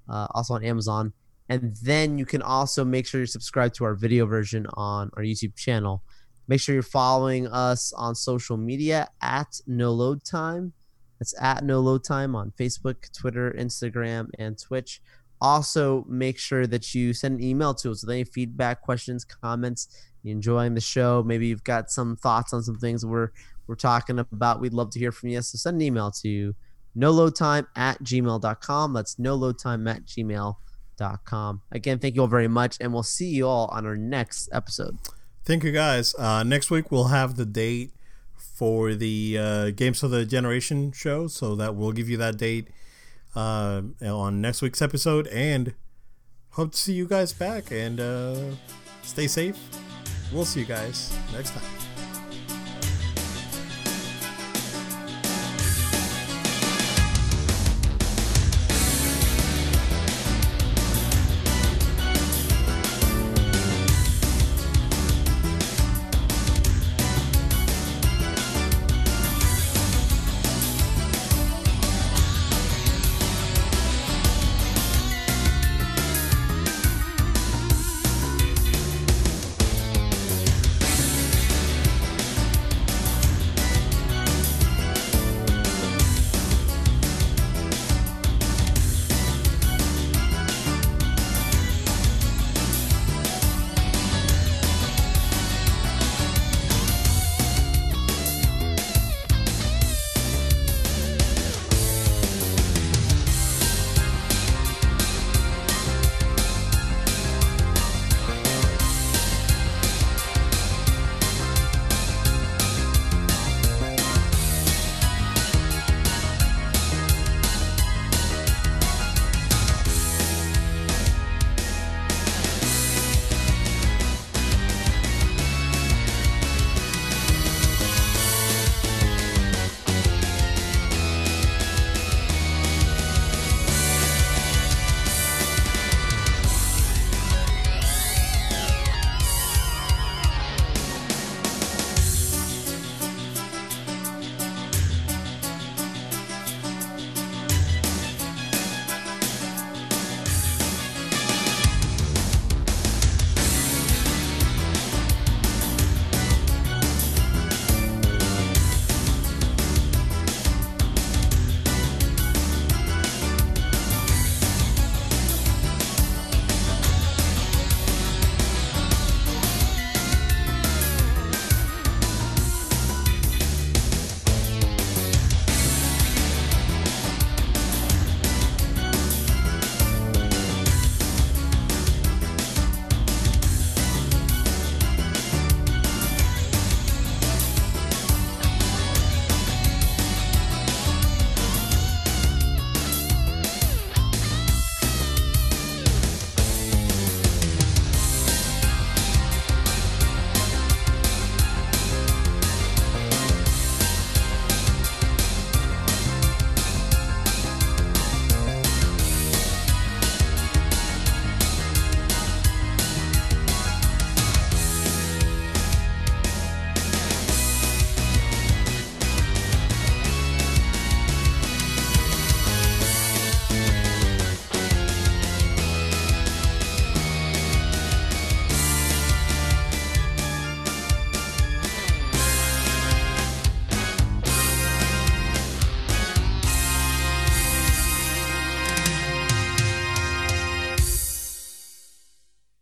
Uh, 0.09 0.27
also 0.31 0.55
on 0.55 0.65
Amazon. 0.65 1.13
And 1.51 1.77
then 1.83 2.17
you 2.17 2.25
can 2.25 2.41
also 2.41 2.83
make 2.83 3.07
sure 3.07 3.21
you're 3.21 3.27
subscribed 3.27 3.75
to 3.75 3.85
our 3.85 3.95
video 3.95 4.25
version 4.25 4.67
on 4.73 5.11
our 5.19 5.23
YouTube 5.23 5.55
channel. 5.55 6.03
Make 6.47 6.63
sure 6.63 6.73
you're 6.73 6.83
following 6.83 7.47
us 7.47 7.93
on 7.93 8.15
social 8.15 8.57
media 8.57 9.11
at 9.21 9.61
No 9.67 9.93
Load 9.93 10.25
Time. 10.25 10.73
That's 11.19 11.35
at 11.41 11.65
No 11.65 11.81
Load 11.81 12.05
Time 12.05 12.35
on 12.35 12.53
Facebook, 12.59 13.13
Twitter, 13.13 13.55
Instagram, 13.59 14.29
and 14.39 14.59
Twitch. 14.59 15.01
Also, 15.41 16.05
make 16.09 16.39
sure 16.39 16.67
that 16.67 16.95
you 16.95 17.13
send 17.13 17.39
an 17.39 17.45
email 17.45 17.75
to 17.75 17.91
us 17.91 18.03
with 18.03 18.11
any 18.13 18.25
feedback, 18.25 18.83
questions, 18.83 19.25
comments. 19.25 19.89
You 20.23 20.33
enjoying 20.33 20.75
the 20.75 20.81
show? 20.81 21.23
Maybe 21.25 21.47
you've 21.47 21.65
got 21.65 21.91
some 21.91 22.17
thoughts 22.17 22.53
on 22.53 22.63
some 22.63 22.79
things 22.79 23.07
we're 23.07 23.31
we're 23.67 23.77
talking 23.77 24.19
about. 24.19 24.61
We'd 24.61 24.73
love 24.73 24.91
to 24.91 24.99
hear 24.99 25.13
from 25.13 25.29
you. 25.29 25.43
So 25.43 25.59
send 25.59 25.77
an 25.77 25.83
email 25.83 26.11
to 26.23 26.55
no 26.95 27.11
load 27.11 27.37
time 27.37 27.69
at 27.77 28.03
gmail.com. 28.03 28.93
That's 28.93 29.19
no 29.19 29.35
load 29.35 29.59
time 29.59 29.87
at 29.87 30.05
gmail.com. 30.07 31.63
Again, 31.71 31.99
thank 31.99 32.15
you 32.17 32.23
all 32.23 32.27
very 32.27 32.49
much, 32.49 32.79
and 32.81 32.93
we'll 32.93 33.03
see 33.03 33.29
you 33.29 33.47
all 33.47 33.67
on 33.67 33.87
our 33.87 33.97
next 33.97 34.49
episode. 34.53 34.99
Thank 35.45 35.63
you 35.65 35.73
guys. 35.73 36.15
Uh, 36.17 36.43
next 36.43 36.71
week 36.71 36.91
we'll 36.91 37.05
have 37.05 37.37
the 37.37 37.47
date 37.47 37.93
for 38.59 38.95
the 38.97 39.39
uh, 39.39 39.71
Games 39.71 40.03
of 40.03 40.11
the 40.11 40.27
Generation 40.27 40.91
show. 40.91 41.29
So 41.29 41.55
that 41.55 41.77
we'll 41.77 41.93
give 41.93 42.09
you 42.09 42.17
that 42.17 42.37
date 42.37 42.69
uh, 43.37 43.83
on 44.03 44.41
next 44.41 44.63
week's 44.63 44.83
episode. 44.83 45.29
And 45.29 45.75
hope 46.51 46.73
to 46.73 46.79
see 46.79 46.93
you 46.93 47.07
guys 47.07 47.33
back 47.33 47.71
and 47.71 48.01
uh, 48.01 48.35
stay 49.03 49.29
safe. 49.29 49.57
We'll 50.33 50.45
see 50.45 50.61
you 50.61 50.67
guys 50.67 51.17
next 51.33 51.51
time. 51.51 51.88